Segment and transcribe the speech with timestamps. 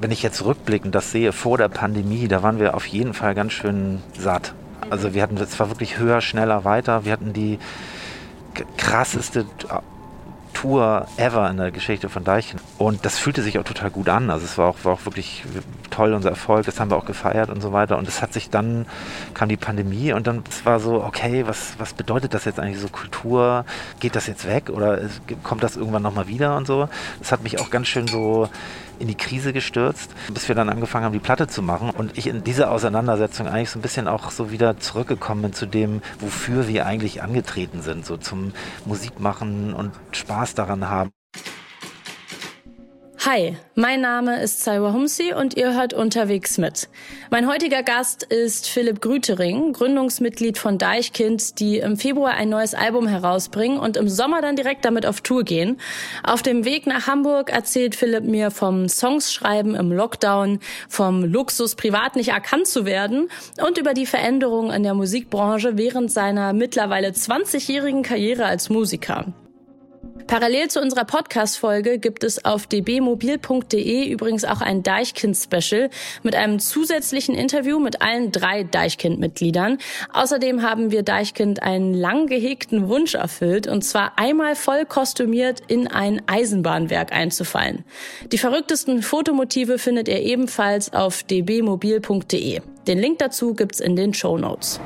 [0.00, 3.34] Wenn ich jetzt rückblickend das sehe vor der Pandemie, da waren wir auf jeden Fall
[3.34, 4.54] ganz schön satt.
[4.90, 7.04] Also wir hatten, es war wirklich höher, schneller, weiter.
[7.04, 7.58] Wir hatten die
[8.76, 9.46] krasseste
[10.56, 12.58] Tour ever in der Geschichte von Deichen.
[12.78, 14.30] Und das fühlte sich auch total gut an.
[14.30, 15.44] Also es war auch, war auch wirklich
[15.90, 16.64] toll, unser Erfolg.
[16.64, 17.98] Das haben wir auch gefeiert und so weiter.
[17.98, 18.86] Und es hat sich dann,
[19.34, 22.88] kam die Pandemie und dann war so, okay, was, was bedeutet das jetzt eigentlich so
[22.88, 23.66] Kultur?
[24.00, 25.00] Geht das jetzt weg oder
[25.42, 26.88] kommt das irgendwann nochmal wieder und so?
[27.18, 28.48] Das hat mich auch ganz schön so
[28.98, 31.90] in die Krise gestürzt, bis wir dann angefangen haben, die Platte zu machen.
[31.90, 35.66] Und ich in dieser Auseinandersetzung eigentlich so ein bisschen auch so wieder zurückgekommen bin zu
[35.66, 38.52] dem, wofür wir eigentlich angetreten sind, so zum
[38.84, 41.15] Musikmachen und Spaß daran haben.
[43.28, 46.88] Hi, mein Name ist Saiwa Humsi und ihr hört unterwegs mit.
[47.28, 53.08] Mein heutiger Gast ist Philipp Grütering, Gründungsmitglied von Deichkind, die im Februar ein neues Album
[53.08, 55.80] herausbringen und im Sommer dann direkt damit auf Tour gehen.
[56.22, 62.14] Auf dem Weg nach Hamburg erzählt Philipp mir vom Songschreiben im Lockdown, vom Luxus privat
[62.14, 63.28] nicht erkannt zu werden
[63.60, 69.26] und über die Veränderungen in der Musikbranche während seiner mittlerweile 20-jährigen Karriere als Musiker.
[70.26, 75.88] Parallel zu unserer Podcast-Folge gibt es auf dbmobil.de übrigens auch ein Deichkind-Special
[76.24, 79.78] mit einem zusätzlichen Interview mit allen drei Deichkind-Mitgliedern.
[80.12, 85.86] Außerdem haben wir Deichkind einen lang gehegten Wunsch erfüllt, und zwar einmal voll kostümiert in
[85.86, 87.84] ein Eisenbahnwerk einzufallen.
[88.32, 92.60] Die verrücktesten Fotomotive findet ihr ebenfalls auf dbmobil.de.
[92.86, 94.80] Den Link dazu gibt's in den Show Notes.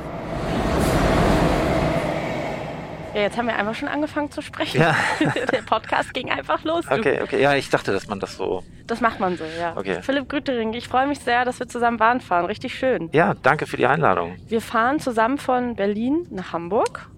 [3.21, 4.81] Ja, jetzt haben wir einfach schon angefangen zu sprechen.
[4.81, 4.97] Ja.
[5.53, 6.87] Der Podcast ging einfach los.
[6.87, 6.95] Du.
[6.95, 7.43] Okay, okay.
[7.43, 8.65] Ja, ich dachte, dass man das so.
[8.87, 9.77] Das macht man so, ja.
[9.77, 10.01] Okay.
[10.01, 12.47] Philipp Grütering, ich freue mich sehr, dass wir zusammen Bahn fahren.
[12.47, 13.11] Richtig schön.
[13.13, 14.37] Ja, danke für die Einladung.
[14.49, 17.11] Wir fahren zusammen von Berlin nach Hamburg.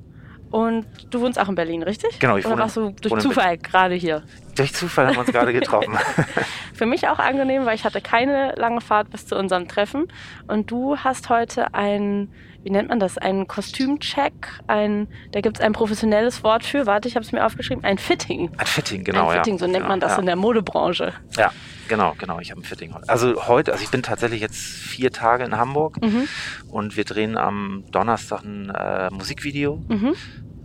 [0.50, 2.18] Und du wohnst auch in Berlin, richtig?
[2.18, 2.62] Genau, ich Oder wohne.
[2.62, 4.24] warst du durch Zufall gerade hier?
[4.54, 5.96] Durch Zufall haben wir uns gerade getroffen.
[6.74, 10.08] Für mich auch angenehm, weil ich hatte keine lange Fahrt bis zu unserem Treffen.
[10.46, 12.28] Und du hast heute ein
[12.64, 14.32] wie nennt man das, ein Kostümcheck,
[14.66, 17.98] ein, da gibt es ein professionelles Wort für, warte, ich habe es mir aufgeschrieben, ein
[17.98, 18.50] Fitting.
[18.56, 19.28] Ein Fitting, genau.
[19.28, 19.58] Ein Fitting, ja.
[19.58, 20.18] so nennt man das ja.
[20.18, 21.12] in der Modebranche.
[21.36, 21.52] Ja,
[21.88, 23.08] genau, genau, ich habe ein Fitting heute.
[23.08, 26.28] Also heute, also ich bin tatsächlich jetzt vier Tage in Hamburg mhm.
[26.68, 29.82] und wir drehen am Donnerstag ein äh, Musikvideo.
[29.88, 30.14] Mhm.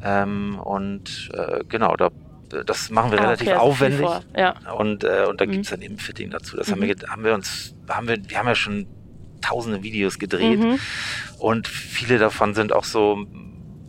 [0.04, 2.10] Ähm, und äh, genau, da
[2.66, 4.08] das machen wir ah, relativ okay, aufwendig.
[4.36, 4.56] Ja.
[4.72, 5.52] Und, äh, und da mhm.
[5.52, 6.58] gibt es dann eben Fitting dazu.
[6.58, 6.72] Das mhm.
[6.74, 8.88] haben, wir, haben wir uns, haben wir, wir haben ja schon
[9.42, 10.60] tausende Videos gedreht.
[10.60, 10.80] Mhm.
[11.40, 13.26] Und viele davon sind auch so,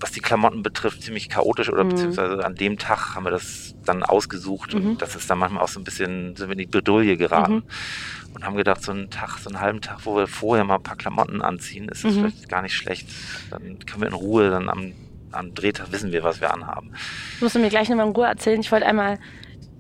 [0.01, 1.91] was die Klamotten betrifft, ziemlich chaotisch oder mhm.
[1.91, 4.91] beziehungsweise an dem Tag haben wir das dann ausgesucht mhm.
[4.91, 7.55] und das ist dann manchmal auch so ein bisschen, sind wir in die Bredouille geraten
[7.55, 8.35] mhm.
[8.35, 10.83] und haben gedacht, so einen Tag, so einen halben Tag, wo wir vorher mal ein
[10.83, 12.21] paar Klamotten anziehen, ist das mhm.
[12.21, 13.09] vielleicht gar nicht schlecht.
[13.51, 14.93] Dann können wir in Ruhe dann am,
[15.33, 16.93] am Drehtag wissen wir, was wir anhaben.
[17.41, 18.61] Musst du mir gleich nochmal in Ruhe erzählen.
[18.61, 19.19] Ich wollte einmal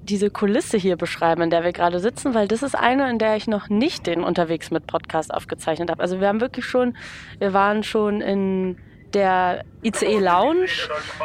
[0.02, 3.36] diese Kulisse hier beschreiben, in der wir gerade sitzen, weil das ist eine, in der
[3.36, 6.02] ich noch nicht den Unterwegs mit Podcast aufgezeichnet habe.
[6.02, 6.96] Also wir haben wirklich schon,
[7.38, 8.78] wir waren schon in
[9.14, 10.68] der ICE Lounge.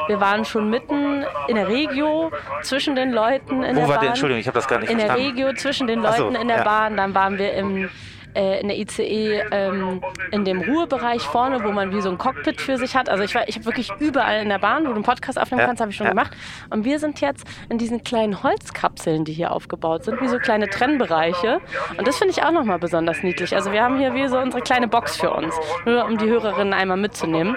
[0.07, 3.99] Wir waren schon mitten in der Regio zwischen den Leuten in Wo der war Bahn.
[4.01, 4.09] Der?
[4.09, 5.27] Entschuldigung, ich habe das gar nicht in verstanden.
[5.27, 6.63] In der Regio zwischen den Leuten so, in der ja.
[6.63, 6.97] Bahn.
[6.97, 7.89] Dann waren wir im
[8.35, 10.01] äh, in der ICE ähm,
[10.31, 13.09] in dem Ruhebereich vorne, wo man wie so ein Cockpit für sich hat.
[13.09, 15.61] Also ich war, ich habe wirklich überall in der Bahn, wo du einen Podcast aufnehmen
[15.61, 16.11] ja, kannst, habe ich schon ja.
[16.11, 16.31] gemacht.
[16.69, 20.69] Und wir sind jetzt in diesen kleinen Holzkapseln, die hier aufgebaut sind, wie so kleine
[20.69, 21.61] Trennbereiche.
[21.97, 23.55] Und das finde ich auch nochmal besonders niedlich.
[23.55, 25.55] Also wir haben hier wie so unsere kleine Box für uns,
[25.85, 27.55] nur um die Hörerinnen einmal mitzunehmen.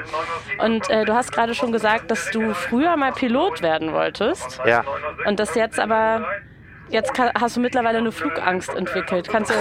[0.58, 4.60] Und äh, du hast gerade schon gesagt, dass du früher mal Pilot werden wolltest.
[4.66, 4.84] Ja.
[5.26, 6.26] Und das jetzt aber
[6.88, 9.28] Jetzt kann, hast du mittlerweile eine Flugangst entwickelt.
[9.28, 9.54] Kannst du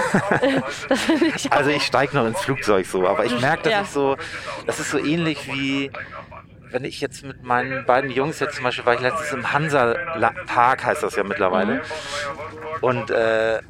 [0.88, 3.82] das ich Also ich steige noch ins Flugzeug so, aber ich merke, dass ja.
[3.82, 4.16] ich so,
[4.66, 5.90] das ist so ähnlich wie
[6.70, 9.94] wenn ich jetzt mit meinen beiden Jungs jetzt zum Beispiel war ich letztens im Hansa
[10.46, 11.80] Park heißt das ja mittlerweile mhm.
[12.80, 13.60] Und äh,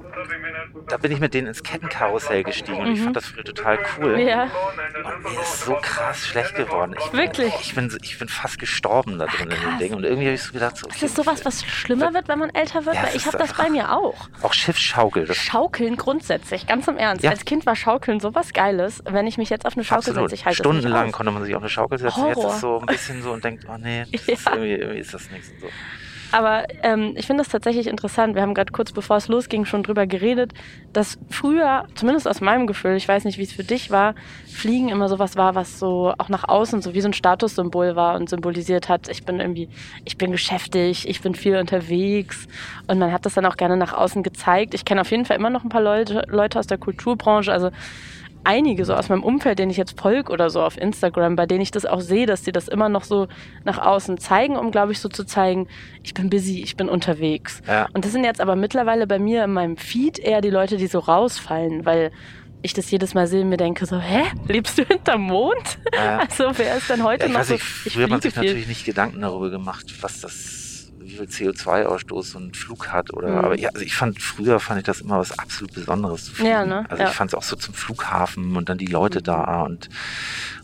[0.89, 3.05] da bin ich mit denen ins Kettenkarussell gestiegen und ich mhm.
[3.05, 4.21] fand das früher total cool.
[4.21, 4.45] Ja.
[4.45, 6.95] Und mir ist so krass schlecht geworden.
[6.99, 7.53] Ich, Wirklich?
[7.61, 9.95] Ich bin, ich bin fast gestorben da drin Ach, in dem Ding.
[9.95, 12.51] Und irgendwie habe ich so gedacht, so, okay, ist sowas, was schlimmer wird, wenn man
[12.51, 12.95] älter wird?
[12.95, 14.29] Ja, Weil ich habe das bei mir auch.
[14.43, 15.33] Auch Schiffsschaukel.
[15.35, 17.25] Schaukeln grundsätzlich, ganz im Ernst.
[17.25, 17.31] Ja.
[17.31, 19.03] Als Kind war Schaukeln sowas Geiles.
[19.05, 21.63] Wenn ich mich jetzt auf eine Schaukel setze, ich halte Stundenlang konnte man sich auf
[21.63, 22.17] eine Schaukel setzen.
[22.17, 22.29] Horror.
[22.29, 24.19] Jetzt ist es so ein bisschen so und denkt, oh nee, ja.
[24.27, 25.51] ist irgendwie, irgendwie, ist das nichts.
[25.51, 25.67] Und so.
[26.33, 28.35] Aber ähm, ich finde das tatsächlich interessant.
[28.35, 30.53] Wir haben gerade kurz bevor es losging schon drüber geredet,
[30.93, 34.15] dass früher, zumindest aus meinem Gefühl, ich weiß nicht, wie es für dich war,
[34.47, 38.17] Fliegen immer sowas war, was so auch nach außen so wie so ein Statussymbol war
[38.17, 39.69] und symbolisiert hat, ich bin irgendwie,
[40.05, 42.47] ich bin geschäftig, ich bin viel unterwegs
[42.87, 44.75] und man hat das dann auch gerne nach außen gezeigt.
[44.75, 47.71] Ich kenne auf jeden Fall immer noch ein paar Leute, Leute aus der Kulturbranche, also
[48.47, 51.61] einige so aus meinem Umfeld, denen ich jetzt folge oder so auf Instagram, bei denen
[51.61, 53.27] ich das auch sehe, dass die das immer noch so
[53.65, 55.69] nach außen zeigen, um, glaube ich, so zu zeigen,
[56.03, 57.61] ich bin busy, ich bin unterwegs.
[57.67, 57.89] Ja.
[57.93, 60.87] Und das sind jetzt aber mittlerweile bei mir in meinem Feed eher die Leute, die
[60.87, 62.13] so rausfallen, weil
[62.63, 65.79] ich das jedes Mal sehe und mir denke so, hä, lebst du hinterm Mond?
[65.95, 66.21] Ja.
[66.29, 67.55] Also wer ist denn heute ja, noch so?
[67.55, 68.43] Ich, früher hat man sich viel.
[68.43, 70.56] natürlich nicht Gedanken darüber gemacht, was das,
[71.17, 73.39] viel CO2-Ausstoß so ein Flug hat oder, mhm.
[73.39, 76.51] aber ja, also ich fand, früher fand ich das immer was absolut Besonderes zu fliegen.
[76.51, 76.87] Ja, ne?
[76.89, 77.09] Also ja.
[77.09, 79.25] ich fand es auch so zum Flughafen und dann die Leute mhm.
[79.25, 79.89] da und,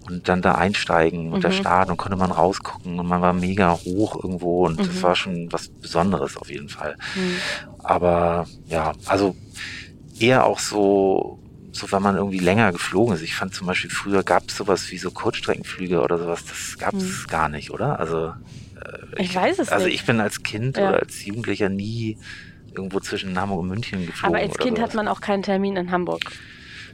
[0.06, 1.42] und dann da einsteigen und mhm.
[1.42, 5.02] der Start und konnte man rausgucken und man war mega hoch irgendwo und das mhm.
[5.02, 6.96] war schon was Besonderes auf jeden Fall.
[7.14, 7.36] Mhm.
[7.78, 9.36] Aber ja, also
[10.18, 11.38] eher auch so
[11.72, 13.22] so wenn man irgendwie länger geflogen ist.
[13.22, 16.94] Ich fand zum Beispiel früher gab es sowas wie so Kurzstreckenflüge oder sowas, das gab
[16.94, 17.26] es hm.
[17.28, 17.98] gar nicht, oder?
[17.98, 18.34] Also
[19.16, 19.96] ich, ich, weiß es also nicht.
[19.96, 20.90] ich bin als Kind ja.
[20.90, 22.18] oder als Jugendlicher nie
[22.74, 24.34] irgendwo zwischen Hamburg und München geflogen.
[24.34, 24.90] Aber als Kind sowas.
[24.90, 26.22] hat man auch keinen Termin in Hamburg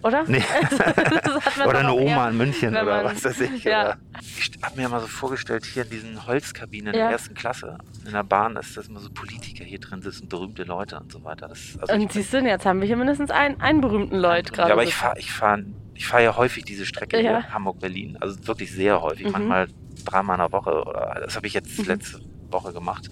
[0.02, 0.24] oder?
[0.26, 0.42] Nee.
[1.66, 3.64] oder eine Oma in München oder was weiß ich.
[3.68, 3.96] Ja.
[4.20, 7.06] Ich habe mir mal so vorgestellt, hier in diesen Holzkabinen in ja.
[7.06, 10.62] der ersten Klasse, in der Bahn, dass das immer so Politiker hier drin sitzen, berühmte
[10.62, 11.48] Leute und so weiter.
[11.48, 14.68] Das, also und siehst du, jetzt haben wir hier mindestens einen, einen berühmten Leut gerade.
[14.68, 15.58] Ja, aber ich fahre ich fahr,
[15.94, 17.22] ich fahr ja häufig diese Strecke ja.
[17.22, 18.16] hier, Hamburg-Berlin.
[18.20, 19.32] Also wirklich sehr häufig, mhm.
[19.32, 19.68] manchmal
[20.04, 20.82] dreimal in der Woche.
[20.84, 21.86] Oder, das habe ich jetzt mhm.
[21.86, 23.10] letzte Woche gemacht.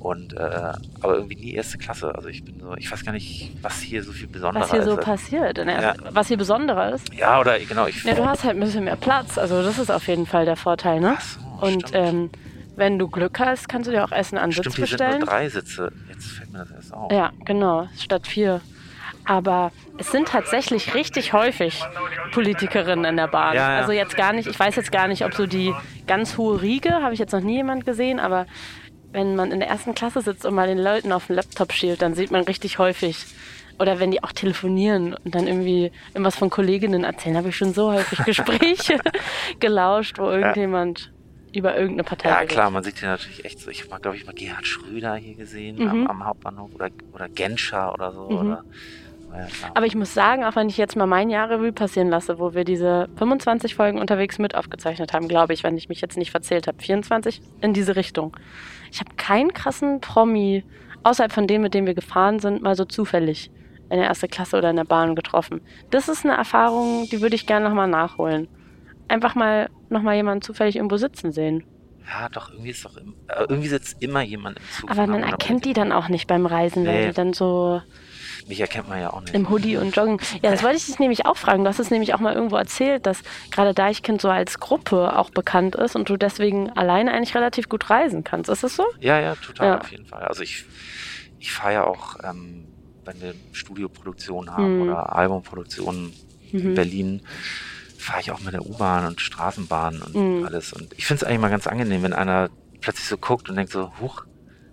[0.00, 2.14] Und äh, aber irgendwie nie erste Klasse.
[2.14, 4.70] Also ich bin so, ich weiß gar nicht, was hier so viel besonderer ist.
[4.70, 5.04] Was hier so ist.
[5.04, 5.94] passiert, ja.
[6.10, 7.14] was hier besonderer ist.
[7.14, 7.86] Ja, oder genau.
[7.86, 9.38] Ich ja, du hast halt ein bisschen mehr Platz.
[9.38, 11.16] Also das ist auf jeden Fall der Vorteil, ne?
[11.60, 12.28] So, Und ähm,
[12.76, 15.12] wenn du Glück hast, kannst du dir auch Essen an stimmt, Sitz bestellen.
[15.12, 15.92] Sind nur drei Sitze.
[16.10, 17.10] Jetzt fällt mir das erst auf.
[17.10, 18.60] Ja, genau, statt vier.
[19.26, 21.82] Aber es sind tatsächlich richtig häufig
[22.32, 23.54] Politikerinnen in der Bahn.
[23.54, 23.80] Ja, ja.
[23.80, 25.74] Also jetzt gar nicht, ich weiß jetzt gar nicht, ob so die
[26.06, 28.46] ganz hohe Riege, habe ich jetzt noch nie jemand gesehen, aber
[29.12, 32.02] wenn man in der ersten Klasse sitzt und mal den Leuten auf dem Laptop schielt,
[32.02, 33.24] dann sieht man richtig häufig,
[33.78, 37.74] oder wenn die auch telefonieren und dann irgendwie irgendwas von Kolleginnen erzählen, habe ich schon
[37.74, 38.98] so häufig Gespräche
[39.60, 41.12] gelauscht, wo irgendjemand
[41.52, 41.58] ja.
[41.58, 43.70] über irgendeine Partei Ja, klar, man sieht ja natürlich echt so.
[43.70, 45.88] Ich habe, glaube ich, mal Gerhard Schröder hier gesehen mhm.
[45.88, 48.28] am, am, Hauptbahnhof oder, oder Genscher oder so.
[48.30, 48.36] Mhm.
[48.36, 48.64] Oder,
[49.74, 52.54] Aber ich muss sagen, auch wenn ich jetzt mal mein Jahr Revue passieren lasse, wo
[52.54, 56.30] wir diese 25 Folgen unterwegs mit aufgezeichnet haben, glaube ich, wenn ich mich jetzt nicht
[56.30, 58.36] verzählt habe, 24 in diese Richtung.
[58.90, 60.64] Ich habe keinen krassen Promi,
[61.02, 63.50] außerhalb von dem, mit dem wir gefahren sind, mal so zufällig
[63.90, 65.60] in der ersten Klasse oder in der Bahn getroffen.
[65.90, 68.48] Das ist eine Erfahrung, die würde ich gerne nochmal nachholen.
[69.08, 71.64] Einfach mal nochmal jemanden zufällig irgendwo sitzen sehen.
[72.06, 73.02] Ja, doch, irgendwie ist doch, äh,
[73.48, 74.90] irgendwie sitzt immer jemand im Zug.
[74.90, 77.06] Aber man erkennt die dann auch nicht beim Reisen, weil nee.
[77.08, 77.80] die dann so
[78.46, 79.34] mich erkennt man ja auch nicht.
[79.34, 80.18] Im Hoodie und Joggen.
[80.42, 81.64] Ja, das wollte ich dich nämlich auch fragen.
[81.64, 85.30] Du hast es nämlich auch mal irgendwo erzählt, dass gerade Deichkind so als Gruppe auch
[85.30, 88.50] bekannt ist und du deswegen alleine eigentlich relativ gut reisen kannst.
[88.50, 88.84] Ist das so?
[89.00, 89.80] Ja, ja, total, ja.
[89.80, 90.22] auf jeden Fall.
[90.24, 90.64] Also ich,
[91.38, 92.66] ich fahre ja auch, ähm,
[93.04, 94.82] wenn wir Studioproduktionen haben mhm.
[94.82, 96.12] oder Albumproduktionen
[96.52, 96.58] mhm.
[96.58, 97.22] in Berlin,
[97.98, 100.44] fahre ich auch mit der U-Bahn und Straßenbahn und mhm.
[100.44, 100.72] alles.
[100.72, 102.50] Und ich finde es eigentlich mal ganz angenehm, wenn einer
[102.80, 104.24] plötzlich so guckt und denkt so, huch,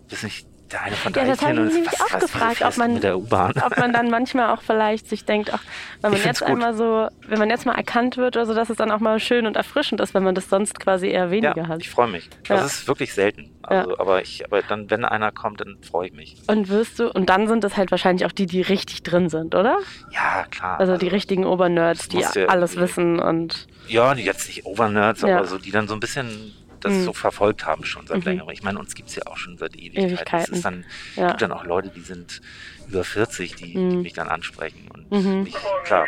[0.10, 3.78] bist nicht der eine von ja, das habe ich nämlich auch gefragt, ob man, ob
[3.78, 5.62] man dann manchmal auch vielleicht sich denkt, ach,
[6.02, 8.92] wenn man jetzt einmal so, wenn man jetzt mal erkannt wird, also dass es dann
[8.92, 11.82] auch mal schön und erfrischend ist, wenn man das sonst quasi eher weniger ja, hat.
[11.82, 12.30] Ich freue mich.
[12.48, 12.58] Ja.
[12.58, 13.52] Das ist wirklich selten.
[13.64, 14.00] Also, ja.
[14.00, 16.38] aber ich, aber dann, wenn einer kommt, dann freue ich mich.
[16.48, 19.56] Und wirst du, und dann sind es halt wahrscheinlich auch die, die richtig drin sind,
[19.56, 19.78] oder?
[20.12, 20.80] Ja, klar.
[20.80, 23.68] Also, also die richtigen Obernerds, die alles wissen und.
[23.88, 27.04] Ja, die jetzt nicht Obernerds, aber so, die dann so ein bisschen das mhm.
[27.06, 28.24] so verfolgt haben schon seit mhm.
[28.24, 28.50] längerem.
[28.50, 30.10] Ich meine, uns gibt es ja auch schon seit Ewigkeiten.
[30.10, 30.54] Ewigkeiten.
[30.54, 30.86] Es ist dann,
[31.16, 31.30] ja.
[31.30, 32.42] gibt dann auch Leute, die sind
[32.92, 33.90] über 40, die, mhm.
[33.90, 35.44] die mich dann ansprechen und mhm.
[35.44, 36.06] mich, klar,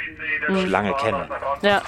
[0.48, 0.66] mhm.
[0.66, 1.28] lange kennen.
[1.62, 1.82] Ja.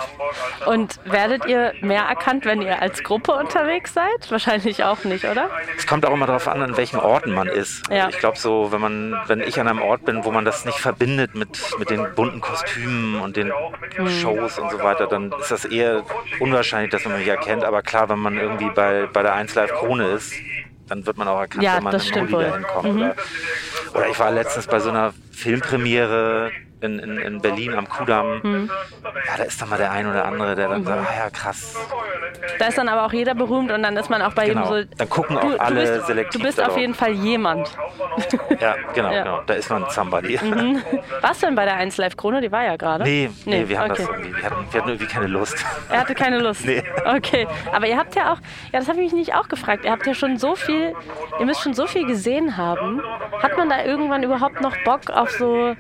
[0.66, 4.30] Und werdet ihr mehr erkannt, wenn ihr als Gruppe unterwegs seid?
[4.30, 5.50] Wahrscheinlich auch nicht, oder?
[5.78, 7.84] Es kommt auch immer darauf an, an welchen Orten man ist.
[7.90, 8.10] Also ja.
[8.10, 10.80] ich glaube so, wenn man, wenn ich an einem Ort bin, wo man das nicht
[10.80, 13.52] verbindet mit, mit den bunten Kostümen und den
[13.98, 14.10] mhm.
[14.10, 16.04] Shows und so weiter, dann ist das eher
[16.40, 17.64] unwahrscheinlich, dass man mich erkennt.
[17.64, 20.34] Aber klar, wenn man irgendwie bei, bei der 1 Live Krone ist,
[20.88, 22.94] dann wird man auch erkannt, ja, wenn man im Hoodie dahin kommt.
[22.94, 23.02] Mhm.
[23.02, 23.16] Oder,
[23.94, 26.52] oder ich war letztens bei so einer Filmpremiere
[26.82, 28.40] in, in, in Berlin am Kudamm.
[28.44, 28.70] Mhm.
[29.04, 30.86] Ja, da ist dann mal der ein oder andere, der dann mhm.
[30.86, 31.76] sagt, ah ja, krass.
[32.60, 34.74] Da ist dann aber auch jeder berühmt und dann ist man auch bei genau.
[34.74, 34.96] jedem so.
[34.98, 36.42] Dann gucken auch du, alle du bist, selektiv.
[36.42, 37.70] Du bist auf jeden Fall jemand.
[38.60, 39.24] Ja, genau, ja.
[39.24, 39.42] genau.
[39.46, 40.40] Da ist man somebody.
[40.42, 40.82] Mhm.
[41.20, 42.40] Warst du denn bei der 1 Live Krone?
[42.40, 43.04] Die war ja gerade.
[43.04, 44.04] Nee, nee, nee, wir, haben okay.
[44.04, 45.66] das irgendwie, wir, hatten, wir hatten irgendwie keine Lust.
[45.90, 46.66] Er hatte keine Lust.
[46.66, 46.84] Nee.
[47.06, 47.48] Okay.
[47.74, 48.38] Aber ihr habt ja auch,
[48.72, 49.84] ja, das habe ich mich nicht auch gefragt.
[49.86, 50.96] Ihr habt ja schon so viel,
[51.40, 53.02] ihr müsst schon so viel gesehen haben.
[53.44, 55.76] Hat man da irgendwann überhaupt noch Bock auf so,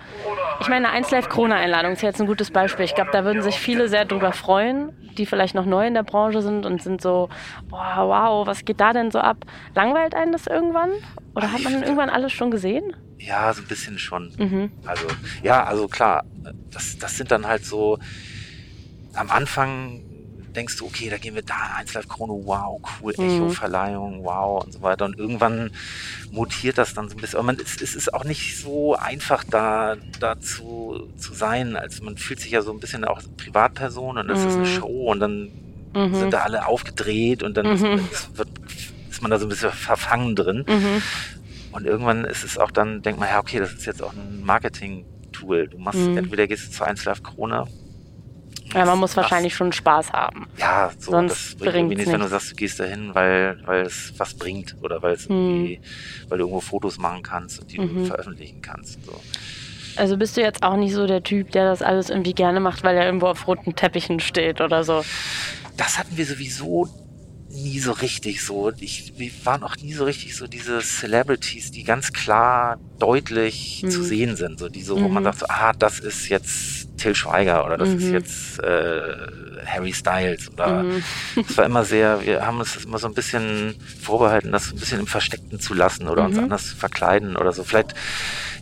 [0.59, 2.85] ich meine, eine 1 Live Krone Einladung ist jetzt ein gutes Beispiel.
[2.85, 6.03] Ich glaube, da würden sich viele sehr drüber freuen, die vielleicht noch neu in der
[6.03, 7.27] Branche sind und sind so,
[7.67, 9.45] boah, wow, was geht da denn so ab?
[9.73, 10.91] Langweilt einen das irgendwann?
[11.35, 12.95] Oder hat man irgendwann alles schon gesehen?
[13.17, 14.31] Ja, so ein bisschen schon.
[14.37, 14.71] Mhm.
[14.85, 15.05] Also,
[15.43, 16.23] ja, also klar,
[16.71, 17.99] das, das sind dann halt so,
[19.15, 20.04] am Anfang
[20.55, 23.23] denkst du, okay, da gehen wir da, 1 Live Chrono, wow, cool, mhm.
[23.23, 25.05] Echo-Verleihung, wow und so weiter.
[25.05, 25.71] Und irgendwann
[26.31, 27.39] mutiert das dann so ein bisschen.
[27.39, 31.75] Aber man, es, es ist auch nicht so einfach, da, da zu, zu sein.
[31.75, 34.47] Also man fühlt sich ja so ein bisschen auch Privatperson und das mhm.
[34.47, 34.79] ist eine mhm.
[34.79, 35.51] Show und dann
[35.93, 36.15] mhm.
[36.15, 37.99] sind da alle aufgedreht und dann mhm.
[38.11, 38.49] ist, wird,
[39.09, 40.65] ist man da so ein bisschen verfangen drin.
[40.67, 41.01] Mhm.
[41.71, 44.43] Und irgendwann ist es auch dann, denkt man, ja, okay, das ist jetzt auch ein
[44.45, 45.67] Marketing-Tool.
[45.67, 47.67] Du machst, entweder gehst du zu 1 Live Corona
[48.75, 50.47] ja, man muss wahrscheinlich schon Spaß haben.
[50.57, 53.85] Ja, so, Sonst das bringt irgendwie nichts, wenn du sagst, du gehst dahin, weil, weil
[53.85, 55.35] es was bringt oder weil es hm.
[55.35, 55.81] irgendwie,
[56.29, 57.95] weil du irgendwo Fotos machen kannst und die mhm.
[57.95, 59.03] du veröffentlichen kannst.
[59.05, 59.19] So.
[59.95, 62.83] Also bist du jetzt auch nicht so der Typ, der das alles irgendwie gerne macht,
[62.83, 65.03] weil er irgendwo auf roten Teppichen steht oder so?
[65.77, 66.89] Das hatten wir sowieso
[67.49, 68.71] nie so richtig so.
[68.79, 73.89] Ich, wir waren auch nie so richtig so diese Celebrities, die ganz klar deutlich mhm.
[73.89, 74.59] zu sehen sind.
[74.59, 75.13] So diese, wo mhm.
[75.13, 77.97] man sagt, so, ah, das ist jetzt Till Schweiger oder das mhm.
[77.97, 79.01] ist jetzt äh,
[79.65, 81.03] Harry Styles oder mhm.
[81.35, 84.99] es war immer sehr, wir haben uns immer so ein bisschen vorbehalten, das ein bisschen
[84.99, 86.43] im Versteckten zu lassen oder uns mhm.
[86.43, 87.63] anders verkleiden oder so.
[87.63, 87.95] Vielleicht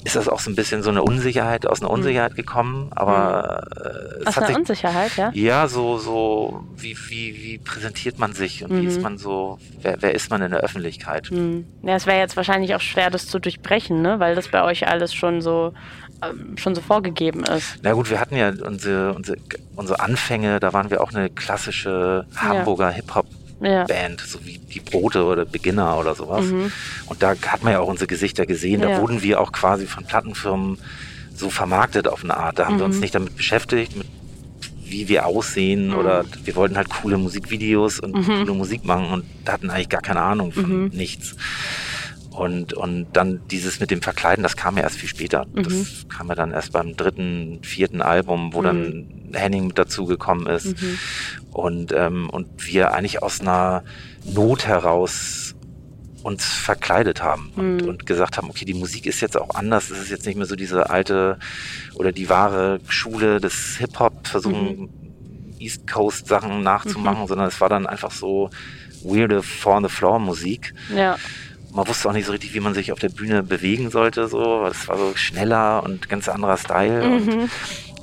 [0.04, 1.96] ist das auch so ein bisschen so eine Unsicherheit, aus einer mhm.
[1.96, 5.32] Unsicherheit gekommen, aber äh, aus einer sich, Unsicherheit, ja?
[5.34, 8.82] Ja, so, so, wie, wie, wie präsentiert man sich und mhm.
[8.82, 9.04] wie ist mhm.
[9.04, 11.32] man so, wer, wer ist man in der Öffentlichkeit?
[11.32, 11.66] Mhm.
[11.84, 14.20] Ja, es wäre jetzt wahrscheinlich auch schwer, das zu durchbrechen, ne?
[14.20, 15.74] Weil das bei euch alles schon so
[16.58, 17.78] schon so vorgegeben ist.
[17.82, 19.38] Na gut, wir hatten ja unsere, unsere,
[19.76, 22.96] unsere Anfänge, da waren wir auch eine klassische Hamburger ja.
[22.96, 23.26] Hip-Hop.
[23.60, 26.44] Band, so wie die Brote oder Beginner oder sowas.
[26.48, 26.70] Mhm.
[27.06, 28.82] Und da hat man ja auch unsere Gesichter gesehen.
[28.82, 30.78] Da wurden wir auch quasi von Plattenfirmen
[31.34, 32.60] so vermarktet auf eine Art.
[32.60, 32.80] Da haben mhm.
[32.80, 33.02] wir uns mhm.
[33.02, 34.08] nicht damit beschäftigt, mit
[34.94, 35.96] wie wir aussehen mhm.
[35.96, 38.26] oder wir wollten halt coole Musikvideos und mhm.
[38.26, 40.92] coole Musik machen und hatten eigentlich gar keine Ahnung von mhm.
[40.94, 41.36] nichts.
[42.34, 45.46] Und, und dann dieses mit dem Verkleiden, das kam ja erst viel später.
[45.54, 45.64] Mhm.
[45.64, 48.66] Das kam ja dann erst beim dritten, vierten Album, wo mhm.
[48.66, 50.82] dann Henning mit dazu gekommen ist.
[50.82, 51.00] Mhm.
[51.52, 53.84] Und, ähm, und wir eigentlich aus einer
[54.26, 55.54] Not heraus
[56.24, 57.90] uns verkleidet haben und, mhm.
[57.90, 59.92] und gesagt haben, okay, die Musik ist jetzt auch anders.
[59.92, 61.38] Es ist jetzt nicht mehr so diese alte
[61.94, 64.90] oder die wahre Schule des Hip-Hop, versuchen mhm.
[65.60, 67.28] East Coast Sachen nachzumachen, mhm.
[67.28, 68.50] sondern es war dann einfach so
[69.04, 70.74] weirde Four-on-the-Floor-Musik.
[70.96, 71.18] Ja
[71.74, 74.28] man wusste auch nicht so richtig, wie man sich auf der Bühne bewegen sollte.
[74.28, 77.04] So, es war so schneller und ganz anderer Style.
[77.04, 77.30] Mhm.
[77.30, 77.50] Und,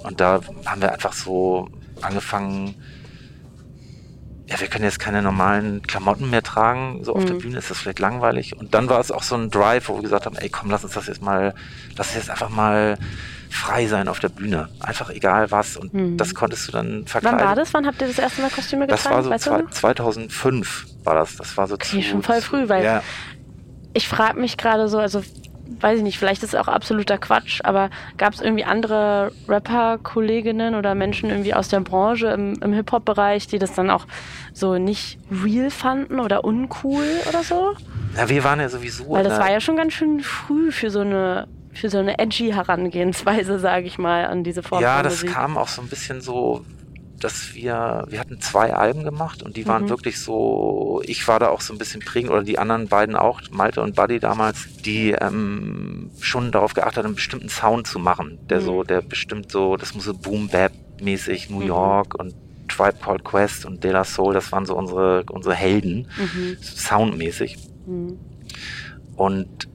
[0.03, 1.69] und da haben wir einfach so
[2.03, 2.75] angefangen.
[4.49, 7.05] Ja, wir können jetzt keine normalen Klamotten mehr tragen.
[7.05, 7.27] So auf mhm.
[7.27, 8.57] der Bühne ist das vielleicht langweilig.
[8.57, 10.83] Und dann war es auch so ein Drive, wo wir gesagt haben, ey, komm, lass
[10.83, 11.55] uns das jetzt mal,
[11.97, 12.99] lass es jetzt einfach mal
[13.49, 14.69] frei sein auf der Bühne.
[14.81, 15.77] Einfach egal was.
[15.77, 16.17] Und mhm.
[16.17, 17.39] das konntest du dann verkleiden.
[17.39, 17.73] Wann war das?
[17.73, 19.31] Wann habt ihr das erste Mal Kostüme getragen?
[19.31, 21.37] Das war so zwei, 2005 war das.
[21.37, 23.03] Das war so okay, zu, schon voll früh, weil ja
[23.92, 25.23] ich frage mich gerade so, also
[25.80, 30.75] weiß ich nicht, vielleicht ist es auch absoluter Quatsch, aber gab es irgendwie andere Rapper-Kolleginnen
[30.75, 34.06] oder Menschen irgendwie aus der Branche im, im Hip-Hop-Bereich, die das dann auch
[34.52, 37.75] so nicht real fanden oder uncool oder so?
[38.16, 39.11] Ja, wir waren ja sowieso.
[39.11, 42.50] Weil das war ja schon ganz schön früh für so eine für so eine edgy
[42.52, 44.82] Herangehensweise, sage ich mal, an diese Form.
[44.82, 46.64] Ja, das kam auch so ein bisschen so
[47.21, 49.91] dass wir, wir hatten zwei Alben gemacht und die waren mhm.
[49.91, 53.41] wirklich so, ich war da auch so ein bisschen prägend oder die anderen beiden auch,
[53.50, 58.39] Malte und Buddy damals, die ähm, schon darauf geachtet haben, einen bestimmten Sound zu machen,
[58.49, 58.65] der mhm.
[58.65, 61.67] so, der bestimmt so, das muss so Boom-Bap-mäßig New mhm.
[61.67, 62.35] York und
[62.69, 66.57] Tribe Called Quest und De La Soul, das waren so unsere, unsere Helden, mhm.
[66.62, 67.59] soundmäßig.
[67.87, 68.19] Mhm.
[69.17, 69.69] Und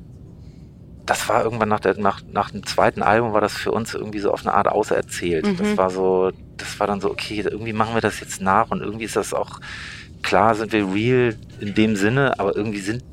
[1.06, 4.20] das war irgendwann nach, der, nach, nach dem zweiten Album war das für uns irgendwie
[4.20, 5.46] so auf eine Art auserzählt.
[5.46, 5.58] Mhm.
[5.58, 8.82] Das war so, das war dann so, okay, irgendwie machen wir das jetzt nach und
[8.82, 9.60] irgendwie ist das auch,
[10.22, 13.04] klar sind wir real in dem Sinne, aber irgendwie sind,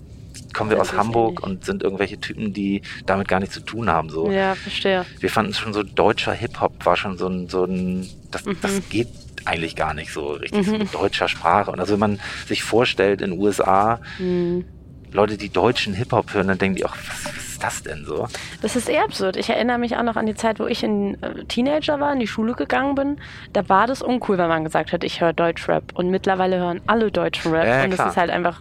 [0.53, 1.45] kommen wir aus Hamburg ähnlich.
[1.45, 4.11] und sind irgendwelche Typen, die damit gar nichts zu tun haben.
[4.11, 4.31] So.
[4.31, 5.05] Ja, verstehe.
[5.21, 8.57] Wir fanden es schon so, deutscher Hip-Hop war schon so ein, so ein das, mhm.
[8.61, 9.09] das geht
[9.45, 10.71] eigentlich gar nicht so richtig mhm.
[10.71, 11.71] so mit deutscher Sprache.
[11.71, 14.65] Und also wenn man sich vorstellt in den USA, mhm.
[15.13, 18.29] Leute, die deutschen Hip-Hop hören, dann denken die auch, was, das denn so?
[18.61, 19.37] Das ist eher absurd.
[19.37, 22.21] Ich erinnere mich auch noch an die Zeit, wo ich ein äh, Teenager war, in
[22.21, 23.21] die Schule gegangen bin.
[23.53, 25.85] Da war das uncool, wenn man gesagt hat, ich höre Deutschrap.
[25.95, 27.67] Und mittlerweile hören alle Deutschen Rap.
[27.67, 28.61] Ja, und das ist halt einfach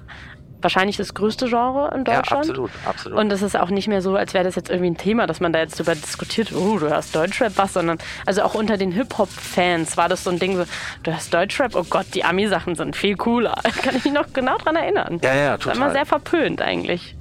[0.63, 2.29] wahrscheinlich das größte Genre in Deutschland.
[2.46, 3.20] Ja, absolut, absolut.
[3.20, 5.39] Und es ist auch nicht mehr so, als wäre das jetzt irgendwie ein Thema, dass
[5.39, 8.91] man da jetzt darüber diskutiert, oh, du hörst Deutschrap, was, sondern also auch unter den
[8.91, 10.65] Hip-Hop-Fans war das so ein Ding so,
[11.03, 13.55] du hörst Deutschrap, oh Gott, die Ami-Sachen sind viel cooler.
[13.81, 15.20] Kann ich mich noch genau dran erinnern.
[15.24, 15.58] Ja, ja, total.
[15.58, 17.15] Das war immer sehr verpönt eigentlich.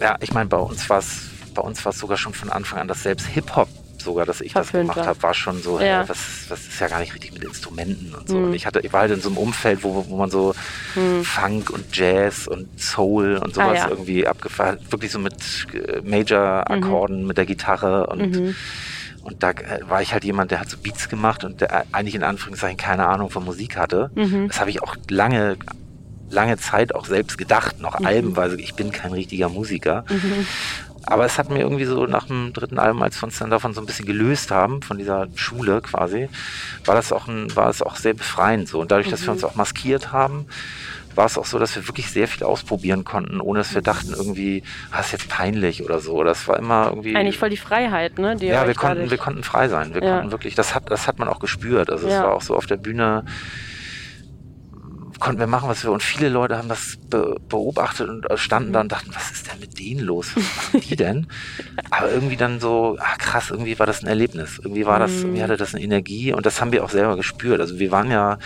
[0.00, 2.78] Ja, ich meine, bei uns war es bei uns war es sogar schon von Anfang
[2.78, 3.68] an, dass selbst Hip-Hop
[4.00, 6.00] sogar, dass ich das gemacht habe, war schon so, ja.
[6.00, 8.38] hey, was, was ist ja gar nicht richtig mit Instrumenten und so.
[8.38, 8.44] Mhm.
[8.44, 10.54] Und ich hatte, ich war halt in so einem Umfeld, wo, wo man so
[10.94, 11.22] mhm.
[11.24, 13.88] Funk und Jazz und Soul und sowas ah, ja.
[13.88, 15.34] irgendwie abgefahren, wirklich so mit
[15.74, 17.26] äh, Major-Akkorden, mhm.
[17.26, 18.56] mit der Gitarre und mhm.
[19.22, 22.14] Und da äh, war ich halt jemand, der hat so Beats gemacht und der eigentlich
[22.14, 24.10] in Anführungszeichen keine Ahnung von Musik hatte.
[24.14, 24.48] Mhm.
[24.48, 25.58] Das habe ich auch lange,
[26.30, 28.06] lange Zeit auch selbst gedacht, noch mhm.
[28.06, 28.60] albenweise.
[28.60, 30.04] Ich bin kein richtiger Musiker.
[30.08, 30.46] Mhm.
[31.06, 33.72] Aber es hat mir irgendwie so nach dem dritten Album, als wir uns dann davon
[33.72, 36.28] so ein bisschen gelöst haben, von dieser Schule quasi,
[36.84, 38.80] war das auch, ein, war es auch sehr befreiend so.
[38.80, 39.12] Und dadurch, mhm.
[39.12, 39.34] dass wir mhm.
[39.34, 40.46] uns auch maskiert haben,
[41.14, 44.12] war es auch so, dass wir wirklich sehr viel ausprobieren konnten, ohne dass wir dachten
[44.16, 46.22] irgendwie, ah, ist jetzt peinlich oder so.
[46.22, 47.16] Das war immer irgendwie.
[47.16, 48.36] Eigentlich voll die Freiheit, ne?
[48.36, 49.94] Die ja, wir konnten, wir konnten frei sein.
[49.94, 50.16] Wir ja.
[50.16, 51.90] konnten wirklich, das hat, das hat man auch gespürt.
[51.90, 52.16] Also ja.
[52.16, 53.24] es war auch so auf der Bühne,
[55.20, 58.80] konnten wir machen, was wir und viele Leute haben das be beobachtet und standen da
[58.80, 60.34] und dachten, was ist denn mit denen los?
[60.34, 61.26] Was machen die denn?
[61.90, 64.58] Aber irgendwie dann so, ah krass, irgendwie war das ein Erlebnis.
[64.58, 65.42] Irgendwie war das, irgendwie mhm.
[65.42, 67.60] hatte das eine Energie und das haben wir auch selber gespürt.
[67.60, 68.38] Also wir waren ja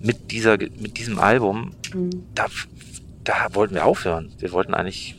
[0.00, 2.10] mit dieser, mit diesem Album, mhm.
[2.34, 2.46] da,
[3.22, 4.32] da wollten wir aufhören.
[4.38, 5.16] Wir wollten eigentlich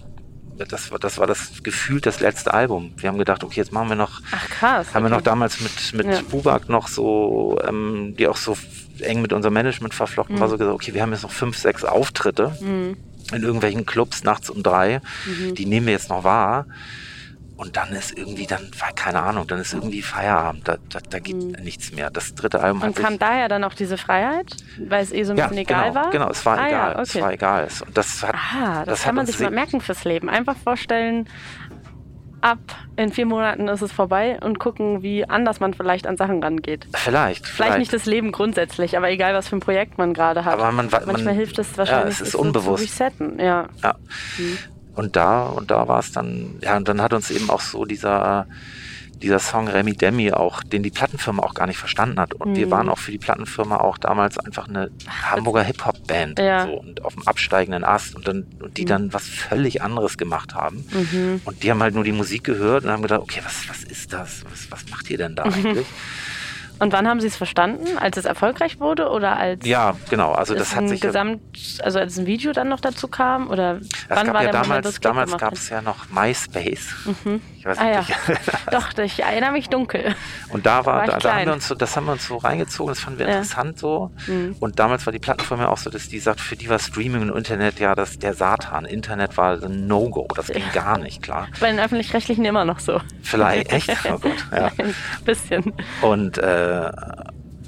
[0.57, 2.91] das war, das war das Gefühl, das letzte Album.
[2.97, 4.21] Wir haben gedacht, okay, jetzt machen wir noch.
[4.31, 4.87] Ach krass.
[4.95, 5.11] Haben okay.
[5.11, 6.21] wir noch damals mit, mit ja.
[6.27, 8.57] Bubak noch so, ähm, die auch so
[9.01, 10.39] eng mit unserem Management verflochten mhm.
[10.39, 12.97] war, so gesagt, okay, wir haben jetzt noch fünf, sechs Auftritte mhm.
[13.33, 15.01] in irgendwelchen Clubs nachts um drei.
[15.25, 15.55] Mhm.
[15.55, 16.65] Die nehmen wir jetzt noch wahr.
[17.57, 20.67] Und dann ist irgendwie, dann, keine Ahnung, dann ist irgendwie Feierabend.
[20.67, 21.63] Da, da, da geht mhm.
[21.63, 22.11] nichts mehr.
[22.11, 24.55] Das dritte Album Und kam daher dann auch diese Freiheit?
[24.77, 26.11] Weil es eh so ein bisschen egal genau, war?
[26.11, 26.91] Genau, es war ah, egal.
[26.91, 27.01] Ja, okay.
[27.01, 27.67] Es war egal.
[27.87, 30.29] Und das hat, Aha, das, das kann man sich mal merken fürs Leben.
[30.29, 31.27] Einfach vorstellen,
[32.41, 32.59] ab
[32.95, 36.87] in vier Monaten ist es vorbei und gucken, wie anders man vielleicht an Sachen rangeht.
[36.93, 37.45] Vielleicht.
[37.45, 37.79] Vielleicht, vielleicht.
[37.79, 40.53] nicht das Leben grundsätzlich, aber egal, was für ein Projekt man gerade hat.
[40.53, 42.83] Aber man, Manchmal man, hilft es wahrscheinlich, ja, es ist unbewusst.
[42.83, 43.39] zu resetten.
[43.39, 43.67] Ja.
[43.83, 43.95] ja.
[44.37, 44.57] Mhm.
[44.95, 47.85] Und da, und da war es dann, ja, und dann hat uns eben auch so
[47.85, 48.47] dieser,
[49.21, 52.33] dieser Song Remy Demi auch, den die Plattenfirma auch gar nicht verstanden hat.
[52.33, 52.55] Und mhm.
[52.55, 56.65] wir waren auch für die Plattenfirma auch damals einfach eine Hamburger Hip-Hop-Band ja.
[56.65, 58.87] so, und auf dem absteigenden Ast und dann und die mhm.
[58.87, 60.85] dann was völlig anderes gemacht haben.
[60.91, 61.41] Mhm.
[61.45, 64.13] Und die haben halt nur die Musik gehört und haben gedacht, okay, was, was ist
[64.13, 64.43] das?
[64.49, 65.87] Was, was macht ihr denn da eigentlich?
[66.79, 67.97] Und wann haben Sie es verstanden?
[67.97, 70.33] Als es erfolgreich wurde oder als Ja, genau.
[70.33, 71.41] Also das hat sich Gesamt,
[71.81, 75.37] also als ein Video dann noch dazu kam oder wann war ja damals, Moment, damals
[75.37, 76.93] gab es ja noch MySpace.
[77.05, 77.41] Mhm.
[77.77, 77.89] Ah.
[77.89, 78.05] Ja.
[78.71, 80.15] Doch, ich erinnere mich dunkel.
[80.49, 82.37] Und da war, war da, da, haben wir uns so, das haben wir uns so
[82.37, 83.33] reingezogen, das fanden wir ja.
[83.33, 84.11] interessant so.
[84.27, 84.55] Mhm.
[84.59, 87.35] Und damals war die Plattform auch so, dass die sagt, für die war Streaming und
[87.35, 88.85] Internet ja das, der Satan.
[88.85, 90.81] Internet war ein No-Go, das ging ja.
[90.81, 91.47] gar nicht, klar.
[91.59, 93.01] Bei den Öffentlich-Rechtlichen immer noch so.
[93.21, 93.87] Vielleicht, echt?
[94.07, 94.71] Oh Gott, ja.
[94.77, 94.93] Ein
[95.25, 95.73] bisschen.
[96.01, 96.91] Und äh,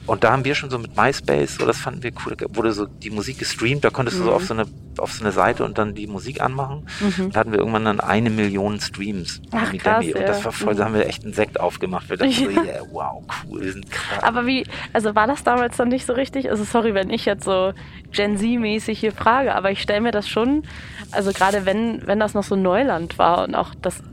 [0.09, 2.71] und da haben wir schon so mit MySpace, so das fanden wir cool, da wurde
[2.71, 4.23] so die Musik gestreamt, da konntest mhm.
[4.23, 4.65] du so auf so eine
[4.97, 6.85] auf so eine Seite und dann die Musik anmachen.
[6.99, 7.31] Mhm.
[7.31, 9.41] Da hatten wir irgendwann dann eine Million Streams.
[9.51, 12.09] Ach, krass, Und das war voll, da haben wir echt einen Sekt aufgemacht.
[12.09, 14.23] Wir dachten so, yeah, wow, cool, wir sind krass.
[14.23, 16.49] Aber wie, also war das damals dann nicht so richtig?
[16.49, 17.71] Also sorry, wenn ich jetzt so
[18.11, 20.63] Gen Z-mäßig hier frage, aber ich stelle mir das schon,
[21.11, 24.03] also gerade wenn, wenn das noch so Neuland war und auch das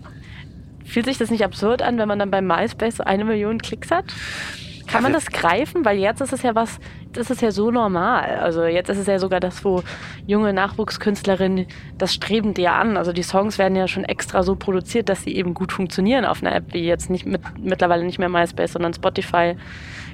[0.87, 3.91] Fühlt sich das nicht absurd an, wenn man dann bei MySpace so eine Million Klicks
[3.91, 4.05] hat?
[4.87, 5.85] Kann man das greifen?
[5.85, 6.79] Weil jetzt ist es ja was,
[7.13, 8.39] das ist ja so normal.
[8.41, 9.83] Also jetzt ist es ja sogar das, wo
[10.27, 11.67] junge Nachwuchskünstlerinnen,
[11.99, 12.97] das streben die ja an.
[12.97, 16.43] Also die Songs werden ja schon extra so produziert, dass sie eben gut funktionieren auf
[16.43, 19.57] einer App, wie jetzt nicht mit, mittlerweile nicht mehr MySpace, sondern Spotify.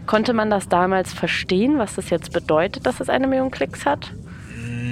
[0.07, 4.13] Konnte man das damals verstehen, was das jetzt bedeutet, dass es eine Million Klicks hat?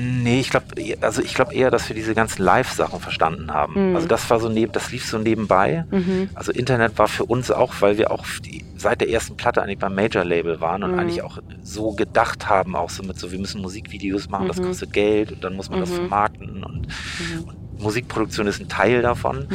[0.02, 0.66] Nee, ich glaube,
[1.00, 3.90] also ich glaube eher, dass wir diese ganzen Live-Sachen verstanden haben.
[3.90, 3.96] Mhm.
[3.96, 5.84] Also das war so neben, das lief so nebenbei.
[5.90, 6.30] Mhm.
[6.34, 9.78] Also Internet war für uns auch, weil wir auch die, seit der ersten Platte eigentlich
[9.78, 10.98] beim Major-Label waren und mhm.
[10.98, 14.66] eigentlich auch so gedacht haben, auch so mit so, wir müssen Musikvideos machen, das mhm.
[14.66, 15.96] kostet Geld und dann muss man das mhm.
[15.96, 17.44] vermarkten und, mhm.
[17.48, 19.48] und, Musikproduktion ist ein Teil davon.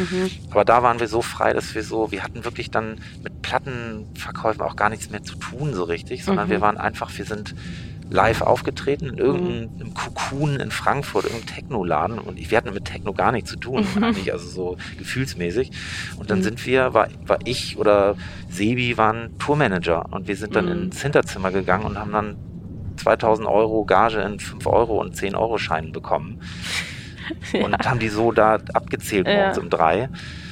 [0.50, 4.64] Aber da waren wir so frei, dass wir so, wir hatten wirklich dann mit Plattenverkäufen
[4.64, 7.54] auch gar nichts mehr zu tun so richtig, sondern wir waren einfach, wir sind
[8.10, 13.32] live aufgetreten in irgendeinem Cocoon in Frankfurt, irgendeinem Techno-Laden und wir hatten mit Techno gar
[13.32, 14.04] nichts zu tun, mhm.
[14.04, 15.72] eigentlich, also so gefühlsmäßig.
[16.18, 16.44] Und dann mhm.
[16.44, 18.16] sind wir, war, war ich oder
[18.50, 20.84] Sebi waren Tourmanager und wir sind dann mhm.
[20.84, 22.36] ins Hinterzimmer gegangen und haben dann
[22.98, 26.42] 2000 Euro Gage in 5 Euro und 10 Euro Scheinen bekommen.
[27.54, 27.66] Ja.
[27.66, 29.64] Und haben die so da abgezählt morgens ja.
[29.64, 30.10] um drei.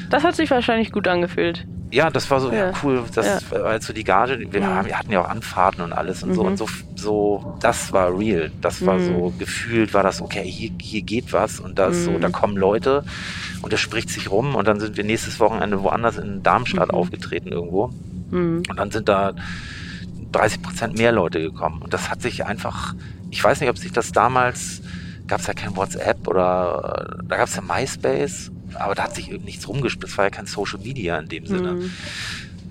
[0.09, 2.71] Das hat sich wahrscheinlich gut angefühlt ja, das war so ja.
[2.71, 3.03] Ja, cool.
[3.13, 3.63] Das ja.
[3.63, 4.39] halt so die Gage.
[4.51, 4.85] Wir, mhm.
[4.85, 6.33] wir, hatten ja auch Anfahrten und alles und mhm.
[6.33, 6.41] so.
[6.41, 8.51] Und so, so, das war real.
[8.61, 9.05] Das war mhm.
[9.05, 12.31] so gefühlt, war das, okay, hier, hier geht was und das so, da mhm.
[12.31, 13.03] kommen Leute
[13.61, 16.97] und das spricht sich rum und dann sind wir nächstes Wochenende woanders in Darmstadt mhm.
[16.97, 17.91] aufgetreten irgendwo.
[18.31, 18.63] Mhm.
[18.67, 19.33] Und dann sind da
[20.31, 21.83] 30 Prozent mehr Leute gekommen.
[21.83, 22.95] Und das hat sich einfach,
[23.29, 24.81] ich weiß nicht, ob sich das damals,
[25.27, 29.29] gab es ja kein WhatsApp oder da gab es ja MySpace aber da hat sich
[29.29, 31.71] nichts rumgespitzt, war ja kein Social Media in dem Sinne.
[31.73, 31.91] Mhm.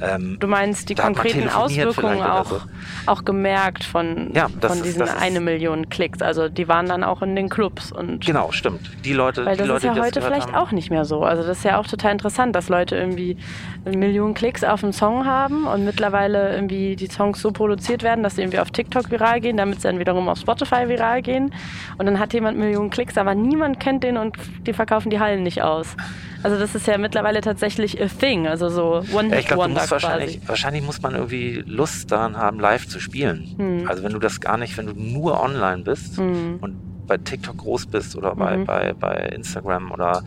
[0.03, 2.61] Ähm, du meinst die konkreten Auswirkungen auch, so.
[3.07, 6.21] auch gemerkt von, ja, von ist, diesen eine Million Klicks.
[6.23, 8.91] Also die waren dann auch in den Clubs und genau stimmt.
[9.05, 10.57] Die Leute, weil das die Leute, ist ja heute vielleicht haben.
[10.57, 11.23] auch nicht mehr so.
[11.23, 13.37] Also das ist ja auch total interessant, dass Leute irgendwie
[13.85, 18.23] eine Million Klicks auf einen Song haben und mittlerweile irgendwie die Songs so produziert werden,
[18.23, 21.53] dass sie irgendwie auf TikTok viral gehen, damit sie dann wiederum auf Spotify viral gehen.
[21.99, 25.43] Und dann hat jemand Millionen Klicks, aber niemand kennt den und die verkaufen die Hallen
[25.43, 25.97] nicht aus.
[26.43, 30.49] Also das ist ja mittlerweile tatsächlich a thing, also so One ja, Wonder wahrscheinlich, quasi.
[30.49, 33.55] Wahrscheinlich muss man irgendwie Lust daran haben, live zu spielen.
[33.57, 33.89] Hm.
[33.89, 36.59] Also wenn du das gar nicht, wenn du nur online bist hm.
[36.61, 38.65] und bei TikTok groß bist oder bei, mhm.
[38.65, 40.23] bei, bei Instagram oder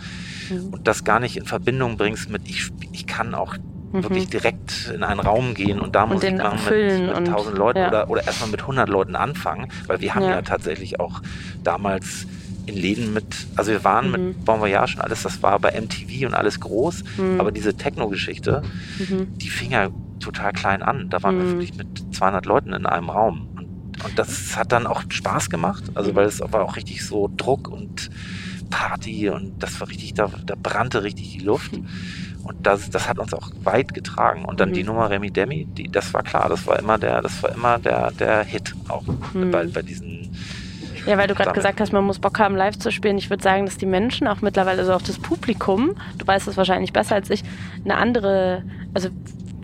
[0.50, 0.74] mhm.
[0.74, 3.56] und das gar nicht in Verbindung bringst mit ich, ich kann auch
[3.92, 4.04] mhm.
[4.04, 7.80] wirklich direkt in einen Raum gehen und da und Musik machen mit, mit 1000 Leuten
[7.80, 7.88] ja.
[7.88, 11.22] oder, oder erstmal mit 100 Leuten anfangen, weil wir haben ja, ja tatsächlich auch
[11.64, 12.28] damals
[12.66, 14.12] in Läden mit, also wir waren mhm.
[14.12, 17.40] mit Bon Voyage und alles, das war bei MTV und alles groß, mhm.
[17.40, 18.64] aber diese Techno-Geschichte,
[18.98, 19.38] mhm.
[19.38, 21.10] die fing ja total klein an.
[21.10, 21.52] Da waren wir mhm.
[21.52, 23.50] wirklich mit 200 Leuten in einem Raum.
[23.96, 27.30] Und, und das hat dann auch Spaß gemacht, also weil es war auch richtig so
[27.36, 28.10] Druck und
[28.70, 31.74] Party und das war richtig, da, da brannte richtig die Luft.
[31.74, 34.46] Und das, das hat uns auch weit getragen.
[34.46, 34.74] Und dann mhm.
[34.74, 37.80] die Nummer Remy Demi, die, das war klar, das war immer der, das war immer
[37.80, 39.04] der, der Hit auch
[39.34, 39.50] mhm.
[39.50, 40.30] bei, bei diesen
[41.06, 43.18] ja, weil du gerade gesagt hast, man muss Bock haben, live zu spielen.
[43.18, 46.58] Ich würde sagen, dass die Menschen auch mittlerweile, also auch das Publikum, du weißt es
[46.58, 47.44] wahrscheinlich besser als ich,
[47.84, 49.10] eine andere, also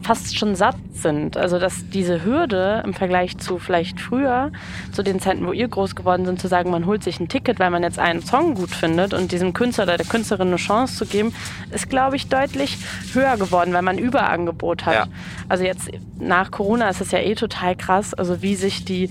[0.01, 1.37] fast schon satt sind.
[1.37, 4.51] Also dass diese Hürde im Vergleich zu vielleicht früher,
[4.91, 7.59] zu den Zeiten, wo ihr groß geworden sind, zu sagen, man holt sich ein Ticket,
[7.59, 10.97] weil man jetzt einen Song gut findet und diesem Künstler oder der Künstlerin eine Chance
[10.97, 11.33] zu geben,
[11.71, 12.77] ist, glaube ich, deutlich
[13.13, 14.93] höher geworden, weil man Überangebot hat.
[14.93, 15.05] Ja.
[15.49, 19.09] Also jetzt nach Corona ist es ja eh total krass, also wie sich die,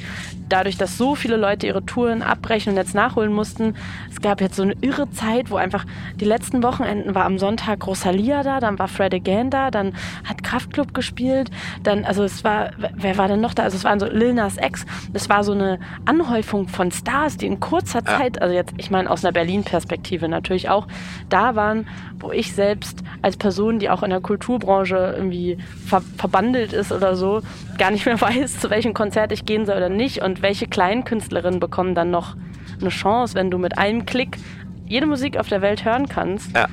[0.48, 3.76] dadurch, dass so viele Leute ihre Touren abbrechen und jetzt nachholen mussten,
[4.10, 5.84] es gab jetzt so eine irre Zeit, wo einfach
[6.16, 10.42] die letzten Wochenenden war am Sonntag Rosalia da, dann war Fred again da, dann hat
[10.42, 11.50] Kraftklub gespielt,
[11.82, 13.62] dann, also es war, wer war denn noch da?
[13.62, 17.46] Also es waren so Lil Nas X, es war so eine Anhäufung von Stars, die
[17.46, 18.00] in kurzer.
[18.04, 20.86] Zeit, also jetzt, ich meine aus einer Berlin-Perspektive natürlich auch,
[21.28, 21.86] da waren,
[22.18, 27.16] wo ich selbst als Person, die auch in der Kulturbranche irgendwie ver verbandelt ist oder
[27.16, 27.42] so,
[27.78, 31.60] gar nicht mehr weiß, zu welchem Konzert ich gehen soll oder nicht und welche Kleinkünstlerinnen
[31.60, 32.36] bekommen dann noch
[32.80, 34.38] eine Chance, wenn du mit einem Klick
[34.86, 36.54] jede Musik auf der Welt hören kannst.
[36.54, 36.66] Ja.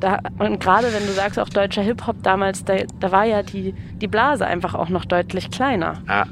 [0.00, 3.74] Da, und gerade wenn du sagst, auch deutscher Hip-Hop damals, da, da, war ja die,
[4.00, 6.02] die Blase einfach auch noch deutlich kleiner.
[6.06, 6.26] Ja,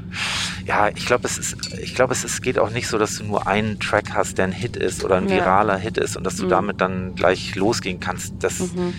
[0.65, 3.23] ja ich glaube, es, ist, ich glaub, es ist, geht auch nicht so, dass du
[3.23, 5.79] nur einen Track hast, der ein Hit ist oder ein viraler ja.
[5.79, 6.49] Hit ist und dass du mhm.
[6.49, 8.35] damit dann gleich losgehen kannst.
[8.39, 8.93] Das, mhm.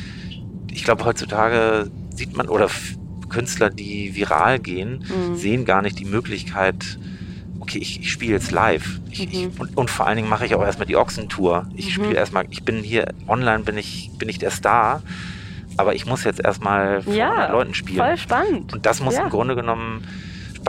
[0.70, 2.68] Ich glaube, heutzutage sieht man, oder
[3.29, 5.37] Künstler, die viral gehen, mhm.
[5.37, 6.98] sehen gar nicht die Möglichkeit,
[7.66, 9.00] okay, ich, ich spiele jetzt live.
[9.11, 9.33] Ich, mhm.
[9.33, 11.66] ich, und, und, vor allen Dingen mache ich auch erstmal die Ochsentour.
[11.74, 11.90] Ich mhm.
[11.90, 15.02] spiele erstmal, ich bin hier online, bin ich, bin ich der Star,
[15.76, 17.98] aber ich muss jetzt erstmal vor ja, Leuten spielen.
[17.98, 18.72] Voll spannend.
[18.72, 19.24] Und das muss ja.
[19.24, 20.07] im Grunde genommen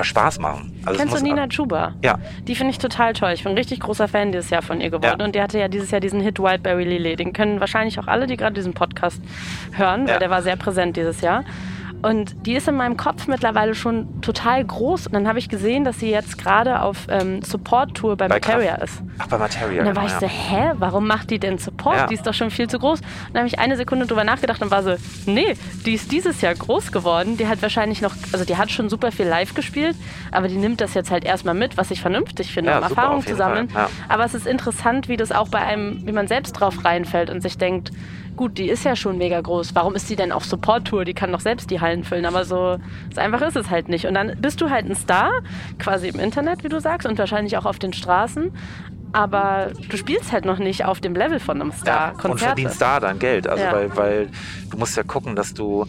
[0.03, 0.79] Spaß machen.
[0.85, 1.93] Also Kennst du Nina Chuba?
[2.03, 2.19] Ja.
[2.47, 3.31] Die finde ich total toll.
[3.33, 5.19] Ich bin ein richtig großer Fan dieses Jahr von ihr geworden.
[5.19, 5.25] Ja.
[5.25, 7.15] Und die hatte ja dieses Jahr diesen Hit Wildberry Lily.
[7.15, 9.21] Den können wahrscheinlich auch alle, die gerade diesen Podcast
[9.71, 10.19] hören, weil ja.
[10.19, 11.43] der war sehr präsent dieses Jahr.
[12.01, 15.07] Und die ist in meinem Kopf mittlerweile schon total groß.
[15.07, 18.75] Und dann habe ich gesehen, dass sie jetzt gerade auf ähm, Support-Tour bei, bei Materia
[18.75, 18.83] Kraft.
[18.83, 19.01] ist.
[19.17, 19.79] Ach, bei Materia.
[19.79, 21.95] Und dann war genau, ich so, hä, warum macht die denn Support?
[21.95, 22.07] Ja.
[22.07, 22.99] Die ist doch schon viel zu groß.
[22.99, 25.55] Und dann habe ich eine Sekunde drüber nachgedacht und war so, nee,
[25.85, 27.37] die ist dieses Jahr groß geworden.
[27.37, 29.95] Die hat wahrscheinlich noch, also die hat schon super viel live gespielt,
[30.31, 33.01] aber die nimmt das jetzt halt erstmal mit, was ich vernünftig finde, ja, um super,
[33.01, 33.69] Erfahrung zu sammeln.
[33.73, 33.89] Ja.
[34.07, 37.41] Aber es ist interessant, wie das auch bei einem, wie man selbst drauf reinfällt und
[37.41, 37.91] sich denkt,
[38.37, 39.75] gut, die ist ja schon mega groß.
[39.75, 41.03] Warum ist die denn auf Support-Tour?
[41.03, 42.25] Die kann doch selbst die Hallen füllen.
[42.25, 42.77] Aber so,
[43.13, 44.05] so einfach ist es halt nicht.
[44.05, 45.31] Und dann bist du halt ein Star,
[45.79, 48.51] quasi im Internet, wie du sagst, und wahrscheinlich auch auf den Straßen.
[49.11, 52.13] Aber du spielst halt noch nicht auf dem Level von einem Star.
[52.17, 53.47] Ja, und verdienst da dann Geld.
[53.47, 53.73] Also, ja.
[53.73, 54.29] weil, weil
[54.69, 55.85] du musst ja gucken, dass du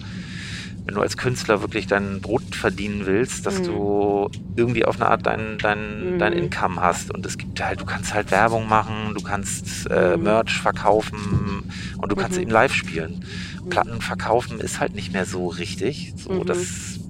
[0.88, 3.64] wenn du als Künstler wirklich dein Brot verdienen willst, dass mhm.
[3.64, 6.18] du irgendwie auf eine Art dein, dein, mhm.
[6.18, 7.10] dein Income hast.
[7.10, 10.22] Und es gibt halt, du kannst halt Werbung machen, du kannst äh, mhm.
[10.22, 12.44] Merch verkaufen und du kannst mhm.
[12.44, 13.22] eben live spielen.
[13.68, 16.14] Platten verkaufen ist halt nicht mehr so richtig.
[16.16, 16.46] So, mhm.
[16.46, 17.00] das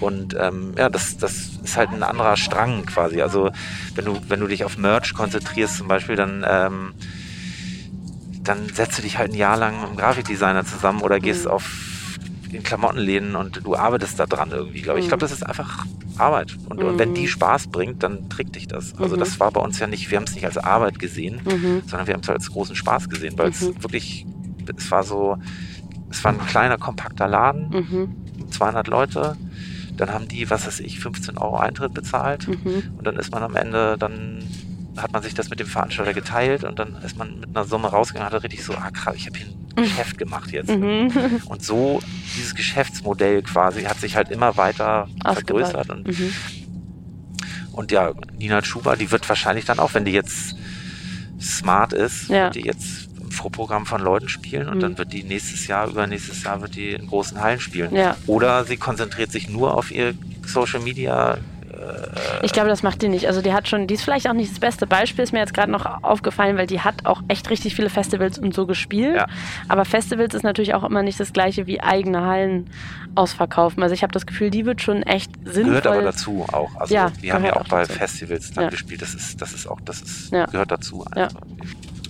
[0.00, 3.22] und ähm, ja, das, das ist halt ein anderer Strang quasi.
[3.22, 3.52] Also
[3.94, 6.94] wenn du, wenn du dich auf Merch konzentrierst zum Beispiel, dann, ähm,
[8.42, 11.52] dann setzt du dich halt ein Jahr lang mit einem Grafikdesigner zusammen oder gehst mhm.
[11.52, 11.89] auf
[12.52, 15.04] in Klamottenläden und du arbeitest da dran irgendwie, glaube ich.
[15.04, 15.06] Mhm.
[15.06, 15.84] Ich glaube, das ist einfach
[16.18, 16.56] Arbeit.
[16.68, 16.88] Und, mhm.
[16.88, 17.28] und, wenn die mhm.
[17.28, 18.94] Spaß bringt, dann trägt dich das.
[18.98, 19.20] Also mhm.
[19.20, 21.82] das war bei uns ja nicht, wir haben es nicht als Arbeit gesehen, mhm.
[21.86, 23.82] sondern wir haben es als großen Spaß gesehen, weil es mhm.
[23.82, 24.26] wirklich,
[24.76, 25.38] es war so,
[26.10, 28.16] es war ein kleiner, kompakter Laden,
[28.50, 29.36] 200 Leute.
[29.96, 32.48] Dann haben die, was weiß ich, 15 Euro Eintritt bezahlt.
[32.48, 34.42] Und dann ist man am Ende dann
[34.96, 37.88] hat man sich das mit dem Veranstalter geteilt und dann ist man mit einer Summe
[37.88, 40.70] rausgegangen, hat er richtig so, ah krass, ich habe hier ein Geschäft gemacht jetzt.
[40.70, 41.40] Mhm.
[41.46, 42.00] Und so,
[42.36, 45.90] dieses Geschäftsmodell quasi hat sich halt immer weiter vergrößert.
[45.90, 46.32] Und, mhm.
[47.72, 50.56] und ja, Nina Schuber, die wird wahrscheinlich dann auch, wenn die jetzt
[51.40, 52.44] smart ist, ja.
[52.44, 54.80] wird die jetzt im Vorprogramm von Leuten spielen und mhm.
[54.80, 57.94] dann wird die nächstes Jahr, übernächstes Jahr wird die in großen Hallen spielen.
[57.94, 58.16] Ja.
[58.26, 60.14] Oder sie konzentriert sich nur auf ihr
[60.46, 61.38] Social Media
[62.42, 63.26] ich glaube, das macht die nicht.
[63.26, 65.54] Also die hat schon, die ist vielleicht auch nicht das beste Beispiel, ist mir jetzt
[65.54, 69.16] gerade noch aufgefallen, weil die hat auch echt richtig viele Festivals und so gespielt.
[69.16, 69.26] Ja.
[69.68, 72.70] Aber Festivals ist natürlich auch immer nicht das gleiche wie eigene Hallen
[73.14, 73.82] ausverkaufen.
[73.82, 75.64] Also ich habe das Gefühl, die wird schon echt sinnvoll.
[75.64, 76.70] Gehört aber dazu auch.
[76.76, 77.94] Also ja, wir haben ja auch, auch bei dazu.
[77.94, 78.70] Festivals dann ja.
[78.70, 79.02] gespielt.
[79.02, 80.46] Das ist, das ist auch, das ist, ja.
[80.46, 81.04] gehört dazu.
[81.10, 81.36] Also.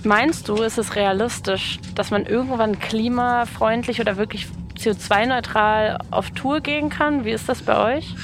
[0.02, 4.46] Meinst du, ist es realistisch, dass man irgendwann klimafreundlich oder wirklich
[4.78, 7.24] CO2-neutral auf Tour gehen kann?
[7.24, 8.14] Wie ist das bei euch?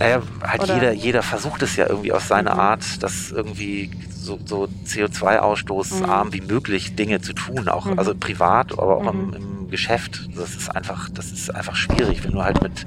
[0.00, 2.60] Naja, halt jeder, jeder versucht es ja irgendwie auf seine mhm.
[2.60, 6.32] Art, das irgendwie so, so CO2-ausstoßarm mhm.
[6.32, 7.98] wie möglich Dinge zu tun, auch mhm.
[7.98, 9.34] also privat, aber auch im, mhm.
[9.34, 10.28] im, Geschäft.
[10.34, 12.86] Das ist einfach, das ist einfach schwierig, wenn du halt mit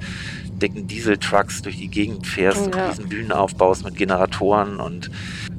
[0.60, 2.88] dicken Dieseltrucks durch die Gegend fährst, ja.
[2.88, 5.10] riesen Bühnen aufbaust mit Generatoren und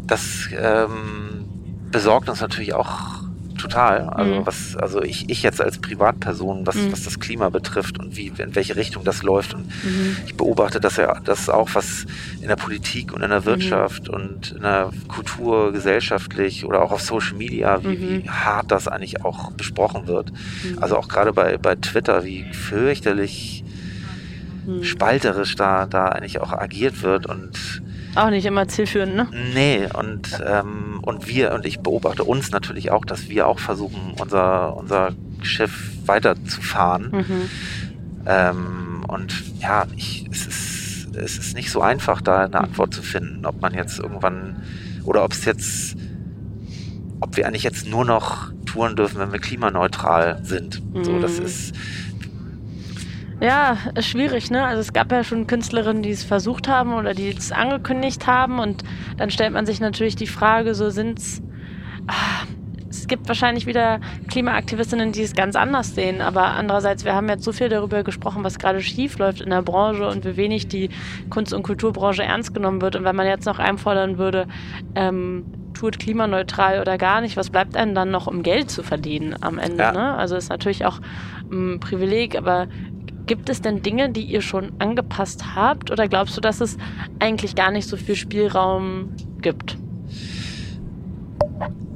[0.05, 1.45] das ähm,
[1.89, 3.24] besorgt uns natürlich auch
[3.65, 4.09] total.
[4.09, 4.45] Also mhm.
[4.45, 6.91] was, also ich, ich jetzt als Privatperson, was, mhm.
[6.91, 9.53] was das Klima betrifft und wie, in welche Richtung das läuft.
[9.53, 10.17] Und mhm.
[10.25, 12.05] ich beobachte dass ja das auch, was
[12.41, 13.45] in der Politik und in der mhm.
[13.45, 18.29] Wirtschaft und in der Kultur gesellschaftlich oder auch auf Social Media, wie, wie mhm.
[18.29, 20.31] hart das eigentlich auch besprochen wird.
[20.31, 20.79] Mhm.
[20.79, 23.63] Also auch gerade bei, bei Twitter, wie fürchterlich
[24.81, 27.83] spalterisch da, da eigentlich auch agiert wird und
[28.15, 29.27] auch nicht immer zielführend, ne?
[29.53, 34.13] Nee, und, ähm, und wir, und ich beobachte uns natürlich auch, dass wir auch versuchen,
[34.19, 37.11] unser, unser Schiff weiterzufahren.
[37.11, 37.49] Mhm.
[38.25, 43.03] Ähm, und ja, ich, es, ist, es ist nicht so einfach, da eine Antwort zu
[43.03, 44.63] finden, ob man jetzt irgendwann,
[45.03, 45.95] oder ob es jetzt,
[47.19, 50.81] ob wir eigentlich jetzt nur noch touren dürfen, wenn wir klimaneutral sind.
[50.93, 51.03] Mhm.
[51.03, 51.45] So, das mhm.
[51.45, 51.75] ist,
[53.41, 54.63] ja, ist schwierig, ne?
[54.63, 58.59] Also es gab ja schon Künstlerinnen, die es versucht haben oder die es angekündigt haben
[58.59, 58.83] und
[59.17, 61.41] dann stellt man sich natürlich die Frage, so sind's.
[62.07, 62.45] Ah,
[62.89, 67.43] es gibt wahrscheinlich wieder Klimaaktivistinnen, die es ganz anders sehen, aber andererseits, wir haben jetzt
[67.43, 70.89] so viel darüber gesprochen, was gerade schief läuft in der Branche und wie wenig die
[71.29, 72.95] Kunst- und Kulturbranche ernst genommen wird.
[72.95, 74.47] Und wenn man jetzt noch einfordern würde,
[74.95, 79.35] ähm, tut klimaneutral oder gar nicht, was bleibt einem dann noch, um Geld zu verdienen
[79.41, 79.83] am Ende?
[79.83, 79.91] Ja.
[79.91, 80.13] Ne?
[80.15, 80.99] Also ist natürlich auch
[81.51, 82.67] ein Privileg, aber
[83.25, 86.77] Gibt es denn Dinge, die ihr schon angepasst habt oder glaubst du, dass es
[87.19, 89.09] eigentlich gar nicht so viel Spielraum
[89.41, 89.77] gibt?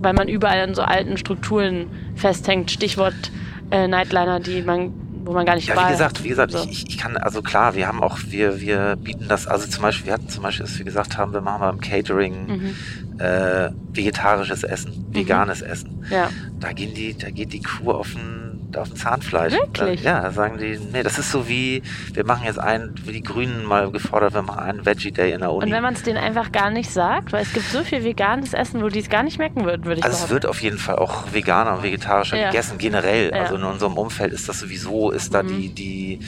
[0.01, 2.71] Weil man überall in so alten Strukturen festhängt.
[2.71, 3.31] Stichwort
[3.71, 4.93] äh, Nightliner, die man
[5.29, 6.65] wo man gar nicht ja, wie gesagt, wie gesagt, so.
[6.67, 10.07] ich, ich kann, also klar, wir haben auch, wir, wir bieten das, also zum Beispiel,
[10.07, 13.19] wir hatten zum Beispiel, dass wir gesagt haben, wir machen mal im Catering mhm.
[13.19, 15.15] äh, vegetarisches Essen, mhm.
[15.15, 16.03] veganes Essen.
[16.09, 16.29] Ja.
[16.59, 19.53] Da gehen die, da geht die Crew auf ein auf dem Zahnfleisch.
[19.53, 20.03] Wirklich?
[20.03, 21.81] Da, ja, da sagen die, nee, das ist so wie,
[22.13, 25.39] wir machen jetzt einen, wie die Grünen mal gefordert, wir machen einen Veggie Day in
[25.39, 25.65] der Uni.
[25.65, 28.53] Und wenn man es denen einfach gar nicht sagt, weil es gibt so viel veganes
[28.53, 30.25] Essen, wo die es gar nicht merken würden, würde ich Also behaupten.
[30.25, 32.49] es wird auf jeden Fall auch veganer und vegetarischer ja.
[32.49, 33.31] gegessen, generell.
[33.31, 33.43] Ja.
[33.43, 35.47] Also in unserem Umfeld ist das sowieso, ist da mhm.
[35.47, 36.19] die, die,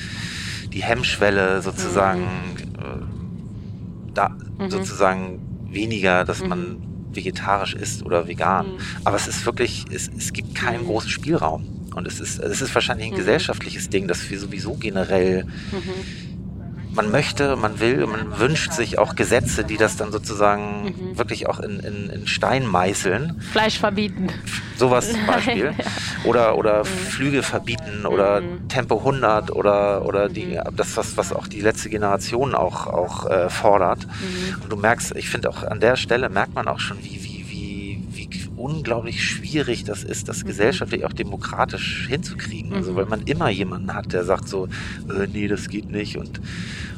[0.70, 4.14] die Hemmschwelle sozusagen mhm.
[4.14, 4.70] da mhm.
[4.70, 7.16] sozusagen weniger, dass man mhm.
[7.16, 8.68] vegetarisch isst oder vegan.
[8.68, 8.78] Mhm.
[9.04, 10.88] Aber es ist wirklich, es, es gibt keinen mhm.
[10.88, 11.81] großen Spielraum.
[11.96, 13.18] Und es ist, es ist wahrscheinlich ein mhm.
[13.18, 16.96] gesellschaftliches Ding, dass wir sowieso generell, mhm.
[16.96, 21.18] man möchte, man will, man wünscht sich auch Gesetze, die das dann sozusagen mhm.
[21.18, 23.42] wirklich auch in, in, in, Stein meißeln.
[23.52, 24.30] Fleisch verbieten.
[24.78, 25.74] Sowas zum Beispiel.
[25.78, 25.86] ja.
[26.24, 26.88] Oder, oder mhm.
[26.88, 28.70] Flüge verbieten oder mhm.
[28.70, 30.76] Tempo 100 oder, oder die, mhm.
[30.76, 34.08] das, was, was auch die letzte Generation auch, auch äh, fordert.
[34.64, 37.31] Und du merkst, ich finde auch an der Stelle merkt man auch schon, wie, wie
[38.62, 40.48] unglaublich schwierig das ist, das mhm.
[40.48, 42.74] gesellschaftlich auch demokratisch hinzukriegen.
[42.74, 42.96] Also mhm.
[42.96, 46.42] weil man immer jemanden hat, der sagt so, äh, nee, das geht nicht und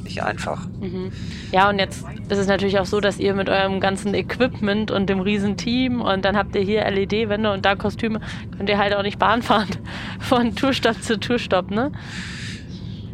[0.04, 0.68] nicht einfach.
[0.82, 1.12] Mhm.
[1.52, 5.10] Ja, und jetzt ist es natürlich auch so, dass ihr mit eurem ganzen Equipment und
[5.10, 8.20] dem riesen Team und dann habt ihr hier LED-Wände und da Kostüme,
[8.56, 9.70] könnt ihr halt auch nicht Bahn fahren
[10.20, 11.92] von Tourstopp zu Tourstopp, ne?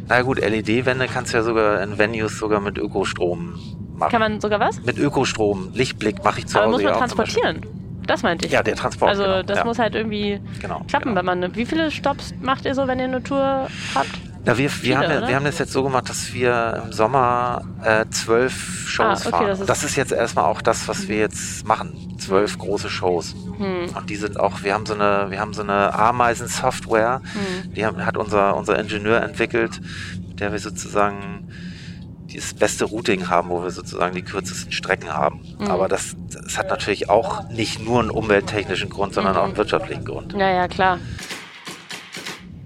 [0.08, 3.54] Na gut, LED-Wände kannst du ja sogar in Venues sogar mit Ökostrom
[3.96, 4.10] machen.
[4.10, 4.82] Kann man sogar was?
[4.82, 6.88] Mit Ökostrom, Lichtblick mache ich zu Aber Hause.
[6.88, 7.79] Aber muss man transportieren?
[8.10, 8.52] Das meinte ich.
[8.52, 9.08] Ja, der Transport.
[9.08, 9.42] Also genau.
[9.44, 9.64] das ja.
[9.64, 11.18] muss halt irgendwie genau, klappen, genau.
[11.18, 11.54] wenn man.
[11.54, 14.18] Wie viele Stops macht ihr so, wenn ihr eine Tour habt?
[14.46, 18.06] Ja, wir, wir, haben, wir haben das jetzt so gemacht, dass wir im Sommer äh,
[18.10, 19.46] zwölf Shows ah, okay, fahren.
[19.48, 22.16] Das ist, das ist, jetzt erstmal auch das, was wir jetzt machen.
[22.18, 23.34] Zwölf große Shows.
[23.58, 23.94] Hm.
[23.94, 27.74] Und die sind auch, wir haben so eine, wir haben so eine Ameisen-Software, hm.
[27.74, 29.80] die haben, hat unser, unser Ingenieur entwickelt,
[30.26, 31.48] mit der wir sozusagen
[32.36, 35.40] das beste Routing haben, wo wir sozusagen die kürzesten Strecken haben.
[35.58, 35.66] Mhm.
[35.66, 39.38] Aber das, das, hat natürlich auch nicht nur einen umwelttechnischen Grund, sondern mhm.
[39.38, 40.32] auch einen wirtschaftlichen Grund.
[40.34, 40.98] Ja, ja, klar.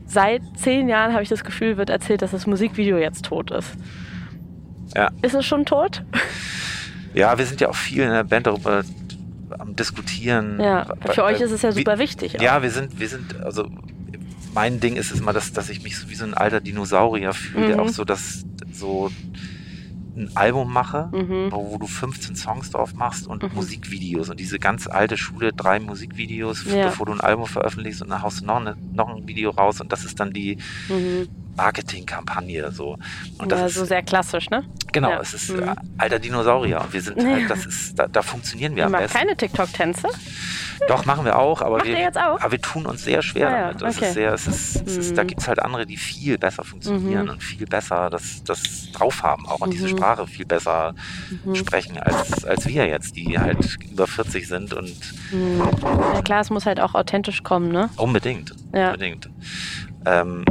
[0.06, 3.70] Seit zehn Jahren habe ich das Gefühl, wird erzählt, dass das Musikvideo jetzt tot ist.
[4.94, 5.10] Ja.
[5.22, 6.02] Ist es schon tot?
[7.14, 8.82] Ja, wir sind ja auch viel in der Band darüber
[9.58, 10.60] am Diskutieren.
[10.60, 12.38] Ja, für weil, euch ist es ja super wie, wichtig.
[12.38, 12.42] Auch.
[12.42, 13.68] Ja, wir sind, wir sind, also
[14.52, 17.32] mein Ding ist es mal, dass, dass ich mich so wie so ein alter Dinosaurier
[17.32, 17.68] fühle, mhm.
[17.68, 19.10] der auch so das so
[20.16, 21.50] ein Album mache, mhm.
[21.50, 23.50] wo, du 15 Songs drauf machst und mhm.
[23.54, 26.86] Musikvideos und diese ganz alte Schule, drei Musikvideos, ja.
[26.86, 29.80] bevor du ein Album veröffentlichst und dann haust du noch, eine, noch ein Video raus
[29.80, 31.28] und das ist dann die mhm.
[31.56, 32.98] Marketingkampagne so.
[33.38, 34.64] Und das ja, ist, so sehr klassisch, ne?
[34.92, 35.20] Genau, ja.
[35.20, 35.74] es ist mhm.
[35.98, 39.18] alter Dinosaurier und wir sind halt, das ist, da, da funktionieren wir am besten.
[39.18, 40.08] keine TikTok-Tänze?
[40.88, 42.40] Doch, machen wir auch, aber, Macht wir, auch?
[42.40, 43.96] aber wir tun uns sehr schwer ah, damit.
[43.96, 44.06] Okay.
[44.06, 45.28] ist sehr, es ist, es ist, da mhm.
[45.28, 47.32] gibt es halt andere, die viel besser funktionieren mhm.
[47.32, 49.96] und viel besser das, das drauf haben, auch und diese mhm.
[49.96, 50.94] Sprache viel besser
[51.44, 51.54] mhm.
[51.54, 54.96] sprechen als, als wir jetzt, die halt über 40 sind und.
[55.32, 55.62] Mhm.
[56.14, 57.90] Ja klar, es muss halt auch authentisch kommen, ne?
[57.96, 58.54] Unbedingt.
[58.72, 58.88] Ja.
[58.88, 59.28] Unbedingt.
[60.06, 60.44] Ähm,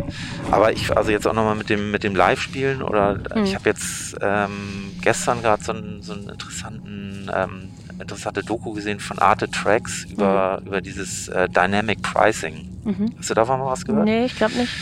[0.51, 3.43] aber ich, also jetzt auch nochmal mit dem, mit dem Live-Spielen oder mhm.
[3.43, 8.99] ich habe jetzt ähm, gestern gerade so, einen, so einen interessanten, ähm, interessante Doku gesehen
[8.99, 10.67] von Arte Tracks über, mhm.
[10.67, 12.69] über dieses äh, Dynamic Pricing.
[12.83, 13.13] Mhm.
[13.17, 14.05] Hast du davon mal was gehört?
[14.05, 14.73] Nee, ich glaube nicht.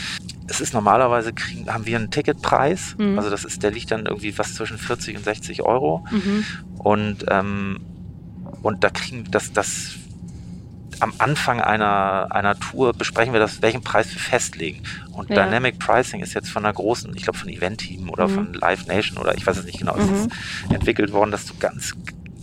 [0.48, 3.18] Es ist normalerweise kriegen, haben wir einen Ticketpreis, mhm.
[3.18, 6.04] also das ist, der liegt dann irgendwie was zwischen 40 und 60 Euro.
[6.10, 6.44] Mhm.
[6.78, 7.80] Und, ähm,
[8.62, 9.96] und da kriegen das, das
[11.02, 14.84] am Anfang einer, einer Tour besprechen wir das, welchen Preis wir festlegen.
[15.10, 15.44] Und ja.
[15.44, 18.34] Dynamic Pricing ist jetzt von einer großen, ich glaube von Event Team oder mhm.
[18.34, 20.14] von Live Nation oder ich weiß es nicht genau, mhm.
[20.14, 20.28] ist
[20.70, 21.94] entwickelt worden, dass du ganz,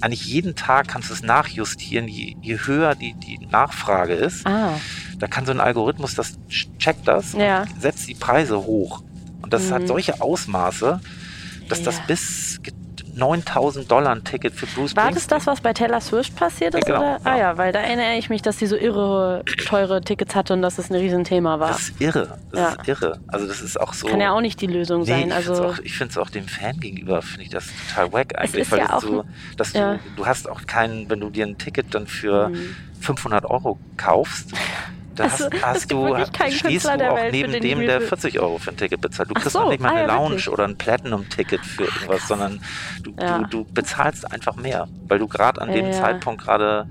[0.01, 4.45] eigentlich jeden Tag kannst du es nachjustieren, je, je höher die, die Nachfrage ist.
[4.45, 4.73] Ah.
[5.19, 7.61] Da kann so ein Algorithmus, das checkt das ja.
[7.61, 9.03] und setzt die Preise hoch.
[9.41, 9.73] Und das mhm.
[9.73, 10.99] hat solche Ausmaße,
[11.69, 11.85] dass ja.
[11.85, 12.59] das bis
[13.19, 16.87] 9000 Dollar ein Ticket für Bruce War das das, was bei Taylor Swift passiert ist?
[16.87, 17.31] Ja, genau, oder?
[17.31, 20.61] Ah ja, weil da erinnere ich mich, dass sie so irre, teure Tickets hatte und
[20.61, 21.69] dass das ein Riesenthema war.
[21.69, 22.39] Das ist irre.
[22.51, 22.69] Das ja.
[22.69, 23.19] ist irre.
[23.27, 24.07] Also das ist auch so...
[24.07, 25.31] Kann ja auch nicht die Lösung nee, sein.
[25.31, 28.71] Also ich finde es auch, dem Fan gegenüber, finde ich das total wack eigentlich.
[28.71, 29.25] weil ja so,
[29.57, 32.75] dass du, du hast auch keinen, wenn du dir ein Ticket dann für mhm.
[33.01, 34.53] 500 Euro kaufst,
[35.19, 36.15] da hast, also, hast du,
[36.49, 39.29] stehst du auch Welt, neben dem, der 40 Euro für ein Ticket bezahlt.
[39.29, 40.49] Du kriegst so, noch nicht mal eine ah, ja, Lounge wirklich?
[40.49, 42.61] oder ein Platinum-Ticket für irgendwas, sondern
[43.03, 43.39] du, ja.
[43.39, 46.87] du, du, bezahlst einfach mehr, weil du gerade an dem ja, Zeitpunkt gerade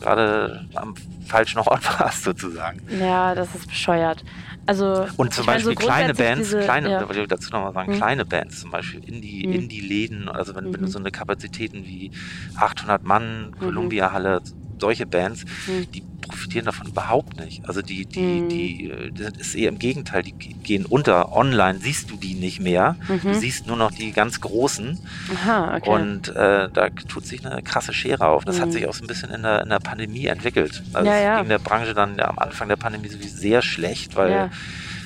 [0.00, 0.94] gerade am
[1.26, 2.80] falschen Ort warst sozusagen.
[3.00, 4.24] Ja, das ist bescheuert.
[4.66, 7.26] Also, und zum Beispiel meine, so kleine Bands, diese, kleine, ja.
[7.26, 7.98] dazu nochmal sagen, hm.
[7.98, 9.52] kleine Bands, zum Beispiel Indie, hm.
[9.52, 10.74] Indie-Läden, also wenn, mhm.
[10.74, 10.92] wenn, du mhm.
[10.92, 12.10] so eine Kapazitäten wie
[12.56, 13.58] 800 Mann, mhm.
[13.58, 14.40] Columbia-Halle,
[14.78, 15.90] solche Bands, hm.
[15.92, 17.66] die profitieren davon überhaupt nicht.
[17.68, 18.48] Also die, die, hm.
[18.48, 21.32] die, das ist eher im Gegenteil, die gehen unter.
[21.32, 22.96] Online siehst du die nicht mehr.
[23.08, 23.20] Mhm.
[23.22, 24.98] Du siehst nur noch die ganz großen.
[25.34, 25.90] Aha, okay.
[25.90, 28.44] Und äh, da tut sich eine krasse Schere auf.
[28.44, 28.62] Das mhm.
[28.62, 30.82] hat sich auch so ein bisschen in der, in der Pandemie entwickelt.
[30.92, 31.40] Also ja, ja.
[31.40, 34.50] ging der Branche dann ja, am Anfang der Pandemie sowieso sehr schlecht, weil, ja.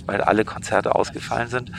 [0.06, 1.72] weil alle Konzerte ausgefallen sind.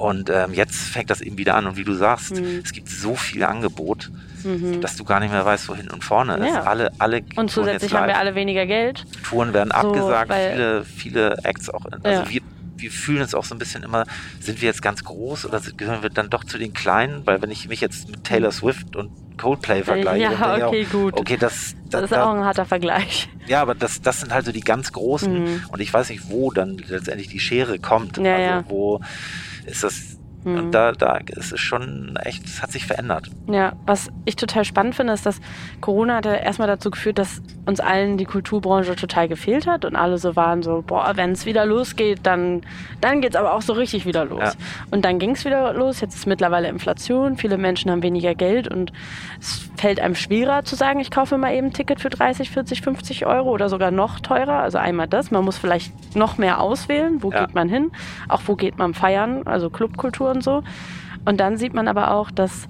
[0.00, 0.06] Ja.
[0.06, 1.66] Und ähm, jetzt fängt das eben wieder an.
[1.66, 2.60] Und wie du sagst, mhm.
[2.64, 4.10] es gibt so viel Angebot,
[4.44, 4.80] mhm.
[4.80, 6.54] dass du gar nicht mehr weißt, wohin und vorne ist.
[6.54, 6.62] Ja.
[6.62, 9.04] Alle, alle und zusätzlich haben wir alle weniger Geld.
[9.24, 11.84] Touren werden so, abgesagt, viele, viele Acts auch.
[12.02, 12.28] Also ja.
[12.28, 12.40] wir,
[12.76, 14.04] wir fühlen uns auch so ein bisschen immer,
[14.40, 17.26] sind wir jetzt ganz groß oder gehören wir dann doch zu den Kleinen?
[17.26, 21.18] Weil wenn ich mich jetzt mit Taylor Swift und Coldplay vergleiche, ja, okay, auch, gut.
[21.18, 23.28] Okay, das, das, das ist auch ein harter Vergleich.
[23.46, 25.64] Ja, aber das, das sind halt so die ganz Großen mhm.
[25.68, 28.18] und ich weiß nicht, wo dann letztendlich die Schere kommt.
[28.18, 29.00] Ja, also wo
[29.66, 30.58] ist das Mhm.
[30.58, 33.28] Und da, da ist es schon echt, es hat sich verändert.
[33.46, 35.40] Ja, was ich total spannend finde, ist, dass
[35.80, 39.96] Corona hat ja erstmal dazu geführt, dass uns allen die Kulturbranche total gefehlt hat und
[39.96, 42.62] alle so waren so, boah, wenn es wieder losgeht, dann,
[43.00, 44.40] dann geht es aber auch so richtig wieder los.
[44.40, 44.52] Ja.
[44.90, 48.68] Und dann ging es wieder los, jetzt ist mittlerweile Inflation, viele Menschen haben weniger Geld
[48.68, 48.92] und
[49.40, 52.82] es fällt einem schwerer zu sagen, ich kaufe mal eben ein Ticket für 30, 40,
[52.82, 54.60] 50 Euro oder sogar noch teurer.
[54.60, 57.44] Also einmal das, man muss vielleicht noch mehr auswählen, wo ja.
[57.44, 57.90] geht man hin,
[58.28, 60.62] auch wo geht man feiern, also Clubkultur und so.
[61.24, 62.68] Und dann sieht man aber auch, dass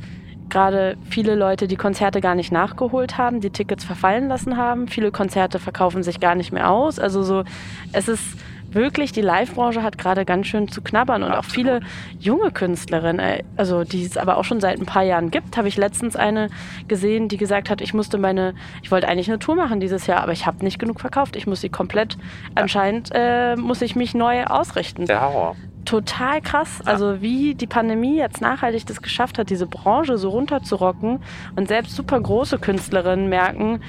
[0.49, 4.89] gerade viele Leute die Konzerte gar nicht nachgeholt haben, die Tickets verfallen lassen haben.
[4.89, 6.99] Viele Konzerte verkaufen sich gar nicht mehr aus.
[6.99, 7.45] Also so,
[7.93, 8.37] es ist
[8.73, 11.45] wirklich, die Live-Branche hat gerade ganz schön zu knabbern und Absolut.
[11.45, 11.81] auch viele
[12.19, 15.77] junge Künstlerinnen, also die es aber auch schon seit ein paar Jahren gibt, habe ich
[15.77, 16.49] letztens eine
[16.89, 20.23] gesehen, die gesagt hat, ich musste meine, ich wollte eigentlich eine Tour machen dieses Jahr,
[20.23, 21.37] aber ich habe nicht genug verkauft.
[21.37, 22.21] Ich muss sie komplett, ja.
[22.55, 25.07] anscheinend äh, muss ich mich neu ausrichten.
[25.07, 26.81] Der Horror total krass.
[26.85, 31.21] Also wie die Pandemie jetzt nachhaltig das geschafft hat, diese Branche so runterzurocken
[31.57, 33.81] und selbst super große Künstlerinnen merken,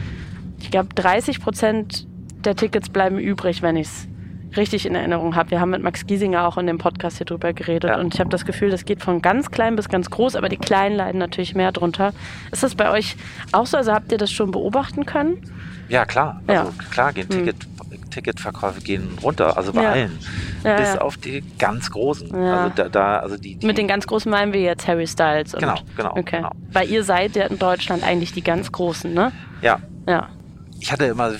[0.59, 2.07] ich glaube 30 Prozent
[2.45, 4.07] der Tickets bleiben übrig, wenn ich es
[4.57, 5.51] richtig in Erinnerung habe.
[5.51, 7.99] Wir haben mit Max Giesinger auch in dem Podcast hier drüber geredet ja.
[7.99, 10.57] und ich habe das Gefühl, das geht von ganz klein bis ganz groß, aber die
[10.57, 12.13] Kleinen leiden natürlich mehr drunter.
[12.51, 13.15] Ist das bei euch
[13.51, 13.77] auch so?
[13.77, 15.41] Also habt ihr das schon beobachten können?
[15.87, 16.41] Ja, klar.
[16.47, 16.73] Also ja.
[16.91, 17.45] klar gehen hm.
[18.11, 19.91] Ticket, Ticketverkäufe gehen runter, also bei ja.
[19.91, 20.19] allen.
[20.63, 22.33] Ja, bis auf die ganz großen.
[22.33, 25.53] Also da, da, also die, die Mit den ganz großen meinen wir jetzt Harry Styles.
[25.53, 26.37] genau, genau, okay.
[26.37, 26.51] genau.
[26.71, 29.31] Weil ihr seid ja in Deutschland eigentlich die ganz großen, ne?
[29.61, 29.79] Ja.
[30.07, 30.29] Ja.
[30.79, 31.31] Ich hatte immer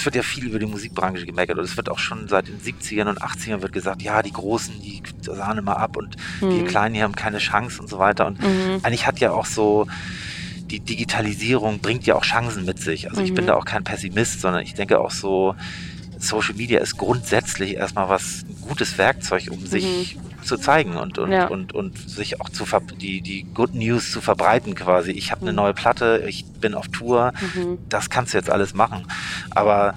[0.00, 2.58] es wird ja viel über die Musikbranche gemeckert und es wird auch schon seit den
[2.58, 6.50] 70ern und 80ern wird gesagt, ja, die Großen, die sahen immer ab und mhm.
[6.50, 8.26] wir Kleinen, die haben keine Chance und so weiter.
[8.26, 8.80] Und mhm.
[8.82, 9.86] eigentlich hat ja auch so
[10.70, 13.08] die Digitalisierung bringt ja auch Chancen mit sich.
[13.08, 13.26] Also mhm.
[13.26, 13.48] ich bin mhm.
[13.48, 15.54] da auch kein Pessimist, sondern ich denke auch so,
[16.18, 21.18] Social Media ist grundsätzlich erstmal was ein gutes Werkzeug, um sich mhm zu zeigen und,
[21.18, 21.46] und, ja.
[21.46, 22.64] und, und sich auch zu
[23.00, 25.12] die, die Good News zu verbreiten quasi.
[25.12, 25.56] Ich habe eine mhm.
[25.56, 27.78] neue Platte, ich bin auf Tour, mhm.
[27.88, 29.06] das kannst du jetzt alles machen.
[29.50, 29.94] Aber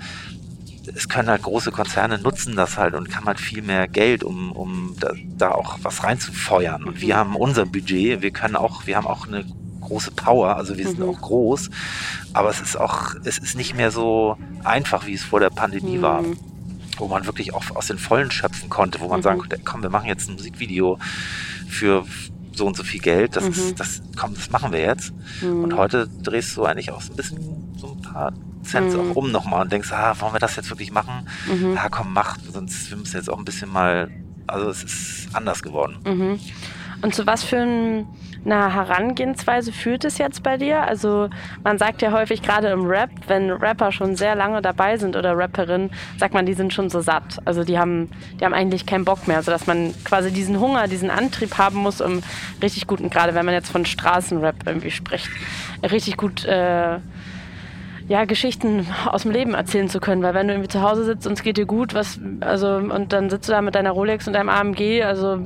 [0.93, 4.51] es können halt große Konzerne nutzen das halt und kann halt viel mehr Geld, um,
[4.51, 6.83] um da, da auch was reinzufeuern.
[6.83, 7.19] Und wir mhm.
[7.19, 9.45] haben unser Budget, wir können auch, wir haben auch eine
[9.83, 11.09] große Power, also wir sind mhm.
[11.09, 11.69] auch groß,
[12.33, 15.97] aber es ist auch, es ist nicht mehr so einfach, wie es vor der Pandemie
[15.97, 16.01] mhm.
[16.01, 16.23] war
[16.97, 19.23] wo man wirklich auch aus den Vollen schöpfen konnte, wo man mhm.
[19.23, 20.99] sagen konnte, komm, wir machen jetzt ein Musikvideo
[21.67, 22.05] für
[22.55, 23.49] so und so viel Geld, das, mhm.
[23.49, 25.13] ist, das, komm, das machen wir jetzt.
[25.41, 25.63] Mhm.
[25.63, 27.39] Und heute drehst du eigentlich auch so ein bisschen
[27.77, 29.11] so ein paar Cents auch mhm.
[29.11, 31.27] um nochmal und denkst, ah, wollen wir das jetzt wirklich machen?
[31.47, 31.73] Mhm.
[31.73, 34.09] Ja, komm, mach, sonst wir müssen jetzt auch ein bisschen mal,
[34.47, 35.97] also es ist anders geworden.
[37.03, 38.07] Und zu was für ein
[38.45, 40.81] eine Herangehensweise führt es jetzt bei dir?
[40.83, 41.29] Also
[41.63, 45.37] man sagt ja häufig gerade im Rap, wenn Rapper schon sehr lange dabei sind oder
[45.37, 47.39] Rapperinnen, sagt man, die sind schon so satt.
[47.45, 51.09] Also die haben, die haben eigentlich keinen Bock mehr, sodass man quasi diesen Hunger, diesen
[51.09, 52.21] Antrieb haben muss, um
[52.61, 55.29] richtig gut, und gerade wenn man jetzt von Straßenrap irgendwie spricht,
[55.89, 56.99] richtig gut äh,
[58.09, 61.25] ja, Geschichten aus dem Leben erzählen zu können, weil wenn du irgendwie zu Hause sitzt
[61.25, 64.27] und es geht dir gut, was, also, und dann sitzt du da mit deiner Rolex
[64.27, 65.41] und deinem AMG, also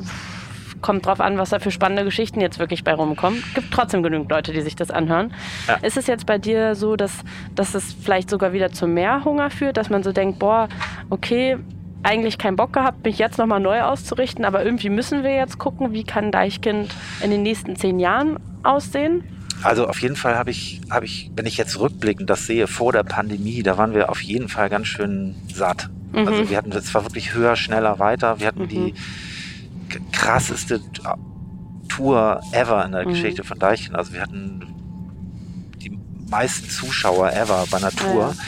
[0.81, 3.43] kommt drauf an, was da für spannende Geschichten jetzt wirklich bei rumkommen.
[3.53, 5.33] Gibt trotzdem genügend Leute, die sich das anhören.
[5.67, 5.75] Ja.
[5.75, 7.11] Ist es jetzt bei dir so, dass,
[7.55, 10.69] dass es vielleicht sogar wieder zu mehr Hunger führt, dass man so denkt, boah,
[11.09, 11.57] okay,
[12.03, 15.93] eigentlich keinen Bock gehabt, mich jetzt nochmal neu auszurichten, aber irgendwie müssen wir jetzt gucken,
[15.93, 19.23] wie kann Deichkind in den nächsten zehn Jahren aussehen?
[19.63, 22.91] Also auf jeden Fall habe ich, habe ich, wenn ich jetzt rückblickend das sehe, vor
[22.93, 25.89] der Pandemie, da waren wir auf jeden Fall ganz schön satt.
[26.13, 26.27] Mhm.
[26.27, 28.39] Also wir hatten, es war wirklich höher, schneller, weiter.
[28.39, 28.67] Wir hatten mhm.
[28.67, 28.93] die
[30.11, 30.81] krasseste
[31.87, 33.09] Tour ever in der mhm.
[33.09, 33.95] Geschichte von Deichen.
[33.95, 34.61] Also wir hatten
[35.81, 35.97] die
[36.29, 38.33] meisten Zuschauer ever bei einer Tour.
[38.35, 38.43] Ja.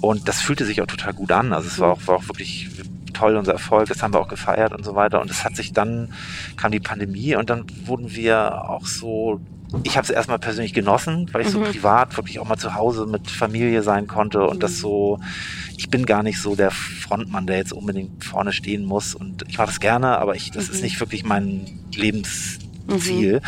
[0.00, 1.52] Und das fühlte sich auch total gut an.
[1.52, 2.70] Also es war auch, war auch wirklich
[3.12, 3.88] toll, unser Erfolg.
[3.88, 5.20] Das haben wir auch gefeiert und so weiter.
[5.20, 6.12] Und es hat sich dann,
[6.56, 9.40] kam die Pandemie und dann wurden wir auch so
[9.82, 11.52] ich habe es erstmal persönlich genossen, weil ich mhm.
[11.52, 14.60] so privat wirklich auch mal zu Hause mit Familie sein konnte und mhm.
[14.60, 15.20] das so,
[15.76, 19.58] ich bin gar nicht so der Frontmann, der jetzt unbedingt vorne stehen muss und ich
[19.58, 20.74] mache das gerne, aber ich, das mhm.
[20.74, 23.34] ist nicht wirklich mein Lebensziel.
[23.34, 23.40] Mhm.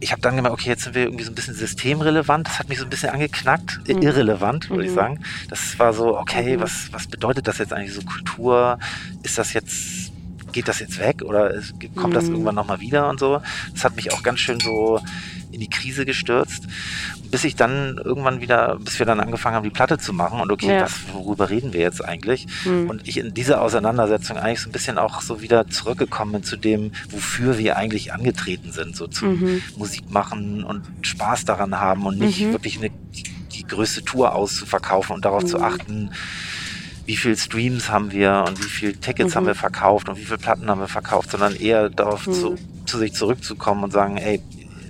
[0.00, 2.46] Ich habe dann gemerkt, okay, jetzt sind wir irgendwie so ein bisschen systemrelevant.
[2.46, 4.02] Das hat mich so ein bisschen angeknackt, mhm.
[4.02, 4.96] irrelevant, würde ich mhm.
[4.96, 5.20] sagen.
[5.48, 8.78] Das war so, okay, was, was bedeutet das jetzt eigentlich so Kultur?
[9.22, 10.03] Ist das jetzt
[10.54, 11.52] geht das jetzt weg oder
[11.96, 12.18] kommt mhm.
[12.18, 13.42] das irgendwann nochmal wieder und so.
[13.72, 15.00] Das hat mich auch ganz schön so
[15.50, 16.64] in die Krise gestürzt,
[17.30, 20.50] bis ich dann irgendwann wieder, bis wir dann angefangen haben, die Platte zu machen und
[20.50, 20.82] okay, ja.
[20.82, 22.46] was, worüber reden wir jetzt eigentlich?
[22.64, 22.88] Mhm.
[22.88, 26.56] Und ich in dieser Auseinandersetzung eigentlich so ein bisschen auch so wieder zurückgekommen bin zu
[26.56, 29.62] dem, wofür wir eigentlich angetreten sind, so zum mhm.
[29.76, 32.52] Musik machen und Spaß daran haben und nicht mhm.
[32.52, 35.64] wirklich eine, die, die größte Tour auszuverkaufen und darauf zu mhm.
[35.64, 36.10] achten,
[37.06, 39.36] wie viel Streams haben wir und wie viel Tickets mhm.
[39.36, 42.32] haben wir verkauft und wie viele Platten haben wir verkauft, sondern eher darauf mhm.
[42.32, 44.40] zu, zu sich zurückzukommen und sagen, ey,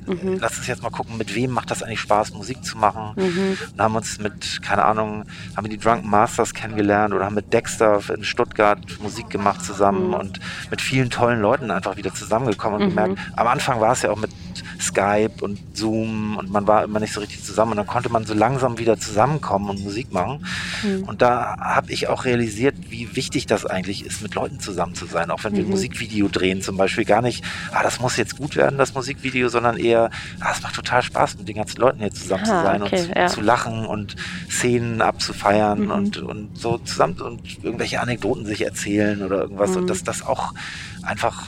[0.07, 0.39] Mhm.
[0.41, 3.13] Lass uns jetzt mal gucken, mit wem macht das eigentlich Spaß, Musik zu machen.
[3.17, 3.59] Mhm.
[3.73, 5.25] Und haben uns mit, keine Ahnung,
[5.57, 10.09] haben wir die Drunken Masters kennengelernt oder haben mit Dexter in Stuttgart Musik gemacht zusammen
[10.09, 10.15] mhm.
[10.15, 10.41] und
[10.71, 12.91] mit vielen tollen Leuten einfach wieder zusammengekommen und mhm.
[12.91, 14.31] gemerkt, am Anfang war es ja auch mit
[14.81, 18.25] Skype und Zoom und man war immer nicht so richtig zusammen und dann konnte man
[18.25, 20.47] so langsam wieder zusammenkommen und Musik machen.
[20.83, 21.05] Mhm.
[21.05, 25.07] Und da habe ich auch realisiert, wie wichtig das eigentlich ist, mit Leuten zusammen zu
[25.07, 25.31] sein.
[25.31, 25.73] Auch wenn wir ein mhm.
[25.73, 29.77] Musikvideo drehen, zum Beispiel gar nicht, ah, das muss jetzt gut werden, das Musikvideo, sondern
[29.77, 32.83] eher, ah, es macht total Spaß, mit den ganzen Leuten hier zusammen ah, zu sein
[32.83, 33.27] okay, und zu, ja.
[33.27, 34.17] zu, lachen und
[34.51, 35.91] Szenen abzufeiern mhm.
[35.91, 39.89] und, und so zusammen und irgendwelche Anekdoten sich erzählen oder irgendwas und mhm.
[39.89, 40.55] dass das auch
[41.03, 41.47] einfach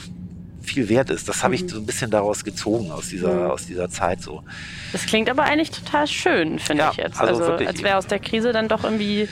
[0.67, 1.29] viel wert ist.
[1.29, 1.69] Das habe ich mhm.
[1.69, 3.51] so ein bisschen daraus gezogen aus dieser, mhm.
[3.51, 4.43] aus dieser Zeit so.
[4.93, 7.21] Das klingt aber eigentlich total schön, finde ja, ich jetzt.
[7.21, 9.29] Also, also als wäre aus der Krise dann doch irgendwie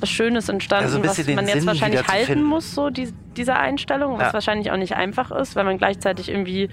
[0.00, 4.18] was Schönes entstanden, Also was man jetzt Sinn wahrscheinlich halten muss, so die, diese Einstellung,
[4.18, 4.32] was Ja.
[4.34, 6.68] wahrscheinlich auch nicht einfach ist, weil man gleichzeitig irgendwie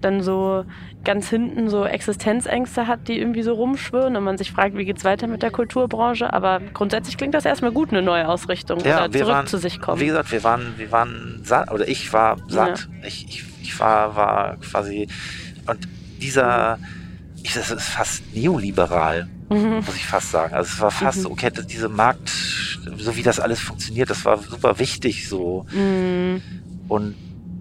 [0.00, 0.64] dann so
[1.04, 5.04] ganz hinten so Existenzängste hat, die irgendwie so rumschwirren und man sich fragt, wie geht's
[5.04, 6.32] weiter mit der Kulturbranche.
[6.32, 9.80] Aber grundsätzlich klingt das erstmal gut, eine neue Ausrichtung oder wir zurück waren, zu sich
[9.80, 10.00] kommen.
[10.00, 12.88] Wie gesagt, wir waren, wir waren satt, oder ich war satt.
[13.06, 15.08] Ich, ich, ich war, war quasi,
[15.66, 15.78] und
[16.20, 16.78] dieser,
[17.42, 19.76] ich, das ist fast neoliberal, Mhm.
[19.86, 20.52] muss ich fast sagen.
[20.52, 22.28] Also es war fast, okay, das- diese Markt,
[22.98, 25.64] so wie das alles funktioniert, das war super wichtig so.
[25.72, 26.42] Mhm.
[26.88, 27.14] Und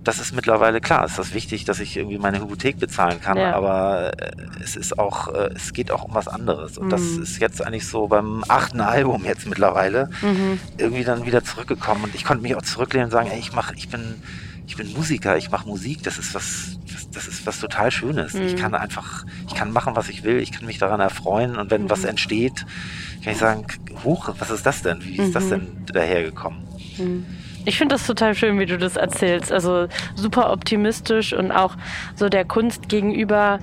[0.08, 3.52] das ist mittlerweile klar, ist das wichtig, dass ich irgendwie meine Hypothek bezahlen kann, Ja.
[3.54, 4.32] aber äh,
[4.64, 6.78] es ist auch, äh, es geht auch um was anderes.
[6.78, 7.24] Und das Mhm.
[7.24, 10.60] ist jetzt eigentlich so beim achten Album jetzt mittlerweile Mhm.
[10.78, 13.72] irgendwie dann wieder zurückgekommen und ich konnte mich auch zurücklehnen und sagen, ey, ich mach,
[13.76, 14.20] ich bin,
[14.66, 18.36] ich bin Musiker, ich mache Musik, das ist was, was, das ist was total Schönes.
[18.36, 18.58] Ich Mhm.
[18.58, 21.84] kann einfach, ich kann machen, was ich will, ich kann mich daran erfreuen und wenn
[21.84, 21.90] Mhm.
[21.90, 22.66] was entsteht,
[23.24, 23.66] kann ich sagen,
[24.04, 25.04] huch, was ist das denn?
[25.04, 25.50] Wie ist das Mhm.
[25.50, 26.60] denn dahergekommen?
[27.68, 29.52] Ich finde das total schön, wie du das erzählst.
[29.52, 31.76] Also super optimistisch und auch
[32.16, 33.60] so der Kunst gegenüber.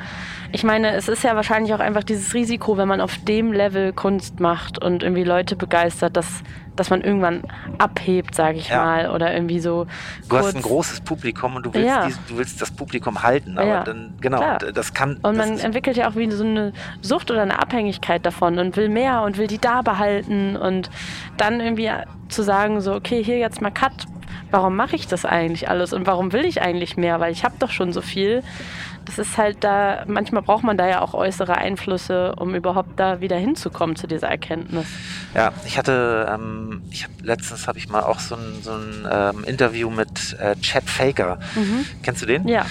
[0.54, 3.92] Ich meine, es ist ja wahrscheinlich auch einfach dieses Risiko, wenn man auf dem Level
[3.92, 6.44] Kunst macht und irgendwie Leute begeistert, dass,
[6.76, 7.42] dass man irgendwann
[7.78, 8.76] abhebt, sage ich Ja.
[8.84, 9.10] mal.
[9.10, 9.88] Oder irgendwie so.
[10.28, 12.06] Du hast ein großes Publikum und du willst, Ja.
[12.06, 14.58] dies, du willst das Publikum halten, aber Ja, dann, genau, klar.
[14.58, 15.18] das kann.
[15.22, 18.88] Und man entwickelt ja auch wie so eine Sucht oder eine Abhängigkeit davon und will
[18.88, 20.88] mehr und will die da behalten und
[21.36, 21.90] dann irgendwie
[22.28, 24.04] zu sagen, so, okay, hier jetzt mal Cut.
[24.52, 27.18] Warum mache ich das eigentlich alles und warum will ich eigentlich mehr?
[27.18, 28.44] Weil ich habe doch schon so viel.
[29.04, 33.20] Das ist halt da, manchmal braucht man da ja auch äußere Einflüsse, um überhaupt da
[33.20, 34.86] wieder hinzukommen zu dieser Erkenntnis.
[35.34, 39.06] Ja, ich hatte, ähm, ich habe letztens habe ich mal auch so ein, so ein
[39.10, 41.38] ähm, Interview mit äh, Chad Faker.
[42.02, 42.42] Kennst du den?
[42.44, 42.48] Mhm.
[42.48, 42.66] Ja.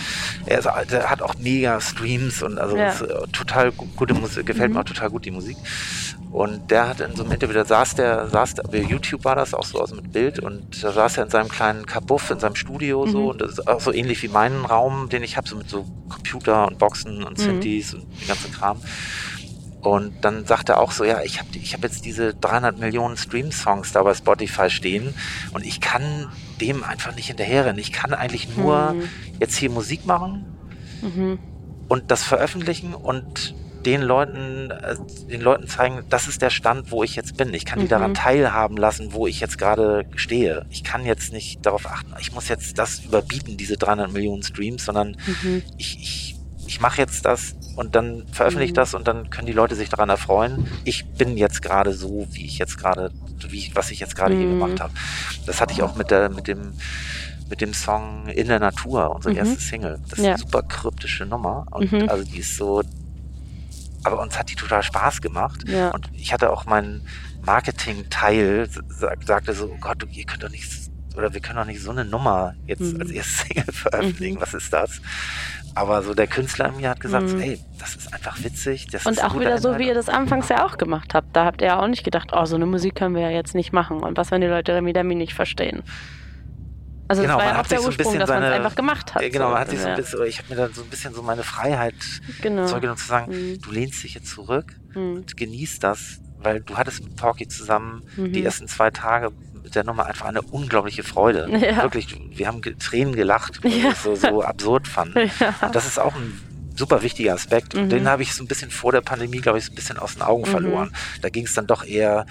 [0.46, 2.88] Er ist, der hat auch mega Streams und also Ja.
[2.90, 4.76] ist, äh, total gu- gute Musik, gefällt Mhm.
[4.76, 5.58] mir auch total gut die Musik.
[6.34, 9.54] Und der hat in so einem Interview, da saß der, saß der, YouTube war das
[9.54, 12.56] auch so aus mit Bild und da saß er in seinem kleinen Kabuff, in seinem
[12.56, 13.28] Studio so Mhm.
[13.28, 15.86] und das ist auch so ähnlich wie meinen Raum, den ich habe, so mit so
[16.10, 17.44] Computer und Boxen und Mhm.
[17.44, 18.82] Synthes und den ganzen Kram.
[19.82, 23.16] Und dann sagt er auch so, ja, ich habe ich hab jetzt diese 300 Millionen
[23.16, 25.14] Stream-Songs da bei Spotify stehen
[25.54, 26.30] und ich kann
[26.60, 27.78] dem einfach nicht hinterherrennen.
[27.80, 29.10] Ich kann eigentlich nur Mhm.
[29.40, 30.46] jetzt hier Musik machen
[31.04, 31.38] Mhm.
[31.90, 33.54] und das veröffentlichen und
[33.86, 34.96] den Leuten, äh,
[35.30, 37.54] den Leuten zeigen, das ist der Stand, wo ich jetzt bin.
[37.54, 37.90] Ich kann die Mhm.
[37.90, 40.66] daran teilhaben lassen, wo ich jetzt gerade stehe.
[40.70, 44.86] Ich kann jetzt nicht darauf achten, ich muss jetzt das überbieten, diese 300 Millionen Streams,
[44.86, 45.64] sondern Mhm.
[45.78, 48.76] ich, ich, ich mache jetzt das und dann veröffentliche ich Mhm.
[48.76, 50.66] das und dann können die Leute sich daran erfreuen.
[50.86, 53.12] Ich bin jetzt gerade so, wie ich jetzt gerade,
[53.50, 54.52] wie was ich jetzt gerade hier Mhm.
[54.60, 54.94] gemacht habe.
[55.46, 56.74] Das hatte ich auch mit der, mit dem,
[57.50, 59.40] mit dem Song In der Natur, unsere Mhm.
[59.40, 60.00] erste Single.
[60.10, 60.32] Das ist Ja.
[60.32, 62.08] eine super kryptische Nummer und Mhm.
[62.08, 62.82] also die ist so,
[64.04, 65.90] aber uns hat die total Spaß gemacht Ja.
[65.92, 67.08] und ich hatte auch meinen
[67.46, 70.72] Marketing-Teil, sag, sagte so, oh Gott, ihr könnt doch nicht,
[71.16, 73.02] oder wir können doch nicht so eine Nummer jetzt Mhm.
[73.02, 74.42] als erste Single veröffentlichen, Mhm.
[74.42, 75.02] was ist das?
[75.76, 77.42] Aber so der Künstler in mir hat gesagt, Mhm.
[77.42, 78.88] ey, das ist einfach witzig.
[78.92, 79.84] Das Und auch wieder so, Inhalt.
[79.84, 81.36] wie ihr das anfangs ja auch gemacht habt.
[81.36, 83.56] Da habt ihr ja auch nicht gedacht, oh, so eine Musik können wir ja jetzt
[83.56, 83.98] nicht machen.
[84.04, 85.82] Und was, wenn die Leute Remi Demi nicht verstehen?
[87.14, 89.14] Also Genau, das war man ja hat sich so ein bisschen dass seine- einfach gemacht
[89.16, 89.22] hat.
[89.32, 91.22] Genau, man hat sich so ein bisschen, ich habe mir dann so ein bisschen so
[91.22, 91.94] meine Freiheit
[92.42, 92.66] Genau.
[92.66, 93.62] zurückgenommen zu sagen, Mhm.
[93.62, 95.16] du lehnst dich jetzt zurück Mhm.
[95.18, 98.34] und genießt das, weil du hattest mit Talkie zusammen Mhm.
[98.34, 99.32] die ersten zwei Tage
[99.64, 101.48] mit der Nummer einfach eine unglaubliche Freude.
[101.62, 101.84] Ja.
[101.84, 103.84] Wirklich, wir haben Tränen gelacht, weil Ja.
[103.84, 105.30] wir es so, so absurd fanden.
[105.40, 105.56] Ja.
[105.62, 106.40] Und das ist auch ein
[106.76, 107.76] super wichtiger Aspekt.
[107.76, 107.90] Und Mhm.
[107.90, 110.14] den habe ich so ein bisschen vor der Pandemie, glaube ich, so ein bisschen aus
[110.16, 110.48] den Augen Mhm.
[110.52, 110.96] verloren.
[111.22, 112.26] Da ging es dann doch eher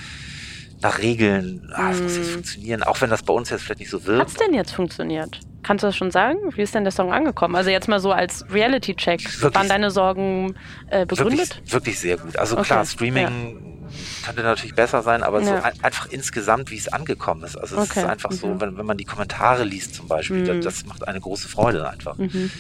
[0.83, 1.71] nach Regeln.
[1.75, 2.33] Ah, es muss jetzt Mhm.
[2.35, 4.41] funktionieren, auch wenn das bei uns jetzt vielleicht nicht so Hat's wirkt.
[4.41, 5.41] denn jetzt funktioniert?
[5.63, 6.39] Kannst du das schon sagen?
[6.57, 7.55] Wie ist denn der Song angekommen?
[7.55, 9.43] Also jetzt mal so als Reality-Check.
[9.55, 10.57] Waren deine Sorgen
[10.89, 11.57] äh, begründet?
[11.57, 12.37] Wirklich, wirklich sehr gut.
[12.37, 13.79] Also Okay, klar, Streaming
[14.25, 15.63] könnte natürlich besser sein, aber so Ja.
[15.63, 17.57] ein, einfach insgesamt, wie es angekommen ist.
[17.57, 18.61] Also es Okay, ist einfach so, mhm.
[18.61, 20.63] wenn, wenn man die Kommentare liest zum Beispiel, Mhm.
[20.63, 22.19] das macht eine große Freude einfach.
[22.19, 22.51] Mhm.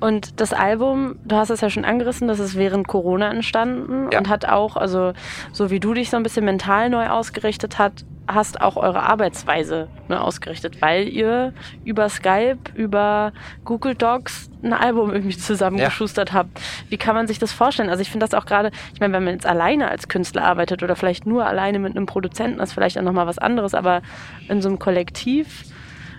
[0.00, 4.18] Und das Album, du hast es ja schon angerissen, das ist während Corona entstanden Ja.
[4.18, 5.12] und hat auch, also
[5.52, 7.92] so wie du dich so ein bisschen mental neu ausgerichtet hat,
[8.26, 11.52] hast auch eure Arbeitsweise neu ausgerichtet, weil ihr
[11.84, 13.32] über Skype, über
[13.64, 16.60] Google Docs ein Album irgendwie zusammengeschustert habt.
[16.88, 17.90] Wie kann man sich das vorstellen?
[17.90, 20.82] Also ich finde das auch gerade, ich meine, wenn man jetzt alleine als Künstler arbeitet
[20.82, 24.00] oder vielleicht nur alleine mit einem Produzenten, ist vielleicht auch nochmal was anderes, aber
[24.48, 25.64] in so einem Kollektiv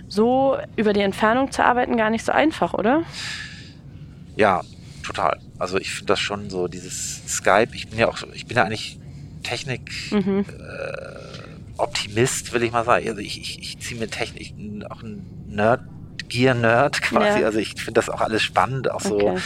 [0.09, 3.03] so über die Entfernung zu arbeiten gar nicht so einfach, oder?
[4.35, 4.61] Ja,
[5.03, 5.39] total.
[5.59, 8.63] Also ich finde das schon so, dieses Skype, ich bin ja auch, ich bin ja
[8.63, 8.97] eigentlich
[9.43, 10.45] Technik Mhm.
[10.49, 13.07] äh, Optimist, will ich mal sagen.
[13.07, 15.81] Also ich, ich, ich ziehe mir Technik, ich bin auch ein Nerd,
[16.29, 17.39] Gear-Nerd quasi.
[17.41, 17.45] Ja.
[17.47, 19.37] Also ich finde das auch alles spannend, auch so Okay.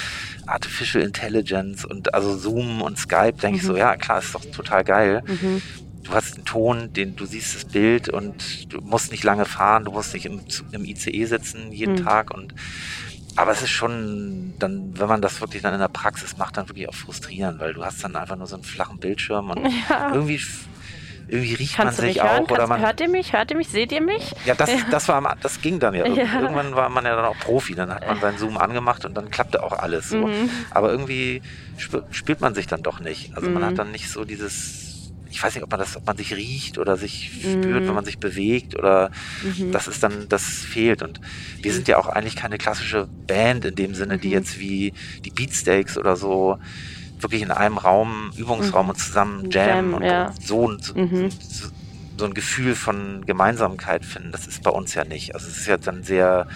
[0.47, 3.79] Artificial Intelligence und also Zoom und Skype, denke ich so, Mhm.
[3.79, 5.23] ja klar, ist doch total geil.
[5.25, 5.61] Mhm.
[6.03, 9.85] du hast den Ton, den du siehst das Bild und du musst nicht lange fahren,
[9.85, 12.03] du musst nicht im, im ICE sitzen jeden mhm.
[12.03, 12.53] Tag und
[13.35, 16.69] aber es ist schon dann, wenn man das wirklich dann in der Praxis macht, dann
[16.69, 20.13] wirklich auch frustrierend, weil du hast dann einfach nur so einen flachen Bildschirm und ja.
[20.13, 20.39] irgendwie
[21.27, 22.45] irgendwie riecht Kannst man sich auch hören?
[22.45, 24.77] oder man hört ihr mich hört ihr mich seht ihr mich ja das ja.
[24.91, 26.05] das war das ging dann ja.
[26.07, 26.39] ja.
[26.39, 29.31] irgendwann war man ja dann auch Profi dann hat man seinen Zoom angemacht und dann
[29.31, 30.51] klappte auch alles so mhm.
[30.69, 31.41] aber irgendwie
[32.11, 33.55] spürt man sich dann doch nicht also mhm.
[33.55, 34.94] man hat dann nicht so dieses
[35.35, 37.87] ich weiß nicht, ob man das, ob man sich riecht oder sich spürt, mhm.
[37.87, 39.11] wenn man sich bewegt oder
[39.43, 39.73] mhm.
[39.73, 41.01] das ist dann, das fehlt.
[41.03, 41.19] Und
[41.61, 44.33] wir sind ja auch eigentlich keine klassische Band in dem Sinne, die mhm.
[44.33, 44.93] jetzt wie
[45.25, 46.57] die Beatsteaks oder so
[47.19, 48.89] wirklich in einem Raum, Übungsraum mhm.
[48.91, 50.31] und zusammen jammen Jam, und, ja.
[50.41, 51.29] so, so, mhm.
[51.29, 51.67] so,
[52.17, 54.31] so ein Gefühl von Gemeinsamkeit finden.
[54.31, 55.35] Das ist bei uns ja nicht.
[55.35, 56.47] Also es ist ja dann sehr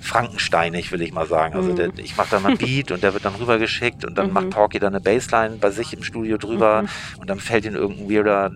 [0.00, 1.54] Frankensteinig, will ich mal sagen.
[1.54, 1.76] Also mhm.
[1.76, 4.32] der, ich mache da mal ein Beat und der wird dann rübergeschickt und dann mhm.
[4.32, 6.88] macht Porky dann eine Bassline bei sich im Studio drüber mhm.
[7.20, 8.52] und dann fällt ihm irgendein weirder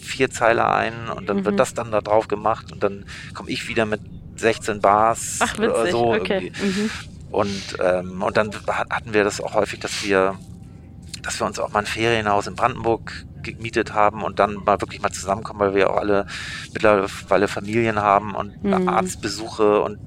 [0.00, 1.58] Vierzeiler ein und dann wird mhm.
[1.58, 4.00] das dann da drauf gemacht und dann komme ich wieder mit
[4.36, 6.52] 16 Bars Ach, oder so okay.
[6.60, 6.90] Mhm.
[7.30, 10.34] Und, ähm, und dann hatten wir das auch häufig, dass wir,
[11.22, 15.00] dass wir uns auch mal ein Ferienhaus in Brandenburg gemietet haben und dann mal wirklich
[15.00, 16.26] mal zusammenkommen, weil wir auch alle
[16.72, 18.88] mittlerweile Familien haben und mhm.
[18.88, 19.98] Arztbesuche und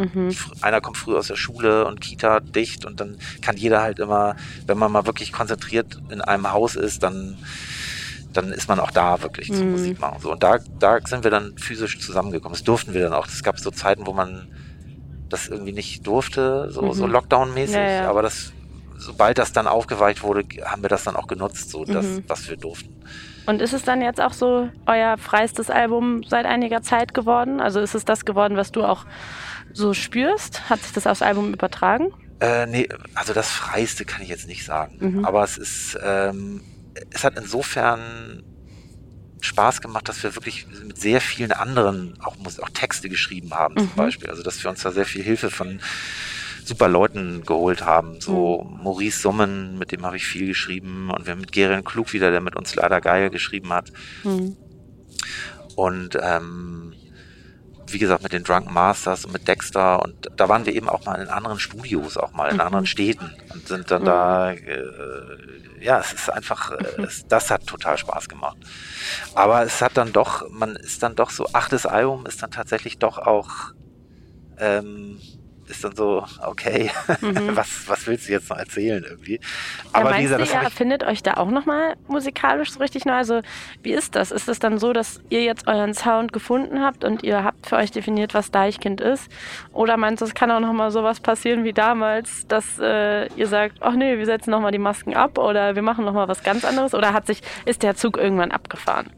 [0.00, 0.34] Mhm.
[0.62, 4.36] Einer kommt früh aus der Schule und Kita dicht und dann kann jeder halt immer,
[4.66, 7.38] wenn man mal wirklich konzentriert in einem Haus ist, dann
[8.32, 9.54] dann ist man auch da wirklich mhm.
[9.54, 10.20] zur Musik machen.
[10.20, 12.54] So, und da, da sind wir dann physisch zusammengekommen.
[12.54, 13.26] Das durften wir dann auch.
[13.26, 14.46] Es gab so Zeiten, wo man
[15.28, 16.92] das irgendwie nicht durfte, so, mhm.
[16.92, 18.10] so Lockdown-mäßig, ja, ja.
[18.10, 18.52] aber das,
[18.98, 22.24] sobald das dann aufgeweicht wurde, haben wir das dann auch genutzt, so das, mhm.
[22.26, 22.94] was wir durften.
[23.46, 27.60] Und ist es dann jetzt auch so euer freistes Album seit einiger Zeit geworden?
[27.60, 29.06] Also ist es das geworden, was du auch
[29.72, 30.68] so spürst?
[30.70, 32.12] Hat sich das aufs Album übertragen?
[32.40, 34.96] Äh, nee, also das Freiste kann ich jetzt nicht sagen.
[34.98, 35.24] Mhm.
[35.24, 36.62] Aber es ist, ähm,
[37.10, 38.42] es hat insofern
[39.40, 43.86] Spaß gemacht, dass wir wirklich mit sehr vielen anderen auch, auch Texte geschrieben haben, zum
[43.86, 43.96] mhm.
[43.96, 44.30] Beispiel.
[44.30, 45.80] Also, dass wir uns da sehr viel Hilfe von
[46.64, 48.20] super Leuten geholt haben.
[48.20, 48.84] So mhm.
[48.84, 51.10] Maurice Summen, mit dem habe ich viel geschrieben.
[51.10, 53.92] Und wir haben mit Gerian Klug wieder, der mit uns leider geil geschrieben hat.
[54.24, 54.56] Mhm.
[55.76, 56.94] Und ähm,
[57.92, 61.04] wie gesagt, mit den Drunken Masters und mit Dexter und da waren wir eben auch
[61.04, 62.60] mal in anderen Studios, auch mal in mhm.
[62.62, 64.06] anderen Städten und sind dann mhm.
[64.06, 64.82] da, äh,
[65.80, 68.58] ja, es ist einfach, äh, es, das hat total Spaß gemacht.
[69.34, 72.98] Aber es hat dann doch, man ist dann doch so, achtes Album ist dann tatsächlich
[72.98, 73.72] doch auch,
[74.58, 75.20] ähm,
[75.70, 76.90] ist dann so, okay,
[77.20, 77.50] mhm.
[77.56, 79.40] was, was willst du jetzt noch erzählen irgendwie?
[79.92, 83.14] Aber ja, meinst dieser, du, ihr findet euch da auch nochmal musikalisch so richtig neu?
[83.14, 83.40] Also
[83.82, 84.30] wie ist das?
[84.30, 87.76] Ist es dann so, dass ihr jetzt euren Sound gefunden habt und ihr habt für
[87.76, 89.30] euch definiert, was Deichkind ist?
[89.72, 93.76] Oder meinst du, es kann auch nochmal sowas passieren wie damals, dass äh, ihr sagt,
[93.80, 96.94] ach nee, wir setzen nochmal die Masken ab oder wir machen nochmal was ganz anderes?
[96.94, 99.10] Oder hat sich, ist der Zug irgendwann abgefahren?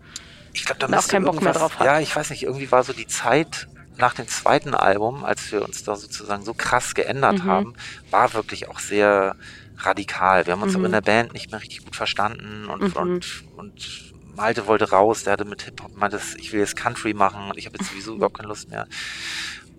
[0.55, 1.87] Ich glaube, da auch keinen Bock mehr drauf hat.
[1.87, 3.69] Ja, ich weiß nicht, irgendwie war so die Zeit
[4.03, 7.45] nach dem zweiten Album, als wir uns da sozusagen so krass geändert mhm.
[7.45, 7.75] haben,
[8.11, 9.37] war wirklich auch sehr
[9.79, 10.45] radikal.
[10.45, 10.87] Wir haben uns mhm.
[10.87, 13.01] in der Band nicht mehr richtig gut verstanden und, mhm.
[13.01, 17.49] und, und Malte wollte raus, der hatte mit Hip-Hop meinte, ich will jetzt Country machen
[17.49, 18.89] und ich habe jetzt sowieso überhaupt keine Lust mehr.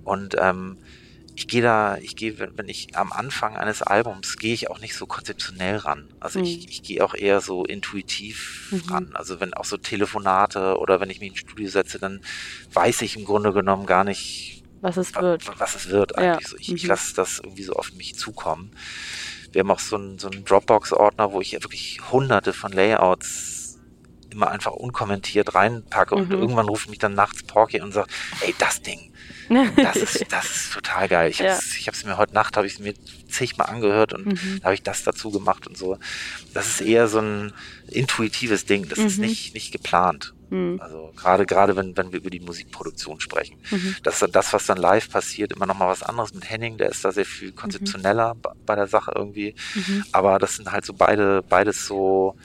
[0.06, 0.78] Und ähm,
[1.36, 4.80] ich gehe da, ich gehe, wenn, wenn ich am Anfang eines Albums gehe ich auch
[4.80, 6.08] nicht so konzeptionell ran.
[6.20, 6.46] Also mhm.
[6.46, 8.94] ich, ich gehe auch eher so intuitiv mhm.
[8.94, 9.12] ran.
[9.14, 12.22] Also wenn auch so Telefonate oder wenn ich mich ins Studio setze, dann
[12.74, 15.60] weiß ich im Grunde genommen gar nicht, was es wird.
[15.60, 16.46] Was es wird eigentlich.
[16.46, 16.50] Ja.
[16.50, 16.76] So, ich, mhm.
[16.76, 18.72] ich lasse das irgendwie so auf mich zukommen.
[19.52, 23.63] Wir haben auch so einen, so einen Dropbox-Ordner, wo ich wirklich hunderte von Layouts
[24.34, 26.36] immer einfach unkommentiert reinpacke und mhm.
[26.40, 28.12] irgendwann ruft mich dann nachts Porky und sagt,
[28.42, 29.14] ey, das Ding,
[29.76, 31.30] das ist, das ist total geil.
[31.30, 31.92] Ich habe es ja.
[32.08, 32.94] mir heute Nacht, habe ich es mir
[33.30, 34.60] zigmal angehört und mhm.
[34.60, 35.98] da habe ich das dazu gemacht und so.
[36.54, 37.54] Das ist eher so ein
[37.88, 38.88] intuitives Ding.
[38.90, 39.06] Das mhm.
[39.08, 40.34] ist nicht, nicht geplant.
[40.50, 40.80] Mhm.
[40.82, 43.58] Also gerade gerade wenn, wenn wir über die Musikproduktion sprechen.
[43.72, 43.96] Mhm.
[44.04, 46.78] Das ist dann das, was dann live passiert, immer noch mal was anderes mit Henning,
[46.78, 48.40] der ist da sehr viel konzeptioneller mhm.
[48.66, 49.56] bei der Sache irgendwie.
[49.76, 50.06] Mhm.
[50.12, 52.36] Aber das sind halt so beide, beides so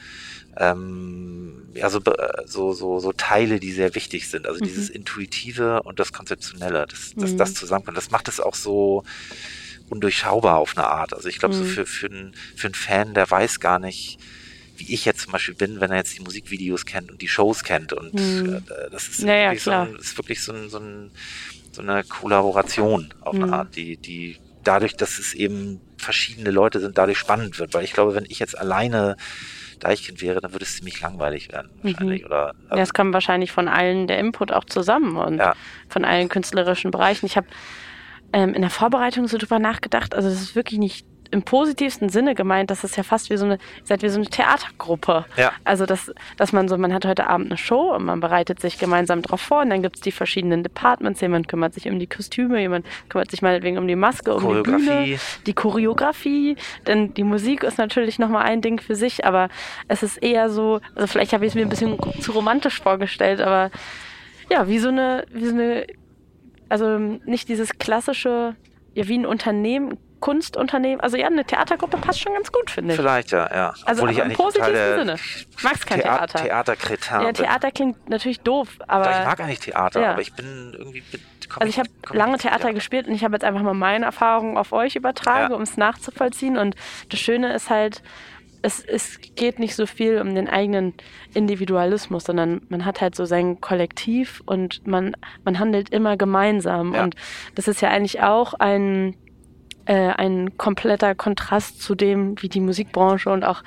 [0.59, 2.01] ähm, ja, so,
[2.47, 4.47] so, so, so Teile, die sehr wichtig sind.
[4.47, 4.69] Also mhm.
[4.69, 7.39] dieses Intuitive und das Konzeptionelle, das, das, mhm.
[7.39, 7.97] das zusammenkommt.
[7.97, 9.05] Das macht es auch so
[9.89, 11.15] undurchschaubar auf eine Art.
[11.15, 11.61] Also ich glaube, mhm.
[11.61, 14.19] so für, für, einen, für einen Fan, der weiß gar nicht,
[14.77, 17.63] wie ich jetzt zum Beispiel bin, wenn er jetzt die Musikvideos kennt und die Shows
[17.63, 17.93] kennt.
[17.93, 18.57] Und mhm.
[18.57, 21.11] äh, das ist, ja, wirklich, so, ein, ist wirklich so, ein, so, ein,
[21.73, 23.55] so eine Kollaboration auf eine mhm.
[23.55, 27.75] Art, die, die dadurch, dass es eben verschiedene Leute sind, dadurch spannend wird.
[27.75, 29.17] Weil ich glaube, wenn ich jetzt alleine
[29.79, 32.23] Deichkind wäre, dann würde es ziemlich langweilig werden wahrscheinlich.
[32.23, 32.27] Mhm.
[32.27, 35.55] Oder, also ja, es kommt wahrscheinlich von allen der Input auch zusammen und ja.
[35.89, 37.27] von allen künstlerischen Bereichen.
[37.27, 37.47] Ich habe
[38.33, 42.35] ähm, in der Vorbereitung so drüber nachgedacht, also es ist wirklich nicht im positivsten Sinne
[42.35, 45.25] gemeint, dass es ja fast wie so eine, seid wie so eine Theatergruppe.
[45.37, 45.53] Ja.
[45.65, 48.79] Also dass, dass man so, man hat heute Abend eine Show und man bereitet sich
[48.79, 51.21] gemeinsam drauf vor und dann gibt es die verschiedenen Departments.
[51.21, 54.63] Jemand kümmert sich um die Kostüme, jemand kümmert sich meinetwegen um die Maske, um die
[54.63, 56.57] Bühne, die Choreografie.
[56.87, 59.49] Denn die Musik ist natürlich nochmal ein Ding für sich, aber
[59.87, 63.41] es ist eher so, also vielleicht habe ich es mir ein bisschen zu romantisch vorgestellt,
[63.41, 63.71] aber
[64.51, 65.87] ja, wie so eine, wie so eine,
[66.69, 68.57] also nicht dieses klassische,
[68.95, 73.01] ja, wie ein Unternehmen, Kunstunternehmen, also ja, eine Theatergruppe passt schon ganz gut, finde ich.
[73.01, 73.75] Vielleicht, ja, ja.
[73.85, 75.15] Also Obwohl ich im positiven Sinne.
[75.15, 76.43] Ich mag kein Thea Theater.
[76.45, 79.11] Theaterkretin Ja, Theater klingt natürlich doof, aber.
[79.11, 80.13] Ich mag eigentlich Theater, Ja.
[80.13, 81.03] aber ich bin irgendwie.
[81.61, 84.57] Also ich habe lange zum Theater gespielt und ich habe jetzt einfach mal meine Erfahrungen
[84.59, 85.57] auf euch übertragen, Ja.
[85.57, 86.59] um es nachzuvollziehen.
[86.59, 86.75] Und
[87.11, 88.03] das Schöne ist halt,
[88.61, 90.93] es, es geht nicht so viel um den eigenen
[91.33, 96.95] Individualismus, sondern man hat halt so sein Kollektiv und man, man handelt immer gemeinsam.
[96.95, 97.05] Ja.
[97.05, 97.15] Und
[97.55, 99.15] das ist ja eigentlich auch ein,
[99.89, 103.63] äh, ein kompletter Kontrast zu dem, wie die Musikbranche und auch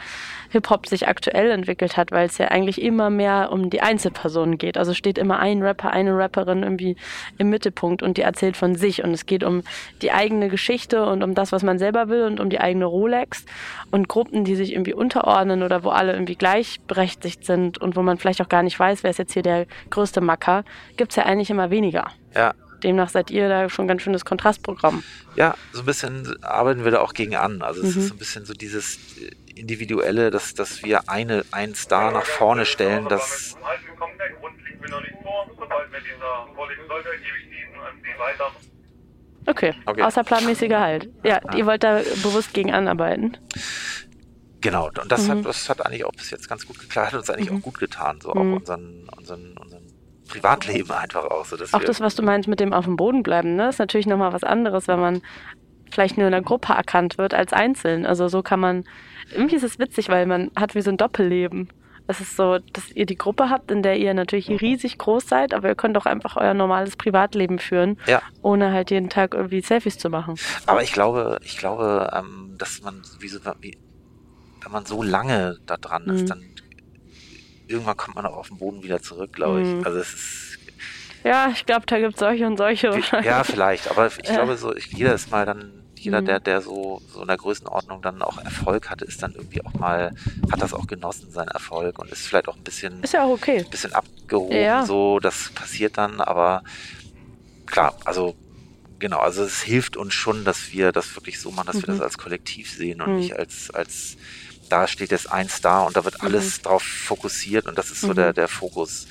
[0.52, 4.78] Hip-Hop sich aktuell entwickelt hat, weil es ja eigentlich immer mehr um die Einzelpersonen geht.
[4.78, 6.96] Also steht immer ein Rapper, eine Rapperin irgendwie
[7.40, 9.64] im Mittelpunkt und die erzählt von sich und es geht um
[10.04, 13.44] die eigene Geschichte und um das, was man selber will und um die eigene Rolex
[13.90, 18.18] und Gruppen, die sich irgendwie unterordnen oder wo alle irgendwie gleichberechtigt sind und wo man
[18.18, 20.66] vielleicht auch gar nicht weiß, wer ist jetzt hier der größte Macker,
[20.98, 22.12] gibt's ja eigentlich immer weniger.
[22.36, 22.54] Ja,
[22.84, 25.04] Demnach seid ihr da schon ganz schönes Kontrastprogramm.
[25.34, 27.62] ja, so ein bisschen arbeiten wir da auch gegen an.
[27.62, 28.02] Also es Mhm.
[28.02, 32.26] ist so ein bisschen so dieses äh, Individuelle, dass, dass wir eine, einen Star nach
[32.26, 35.48] vorne stellen, das Zum Halten gekommen, der Grund liegt mir noch nicht vor.
[35.60, 38.52] Sobald mir dieser vorliegen sollte, gebe ich diesen an Sie weiter.
[39.48, 40.02] Okay, Okay.
[40.04, 41.10] außerplanmäßiger Halt.
[41.24, 43.38] Ja, ihr wollt da bewusst gegen anarbeiten.
[44.64, 45.32] Genau, und das, Mhm.
[45.32, 47.58] hat, das hat eigentlich auch bis jetzt ganz gut geklappt, hat uns eigentlich Mhm.
[47.58, 48.54] auch gut getan, so Mhm.
[48.54, 49.71] auch unseren, unseren, unseren
[50.32, 51.46] Privatleben einfach auch.
[51.46, 53.80] So, dass Auch das, was du meinst mit dem auf dem Boden bleiben, ne, ist
[53.80, 55.22] natürlich nochmal was anderes, wenn man
[55.92, 58.06] vielleicht nur in einer Gruppe erkannt wird als einzeln.
[58.06, 58.84] Also so kann man,
[59.32, 61.70] irgendwie ist es witzig, weil man hat wie so ein Doppelleben.
[62.08, 65.54] Es ist so, dass ihr die Gruppe habt, in der ihr natürlich riesig groß seid,
[65.54, 68.22] aber ihr könnt auch einfach euer normales Privatleben führen, Ja.
[68.42, 70.36] ohne halt jeden Tag irgendwie Selfies zu machen.
[70.66, 73.78] Aber ich glaube, ich glaube, ähm, dass man, wie so, wie,
[74.64, 76.12] wenn man so lange da dran Mhm.
[76.12, 76.51] ist, dann
[77.72, 79.68] irgendwann kommt man auch auf den Boden wieder zurück, glaube ich.
[79.76, 79.86] Mhm.
[79.86, 80.58] Also es ist,
[81.24, 83.00] Ja, ich glaube, da gibt es solche und solche.
[83.24, 84.34] ja, vielleicht, aber ich Ja.
[84.34, 86.26] glaube so, ich, jeder ist mal dann, jeder, Mhm.
[86.26, 89.74] der, der so, so in der Größenordnung dann auch Erfolg hatte, ist dann irgendwie auch
[89.76, 90.12] mal,
[90.52, 93.30] hat das auch genossen, seinen Erfolg und ist vielleicht auch ein bisschen, Ist ja auch
[93.30, 93.64] okay.
[93.70, 94.84] bisschen abgehoben, Ja.
[94.84, 96.64] so, das passiert dann, aber
[97.68, 98.36] klar, also
[99.00, 101.94] genau, also es hilft uns schon, dass wir das wirklich so machen, dass wir Mhm.
[101.94, 103.18] das als Kollektiv sehen und Mhm.
[103.18, 104.18] nicht als, als
[104.72, 108.10] da steht jetzt ein Star und da wird alles drauf fokussiert und das ist so
[108.10, 108.16] Mhm.
[108.16, 109.08] der, der Fokus.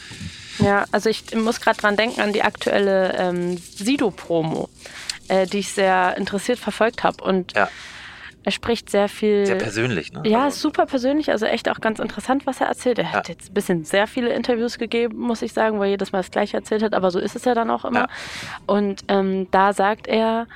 [0.59, 4.69] Ja, also ich muss gerade dran denken an die aktuelle ähm, Sido-Promo,
[5.29, 7.23] äh, die ich sehr interessiert verfolgt habe.
[7.25, 7.69] Und Ja.
[8.43, 9.47] er spricht sehr viel.
[9.47, 10.23] Sehr persönlich, ne?
[10.25, 12.99] ja, Also, super persönlich, also echt auch ganz interessant, was er erzählt.
[12.99, 13.35] Er hat Ja.
[13.35, 16.31] jetzt ein bisschen sehr viele Interviews gegeben, muss ich sagen, wo er jedes Mal das
[16.31, 18.01] gleiche erzählt hat, aber so ist es ja dann auch immer.
[18.01, 18.09] Ja.
[18.67, 20.47] Und ähm, da sagt er,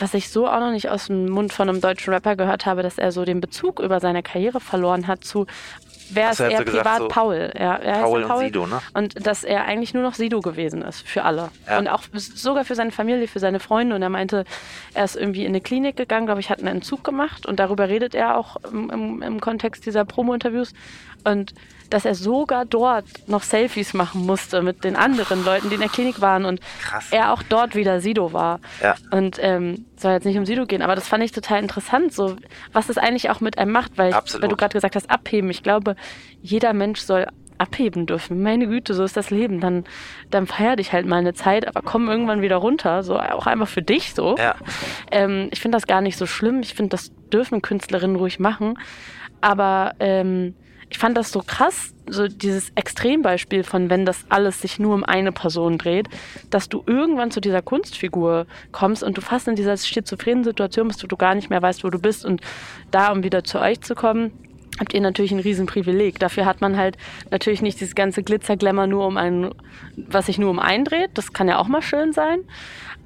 [0.00, 2.82] was ich so auch noch nicht aus dem Mund von einem deutschen Rapper gehört habe,
[2.82, 5.46] dass er so den Bezug über seine Karriere verloren hat zu
[6.12, 7.52] wer ist er gesagt, privat so Paul.
[7.58, 8.80] Ja, er Paul ja und Sido, ne?
[8.94, 11.50] und dass er eigentlich nur noch Sido gewesen ist für alle.
[11.66, 11.78] Ja.
[11.78, 13.94] Und auch sogar für seine Familie, für seine Freunde.
[13.94, 14.44] Und er meinte,
[14.94, 17.46] er ist irgendwie in eine Klinik gegangen, glaube ich, hat einen Entzug gemacht.
[17.46, 20.72] Und darüber redet er auch im, im, im Kontext dieser Promo-Interviews.
[21.24, 21.54] Und
[21.90, 25.90] dass er sogar dort noch Selfies machen musste mit den anderen Leuten, die in der
[25.90, 26.44] Klinik waren.
[26.44, 27.08] Und Krass.
[27.10, 28.60] er auch dort wieder Sido war.
[28.82, 28.94] Ja.
[29.10, 32.36] Und ähm, soll jetzt nicht um Sido gehen, aber das fand ich total interessant, so
[32.72, 35.50] was das eigentlich auch mit einem macht, weil, ich, weil du gerade gesagt hast, abheben.
[35.50, 35.96] Ich glaube,
[36.40, 37.26] jeder Mensch soll
[37.60, 38.42] abheben dürfen.
[38.42, 39.60] Meine Güte, so ist das Leben.
[39.60, 39.84] Dann,
[40.30, 43.02] dann feier dich halt mal eine Zeit, aber komm irgendwann wieder runter.
[43.02, 44.36] So auch einfach für dich so.
[44.38, 44.54] Ja.
[45.10, 46.60] Ähm, ich finde das gar nicht so schlimm.
[46.60, 48.78] Ich finde, das dürfen Künstlerinnen ruhig machen.
[49.42, 50.54] Aber ähm,
[50.90, 55.04] ich fand das so krass, so dieses Extrembeispiel von, wenn das alles sich nur um
[55.04, 56.08] eine Person dreht,
[56.50, 61.02] dass du irgendwann zu dieser Kunstfigur kommst und du fast in dieser schizophrenen Situation bist,
[61.02, 62.24] wo du gar nicht mehr weißt, wo du bist.
[62.24, 62.40] Und
[62.90, 64.32] da, um wieder zu euch zu kommen,
[64.80, 66.18] habt ihr natürlich ein Riesenprivileg.
[66.18, 66.96] Dafür hat man halt
[67.30, 69.54] natürlich nicht dieses ganze Glitzerglamour nur um einen,
[69.96, 71.10] was sich nur um einen dreht.
[71.14, 72.40] Das kann ja auch mal schön sein.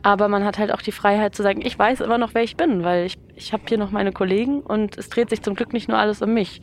[0.05, 2.57] Aber man hat halt auch die Freiheit zu sagen, ich weiß immer noch, wer ich
[2.57, 5.72] bin, weil ich, ich habe hier noch meine Kollegen und es dreht sich zum Glück
[5.72, 6.61] nicht nur alles um mich.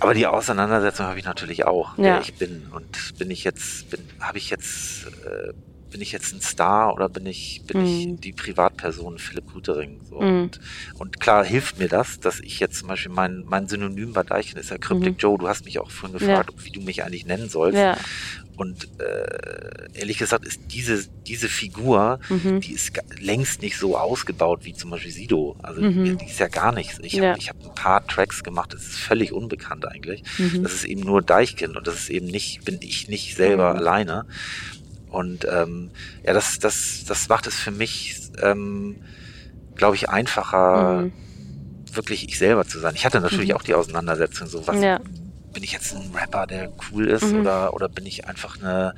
[0.00, 2.04] Aber die Auseinandersetzung habe ich natürlich auch, Ja.
[2.04, 2.66] wer ich bin.
[2.74, 5.52] Und bin ich jetzt, bin, habe ich jetzt, äh,
[5.90, 7.86] bin ich jetzt ein Star oder bin ich, bin Mhm.
[8.14, 10.00] ich die Privatperson Philipp Grütering?
[10.08, 10.20] So.
[10.20, 10.42] Mhm.
[10.42, 10.60] Und,
[10.98, 14.58] und klar hilft mir das, dass ich jetzt zum Beispiel mein, mein Synonym bei Deichen
[14.58, 15.18] ist ja Cryptic Mhm.
[15.18, 15.38] Joe.
[15.38, 17.78] Du hast mich auch vorhin gefragt, wie du mich eigentlich nennen sollst.
[17.78, 17.96] Ja.
[18.56, 22.60] Und äh, ehrlich gesagt ist diese, diese Figur, Mhm.
[22.60, 25.56] die ist längst nicht so ausgebaut wie zum Beispiel Sido.
[25.62, 26.18] Also Mhm.
[26.18, 26.98] die ist ja gar nichts.
[27.02, 27.30] Ich Ja.
[27.32, 30.22] habe hab ein paar Tracks gemacht, das ist völlig unbekannt eigentlich.
[30.38, 30.62] Mhm.
[30.62, 33.78] Das ist eben nur Deichkind und das ist eben nicht, bin ich nicht selber Mhm.
[33.78, 34.26] alleine.
[35.10, 35.90] Und ähm,
[36.24, 38.96] ja, das, das, das macht es für mich, ähm,
[39.74, 41.12] glaube ich, einfacher, Mhm.
[41.92, 42.94] wirklich ich selber zu sein.
[42.94, 43.56] Ich hatte natürlich Mhm.
[43.56, 45.00] auch die Auseinandersetzung, so was Ja.
[45.52, 47.40] bin ich jetzt ein Rapper, der cool ist, Mhm.
[47.40, 48.94] oder, oder bin ich einfach eine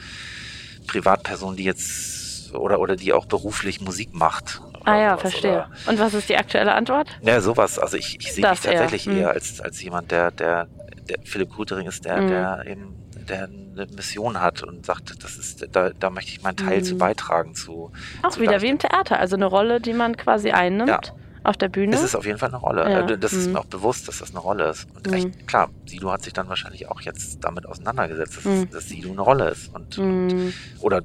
[0.86, 4.60] Privatperson, die jetzt oder oder die auch beruflich Musik macht.
[4.84, 5.50] Ah ja, sowas, verstehe.
[5.52, 7.08] Oder, Und was ist die aktuelle Antwort?
[7.22, 7.78] ja, sowas.
[7.78, 9.16] Also ich, ich sehe mich Das eher, tatsächlich mhm.
[9.20, 10.66] eher als, als jemand, der, der,
[11.08, 12.28] der Philipp Grütering ist, der, Mhm.
[12.28, 16.56] der eben der eine Mission hat und sagt, das ist, da, da möchte ich meinen
[16.56, 16.84] Teil Mhm.
[16.84, 17.90] zu beitragen zu.
[18.22, 21.00] Auch zu wieder wie im Theater, also eine Rolle, die man quasi einnimmt Ja.
[21.44, 21.94] auf der Bühne.
[21.96, 22.82] Es ist auf jeden Fall eine Rolle.
[22.90, 23.00] Ja.
[23.00, 23.52] Äh, Das ist Mhm.
[23.54, 24.86] mir auch bewusst, dass das eine Rolle ist.
[24.94, 25.14] Und Mhm.
[25.14, 28.70] echt, klar, Sido hat sich dann wahrscheinlich auch jetzt damit auseinandergesetzt, dass, Mhm.
[28.70, 29.68] dass Sido eine Rolle ist.
[29.74, 30.54] Und, Mhm.
[30.80, 31.02] oder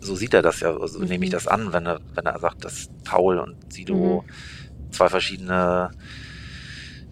[0.00, 1.06] so sieht er das ja, so Mhm.
[1.06, 4.24] nehme ich das an, wenn er, wenn er sagt, dass Paul und Sido
[4.90, 5.90] zwei verschiedene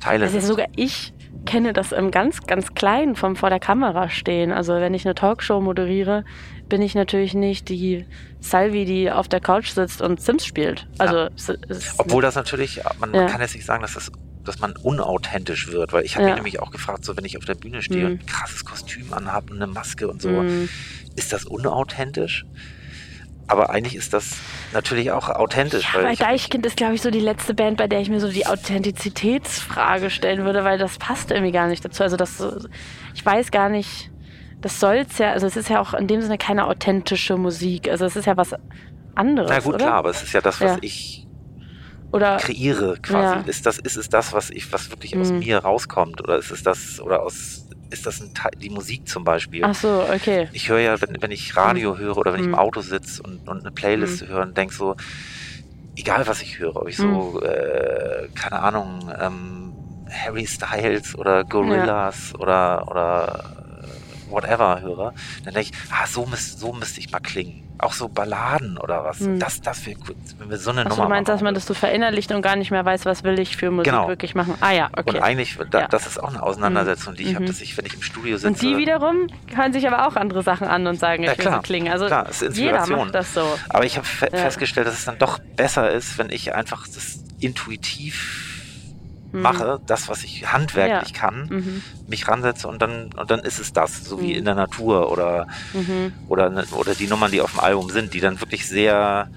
[0.01, 0.47] Teile Also sind.
[0.49, 1.13] sogar ich
[1.45, 4.53] kenne das im ganz, ganz Kleinen vom vor der Kamera stehen.
[4.53, 6.25] Also wenn ich eine Talkshow moderiere,
[6.69, 8.07] bin ich natürlich nicht die
[8.41, 10.87] Salvi, die auf der Couch sitzt und Sims spielt.
[10.99, 13.23] Also es, es, Obwohl das natürlich, man, Ja.
[13.23, 14.11] man kann jetzt nicht sagen, dass das
[14.45, 16.31] dass man unauthentisch wird, weil ich habe Ja.
[16.31, 18.13] mich nämlich auch gefragt, so wenn ich auf der Bühne stehe Mhm.
[18.15, 20.69] und ein krasses Kostüm anhabe und eine Maske und so, Mhm.
[21.15, 22.45] ist das unauthentisch?
[23.49, 24.37] Aber eigentlich ist das
[24.73, 25.85] natürlich auch authentisch.
[25.93, 28.21] Ja, weil weil Deichkind ist, glaube ich, so die letzte Band, bei der ich mir
[28.21, 32.03] so die Authentizitätsfrage stellen würde, weil das passt irgendwie gar nicht dazu.
[32.03, 32.43] Also das,
[33.15, 34.11] ich weiß gar nicht,
[34.61, 37.89] das soll's ja, also es ist ja auch in dem Sinne keine authentische Musik.
[37.89, 38.55] Also es ist ja was
[39.15, 39.85] anderes, Na gut, oder?
[39.85, 40.79] klar, aber es ist ja das, was Ja.
[40.81, 41.27] ich
[42.13, 43.35] Oder kreiere quasi.
[43.37, 43.43] Ja.
[43.47, 45.41] Ist das, ist es das, was ich, was wirklich aus Mhm.
[45.41, 46.23] mir rauskommt?
[46.23, 49.65] Oder ist es das, oder aus, ist das ein Teil, die Musik zum Beispiel?
[49.65, 50.49] ach so, okay.
[50.53, 52.59] Ich höre ja, wenn, wenn ich Radio höre oder wenn ich im Mhm.
[52.59, 54.97] Auto sitze und, und eine Playlist höre und denke so,
[55.97, 57.43] egal was ich höre, ob ich so, Mhm.
[57.43, 59.77] äh, keine Ahnung, ähm,
[60.11, 63.62] Harry Styles oder Gorillas oder, oder äh,
[64.33, 65.15] whatever höre,
[65.45, 67.63] dann denke ich, ah, so, müsst, so müsste ich mal klingen.
[67.79, 69.19] Auch so Balladen oder was.
[69.21, 69.41] Mhm.
[69.41, 71.55] Das, das wäre gut, wenn wir so eine Ach Nummer du meinst, machen dass man
[71.55, 74.07] das so verinnerlicht und gar nicht mehr weiß, was will ich für Musik Genau.
[74.09, 74.55] wirklich machen?
[74.61, 75.17] Ah ja, okay.
[75.17, 75.89] Und eigentlich, da, Ja.
[75.89, 77.49] das ist auch eine Auseinandersetzung, die ich habe, Mhm.
[77.49, 78.47] dass ich, wenn ich im Studio sitze.
[78.49, 81.43] Und die wiederum hören sich aber auch andere Sachen an und sagen, ich Ja, will
[81.45, 81.57] klar.
[81.57, 81.91] so klingen.
[81.93, 82.99] Also Klar, ist jeder Inspiration.
[82.99, 83.59] macht das so.
[83.69, 84.39] Aber ich habe fe Ja.
[84.39, 88.52] festgestellt, dass es dann doch besser ist, wenn ich einfach das intuitiv
[89.33, 89.43] Mhm.
[89.43, 91.83] mache, das, was ich handwerklich kann, Mhm.
[92.07, 94.39] mich ransetze und dann, und dann ist es das, so wie Mhm.
[94.39, 96.13] in der Natur oder, Mhm.
[96.29, 99.29] oder, ne- oder die Nummern, die auf dem Album sind, die dann wirklich sehr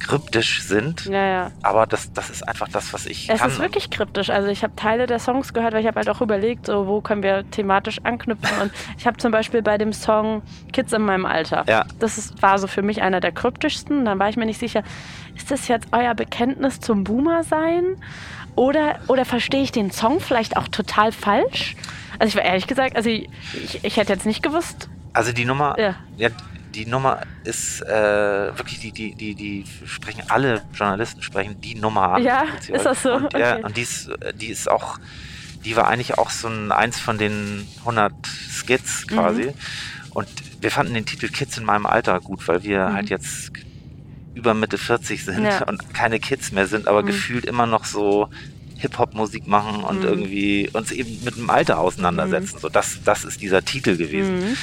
[0.00, 1.06] kryptisch sind.
[1.06, 1.50] Ja, ja.
[1.62, 3.50] Aber das, das ist einfach das, was ich Es kann.
[3.50, 4.28] ist wirklich kryptisch.
[4.28, 7.00] Also ich habe Teile der Songs gehört, weil ich habe halt auch überlegt, so wo
[7.00, 8.50] können wir thematisch anknüpfen.
[8.60, 10.42] Und ich habe zum Beispiel bei dem Song
[10.74, 11.64] Kids in meinem Alter.
[11.68, 11.86] Ja.
[12.00, 14.04] Das ist, war so für mich einer der kryptischsten.
[14.04, 14.82] Dann war ich mir nicht sicher,
[15.36, 17.96] ist das jetzt euer Bekenntnis zum Boomer sein?
[18.56, 21.74] Oder, oder verstehe ich den Song vielleicht auch total falsch?
[22.18, 24.88] Also ich war ehrlich gesagt, also ich, ich, ich hätte jetzt nicht gewusst.
[25.12, 25.96] Also die Nummer, Ja.
[26.16, 26.28] ja,
[26.74, 32.14] die Nummer ist äh, wirklich, die, die, die, die sprechen, alle Journalisten sprechen die Nummer
[32.14, 32.22] an.
[32.22, 33.12] Ja, ist das so?
[33.14, 33.64] Und, ja, Okay.
[33.64, 34.98] und die ist, die ist auch,
[35.64, 39.44] die war eigentlich auch so ein, eins von den 100 Skits quasi.
[39.46, 39.54] Mhm.
[40.14, 40.28] Und
[40.60, 42.92] wir fanden den Titel Kids in meinem Alter gut, weil wir Mhm.
[42.94, 43.52] halt jetzt
[44.34, 45.64] über Mitte 40 sind Ja.
[45.64, 47.06] und keine Kids mehr sind, aber Mhm.
[47.06, 48.28] gefühlt immer noch so
[48.76, 50.04] Hip-Hop-Musik machen und Mhm.
[50.04, 52.58] irgendwie uns eben mit dem Alter auseinandersetzen.
[52.58, 54.40] So, das, das ist dieser Titel gewesen.
[54.40, 54.56] Mhm.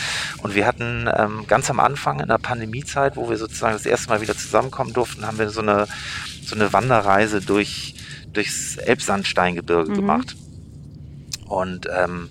[0.43, 4.09] Und wir hatten ähm, ganz am Anfang in der Pandemiezeit, wo wir sozusagen das erste
[4.09, 5.87] Mal wieder zusammenkommen durften, haben wir so eine,
[6.45, 7.95] so eine Wanderreise durch,
[8.33, 9.95] durchs Elbsandsteingebirge Mhm.
[9.95, 10.35] gemacht.
[11.45, 12.29] Und ähm,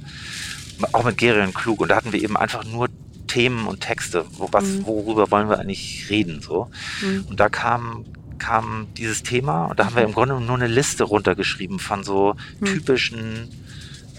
[0.92, 1.80] auch mit Gerion Klug.
[1.80, 2.88] Und da hatten wir eben einfach nur
[3.30, 4.24] Themen und Texte.
[4.32, 4.86] Wo, was, Mhm.
[4.86, 6.40] Worüber wollen wir eigentlich reden?
[6.42, 6.68] So.
[7.00, 7.26] Mhm.
[7.28, 8.04] Und da kam,
[8.38, 12.34] kam dieses Thema und da haben wir im Grunde nur eine Liste runtergeschrieben von so
[12.60, 12.66] Mhm.
[12.66, 13.48] typischen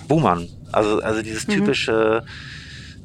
[0.08, 0.48] Boomern.
[0.72, 1.52] Also, also dieses Mhm.
[1.54, 2.24] typische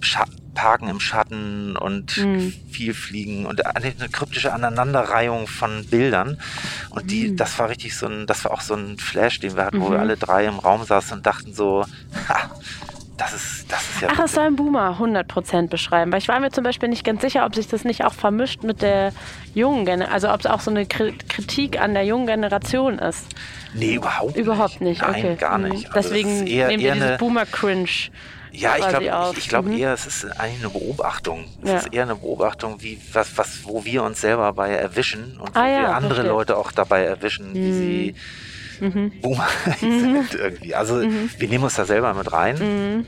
[0.01, 2.51] Scha Parken im Schatten und Mhm.
[2.71, 6.39] viel Fliegen und eine kryptische Aneinanderreihung von Bildern.
[6.89, 7.37] Und die, Mhm.
[7.37, 9.91] das war richtig so ein, das war auch so ein Flash, den wir hatten, wo
[9.91, 10.05] wir Mhm.
[10.05, 11.85] alle drei im Raum saßen und dachten so,
[12.29, 12.51] ha,
[13.17, 16.13] das ist, das ist ja Ach, es soll ein Boomer 100% beschreiben.
[16.13, 18.63] Weil ich war mir zum Beispiel nicht ganz sicher, ob sich das nicht auch vermischt
[18.63, 19.13] mit der
[19.55, 20.13] jungen Generation.
[20.15, 23.25] Also ob es auch so eine Kri- Kritik an der jungen Generation ist.
[23.75, 24.45] Nee, überhaupt nicht.
[24.45, 25.37] Überhaupt nicht, Nein, okay.
[25.37, 25.69] gar Mhm.
[25.69, 25.87] nicht.
[25.87, 27.89] Also das Deswegen eher, nehmen wir dieses eine, Boomer-Cringe
[28.53, 29.77] Ja, ich glaube ich, ich glaub Mhm.
[29.79, 31.45] eher, es ist eigentlich eine Beobachtung.
[31.63, 31.77] Es Ja.
[31.79, 35.59] ist eher eine Beobachtung, wie, was, was, wo wir uns selber bei erwischen und wo
[35.61, 36.33] Ah ja, wir andere verstehe.
[36.33, 38.15] Leute auch dabei erwischen, wie sie
[38.81, 39.13] Mhm.
[39.23, 39.49] Boomer
[39.81, 40.75] sind irgendwie.
[40.75, 43.07] Also wir nehmen uns da selber mit rein, Mhm.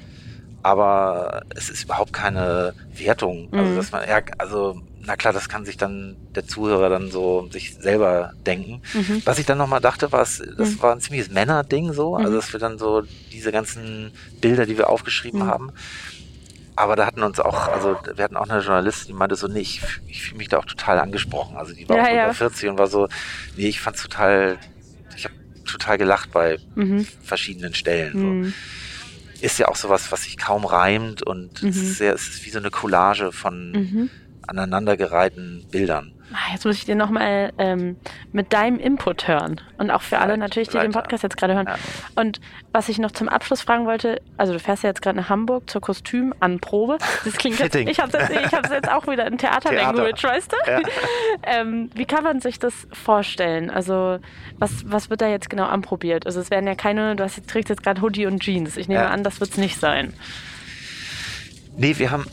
[0.62, 3.48] aber es ist überhaupt keine Wertung.
[3.52, 3.76] Also Mhm.
[3.76, 7.74] dass man, ja, also na klar, das kann sich dann der Zuhörer dann so sich
[7.76, 8.82] selber denken.
[8.92, 9.22] Mhm.
[9.24, 10.82] Was ich dann nochmal dachte, war, es- das Mhm.
[10.82, 12.34] war ein ziemliches Männerding so, also Mhm.
[12.36, 13.02] dass wir dann so
[13.32, 15.46] diese ganzen Bilder, die wir aufgeschrieben Mhm.
[15.46, 15.72] haben,
[16.76, 19.60] aber da hatten uns auch, also wir hatten auch eine Journalistin, die meinte so, nee,
[19.60, 21.56] ich, ich fühle mich da auch total angesprochen.
[21.56, 22.24] Also die war Ja, auch ja.
[22.26, 23.08] über 40 und war so,
[23.56, 24.77] nee, ich fand's total, ich habe
[25.68, 27.06] total gelacht bei Mhm.
[27.22, 28.18] verschiedenen Stellen.
[28.18, 28.54] So Mhm.
[29.40, 31.68] ist ja auch sowas, was sich kaum reimt und Mhm.
[31.68, 34.10] es, ist sehr, es ist wie so eine Collage von Mhm.
[34.46, 36.12] aneinandergereihten Bildern.
[36.32, 37.96] Ah, Jetzt muss ich dir nochmal ähm,
[38.32, 39.60] mit deinem Input hören.
[39.78, 41.00] Und auch für alle natürlich, die den weiter.
[41.00, 41.66] Podcast jetzt gerade hören.
[41.66, 41.76] Ja.
[42.16, 42.40] Und
[42.72, 45.70] was ich noch zum Abschluss fragen wollte, also du fährst ja jetzt gerade nach Hamburg
[45.70, 46.98] zur Kostümanprobe.
[47.24, 50.70] Das klingt jetzt, ich habe jetzt, ich hab's jetzt auch wieder in Theaterlanguage, weißt du?
[50.70, 50.80] Ja.
[51.44, 53.70] ähm, wie kann man sich das vorstellen?
[53.70, 54.18] Also
[54.58, 56.26] was, was wird da jetzt genau anprobiert?
[56.26, 58.76] Also es werden ja keine, du hast jetzt, trägst jetzt gerade Hoodie und Jeans.
[58.76, 59.08] Ich nehme Ja.
[59.08, 60.12] an, das wird es nicht sein.
[61.76, 62.26] Nee, wir haben,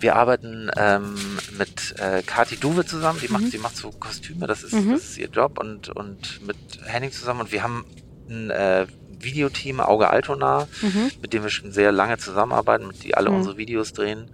[0.00, 1.14] wir arbeiten ähm,
[1.58, 4.92] mit äh, Kati Duwe zusammen, die macht, die macht so Kostüme, das ist, Mhm.
[4.92, 7.84] das ist ihr Job und, und mit Henning zusammen und wir haben
[8.28, 8.86] ein äh,
[9.20, 11.10] Videoteam Auge Altona, Mhm.
[11.20, 13.36] mit dem wir schon sehr lange zusammenarbeiten, mit die alle Mhm.
[13.36, 14.30] unsere Videos drehen.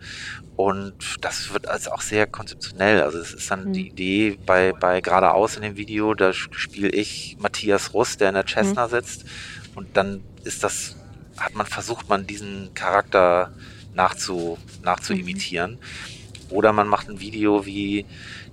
[0.57, 3.03] Und das wird also auch sehr konzeptionell.
[3.03, 3.73] Also es ist dann Mhm.
[3.73, 8.35] die Idee bei, bei geradeaus in dem Video, da spiele ich Matthias Russ, der in
[8.35, 9.25] der Cessna sitzt.
[9.75, 10.97] Und dann ist das,
[11.39, 13.53] hat man versucht, man diesen Charakter
[13.95, 15.79] nachzu, nachzuimitieren.
[16.51, 18.07] Oder man macht ein Video wie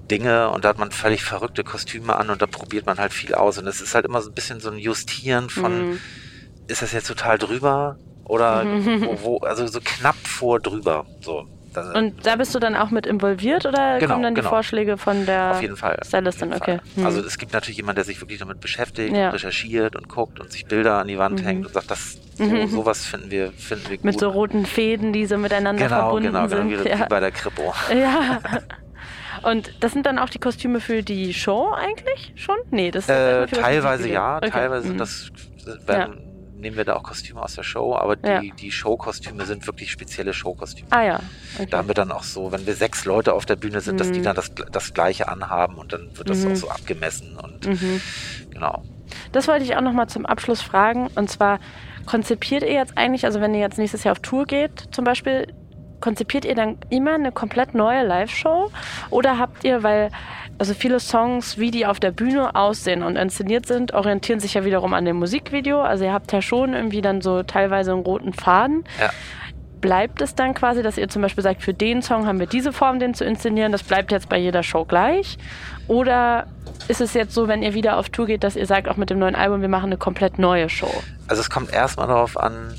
[0.09, 3.33] Dinge und da hat man völlig verrückte Kostüme an und da probiert man halt viel
[3.35, 3.57] aus.
[3.57, 5.99] Und es ist halt immer so ein bisschen so ein Justieren von, Mhm.
[6.67, 8.65] ist das jetzt total drüber oder
[9.01, 11.05] wo, wo, also so knapp vor drüber.
[11.21, 11.47] So.
[11.95, 14.49] Und da bist du dann auch mit involviert oder Genau, kommen dann die genau.
[14.49, 15.97] Vorschläge von der auf jeden Fall.
[16.05, 16.53] Stylistin?
[16.53, 16.79] Auf jeden Okay.
[16.93, 16.95] Fall.
[16.95, 17.05] Hm.
[17.05, 19.29] Also es gibt natürlich jemanden, der sich wirklich damit beschäftigt, Ja.
[19.29, 21.45] recherchiert und guckt und sich Bilder an die Wand Mhm.
[21.45, 22.67] hängt und sagt, das so, Mhm.
[22.67, 24.05] sowas finden wir, finden wir gut.
[24.05, 26.85] mit so roten Fäden, die so miteinander genau, verbunden genau, genau, sind.
[26.85, 26.99] wie, ja.
[26.99, 27.73] wie bei der Kripo.
[27.93, 28.39] ja.
[29.43, 32.57] Und das sind dann auch die Kostüme für die Show eigentlich schon?
[32.69, 34.49] Nee, das ist Äh, teilweise ja, Okay.
[34.51, 34.99] teilweise sind Mhm.
[34.99, 35.29] das
[35.87, 36.19] werden,
[36.61, 38.41] nehmen wir da auch Kostüme aus der Show, aber die, Ja.
[38.41, 40.87] die Showkostüme sind wirklich spezielle Showkostüme.
[40.91, 41.19] Ah ja.
[41.55, 41.67] Okay.
[41.69, 44.11] Da haben wir dann auch so, wenn wir sechs Leute auf der Bühne sind, dass
[44.11, 44.23] die Mhm.
[44.23, 46.51] dann das, das gleiche anhaben und dann wird das Mhm.
[46.51, 48.01] auch so abgemessen und Mhm.
[48.51, 48.83] genau.
[49.33, 51.07] Das wollte ich auch noch mal zum Abschluss fragen.
[51.15, 51.59] Und zwar,
[52.05, 55.47] konzipiert ihr jetzt eigentlich, also wenn ihr jetzt nächstes Jahr auf Tour geht zum Beispiel,
[55.99, 58.71] konzipiert ihr dann immer eine komplett neue Live-Show?
[59.09, 60.09] Oder habt ihr, weil
[60.61, 64.63] also viele Songs, wie die auf der Bühne aussehen und inszeniert sind, orientieren sich ja
[64.63, 65.81] wiederum an dem Musikvideo.
[65.81, 68.83] Also ihr habt ja schon irgendwie dann so teilweise einen roten Faden.
[68.99, 69.09] Ja.
[69.79, 72.73] Bleibt es dann quasi, dass ihr zum Beispiel sagt, für den Song haben wir diese
[72.73, 75.39] Form, den zu inszenieren, das bleibt jetzt bei jeder Show gleich?
[75.87, 76.45] Oder
[76.87, 79.09] ist es jetzt so, wenn ihr wieder auf Tour geht, dass ihr sagt, auch mit
[79.09, 80.93] dem neuen Album, wir machen eine komplett neue Show?
[81.27, 82.75] Also es kommt erstmal darauf an,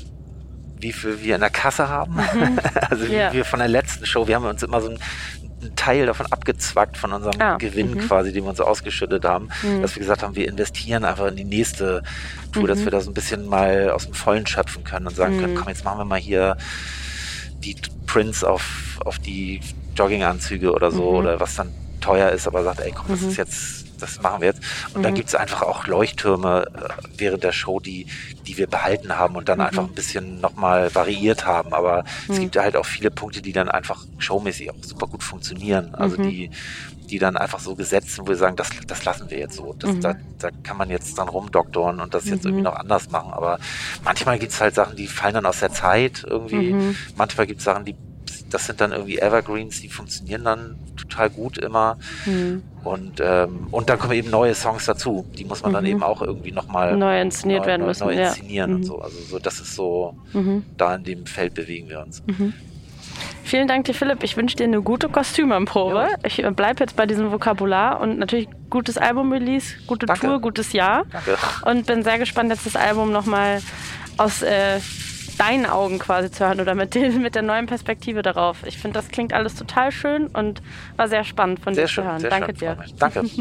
[0.77, 2.17] wie viel wir in der Kasse haben.
[2.89, 3.19] also wie Mhm.
[3.19, 3.33] Ja.
[3.33, 4.99] wir von der letzten Show, wir haben uns immer so einen,
[5.63, 7.97] einen Teil davon abgezwackt von unserem Ah, Gewinn mhm.
[7.99, 9.81] quasi, den wir uns ausgeschüttet haben, Mhm.
[9.81, 12.03] dass wir gesagt haben, wir investieren einfach in die nächste
[12.51, 12.83] Tour, dass Mhm.
[12.85, 15.57] wir da so ein bisschen mal aus dem Vollen schöpfen können und sagen können, Mhm.
[15.57, 16.57] komm, jetzt machen wir mal hier
[17.63, 19.61] die Prints auf, auf die
[19.95, 21.17] Jogginganzüge oder so Mhm.
[21.17, 23.29] oder was dann teuer ist, aber sagt, ey komm, das Mhm.
[23.29, 24.61] ist jetzt, das machen wir jetzt.
[24.93, 25.15] Und dann Mhm.
[25.17, 26.79] gibt es einfach auch Leuchttürme äh,
[27.17, 28.05] während der Show, die,
[28.47, 29.65] die wir behalten haben und dann Mhm.
[29.65, 31.73] einfach ein bisschen nochmal variiert haben.
[31.73, 32.41] Aber es Mhm.
[32.41, 35.93] gibt halt auch viele Punkte, die dann einfach showmäßig auch super gut funktionieren.
[35.95, 36.23] Also Mhm.
[36.29, 36.49] die,
[37.09, 39.75] die dann einfach so gesetzt sind, wo wir sagen, das, das lassen wir jetzt so.
[39.77, 40.01] Das, Mhm.
[40.01, 42.49] da, da kann man jetzt dann rumdoktoren und das jetzt Mhm.
[42.49, 43.31] irgendwie noch anders machen.
[43.33, 43.59] Aber
[44.03, 46.73] manchmal gibt es halt Sachen, die fallen dann aus der Zeit irgendwie.
[46.73, 46.95] Mhm.
[47.15, 47.95] Manchmal gibt es Sachen, die
[48.49, 51.97] das sind dann irgendwie Evergreens, die funktionieren dann total gut immer.
[52.25, 52.63] Mhm.
[52.83, 55.25] Und, ähm, und dann kommen eben neue Songs dazu.
[55.37, 55.89] Die muss man dann Mhm.
[55.91, 58.27] eben auch irgendwie nochmal Neu inszeniert werden müssen, Neu ja.
[58.29, 58.83] inszenieren und Mhm.
[58.85, 58.99] so.
[59.01, 60.63] Also so, das ist so, Mhm.
[60.77, 62.21] da in dem Feld bewegen wir uns.
[63.43, 64.23] Vielen Dank dir, Philipp.
[64.23, 66.07] Ich wünsche dir eine gute Kostümanprobe.
[66.11, 66.17] Ja.
[66.25, 70.27] Ich bleibe jetzt bei diesem Vokabular und natürlich gutes Album-Release, gute Danke.
[70.27, 71.05] Tour, gutes Jahr.
[71.11, 71.37] Danke.
[71.65, 73.61] Und bin sehr gespannt, jetzt das Album nochmal
[74.17, 74.79] aus äh,
[75.37, 78.65] deinen Augen quasi zu hören oder mit, den, mit der neuen Perspektive darauf.
[78.65, 80.61] Ich finde, das klingt alles total schön und
[80.95, 82.19] war sehr spannend von Sehr dir zu schön, hören.
[82.19, 82.57] sehr Danke schön.
[82.59, 82.77] dir.
[82.97, 83.23] Danke.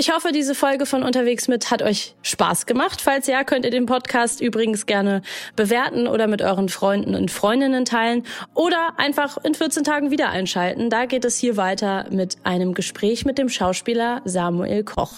[0.00, 3.00] Ich hoffe, diese Folge von Unterwegs mit hat euch Spaß gemacht.
[3.00, 5.22] Falls ja, könnt ihr den Podcast übrigens gerne
[5.56, 8.22] bewerten oder mit euren Freunden und Freundinnen teilen
[8.54, 10.88] oder einfach in 14 Tagen wieder einschalten.
[10.88, 15.12] Da geht es hier weiter mit einem Gespräch mit dem Schauspieler Samuel Koch.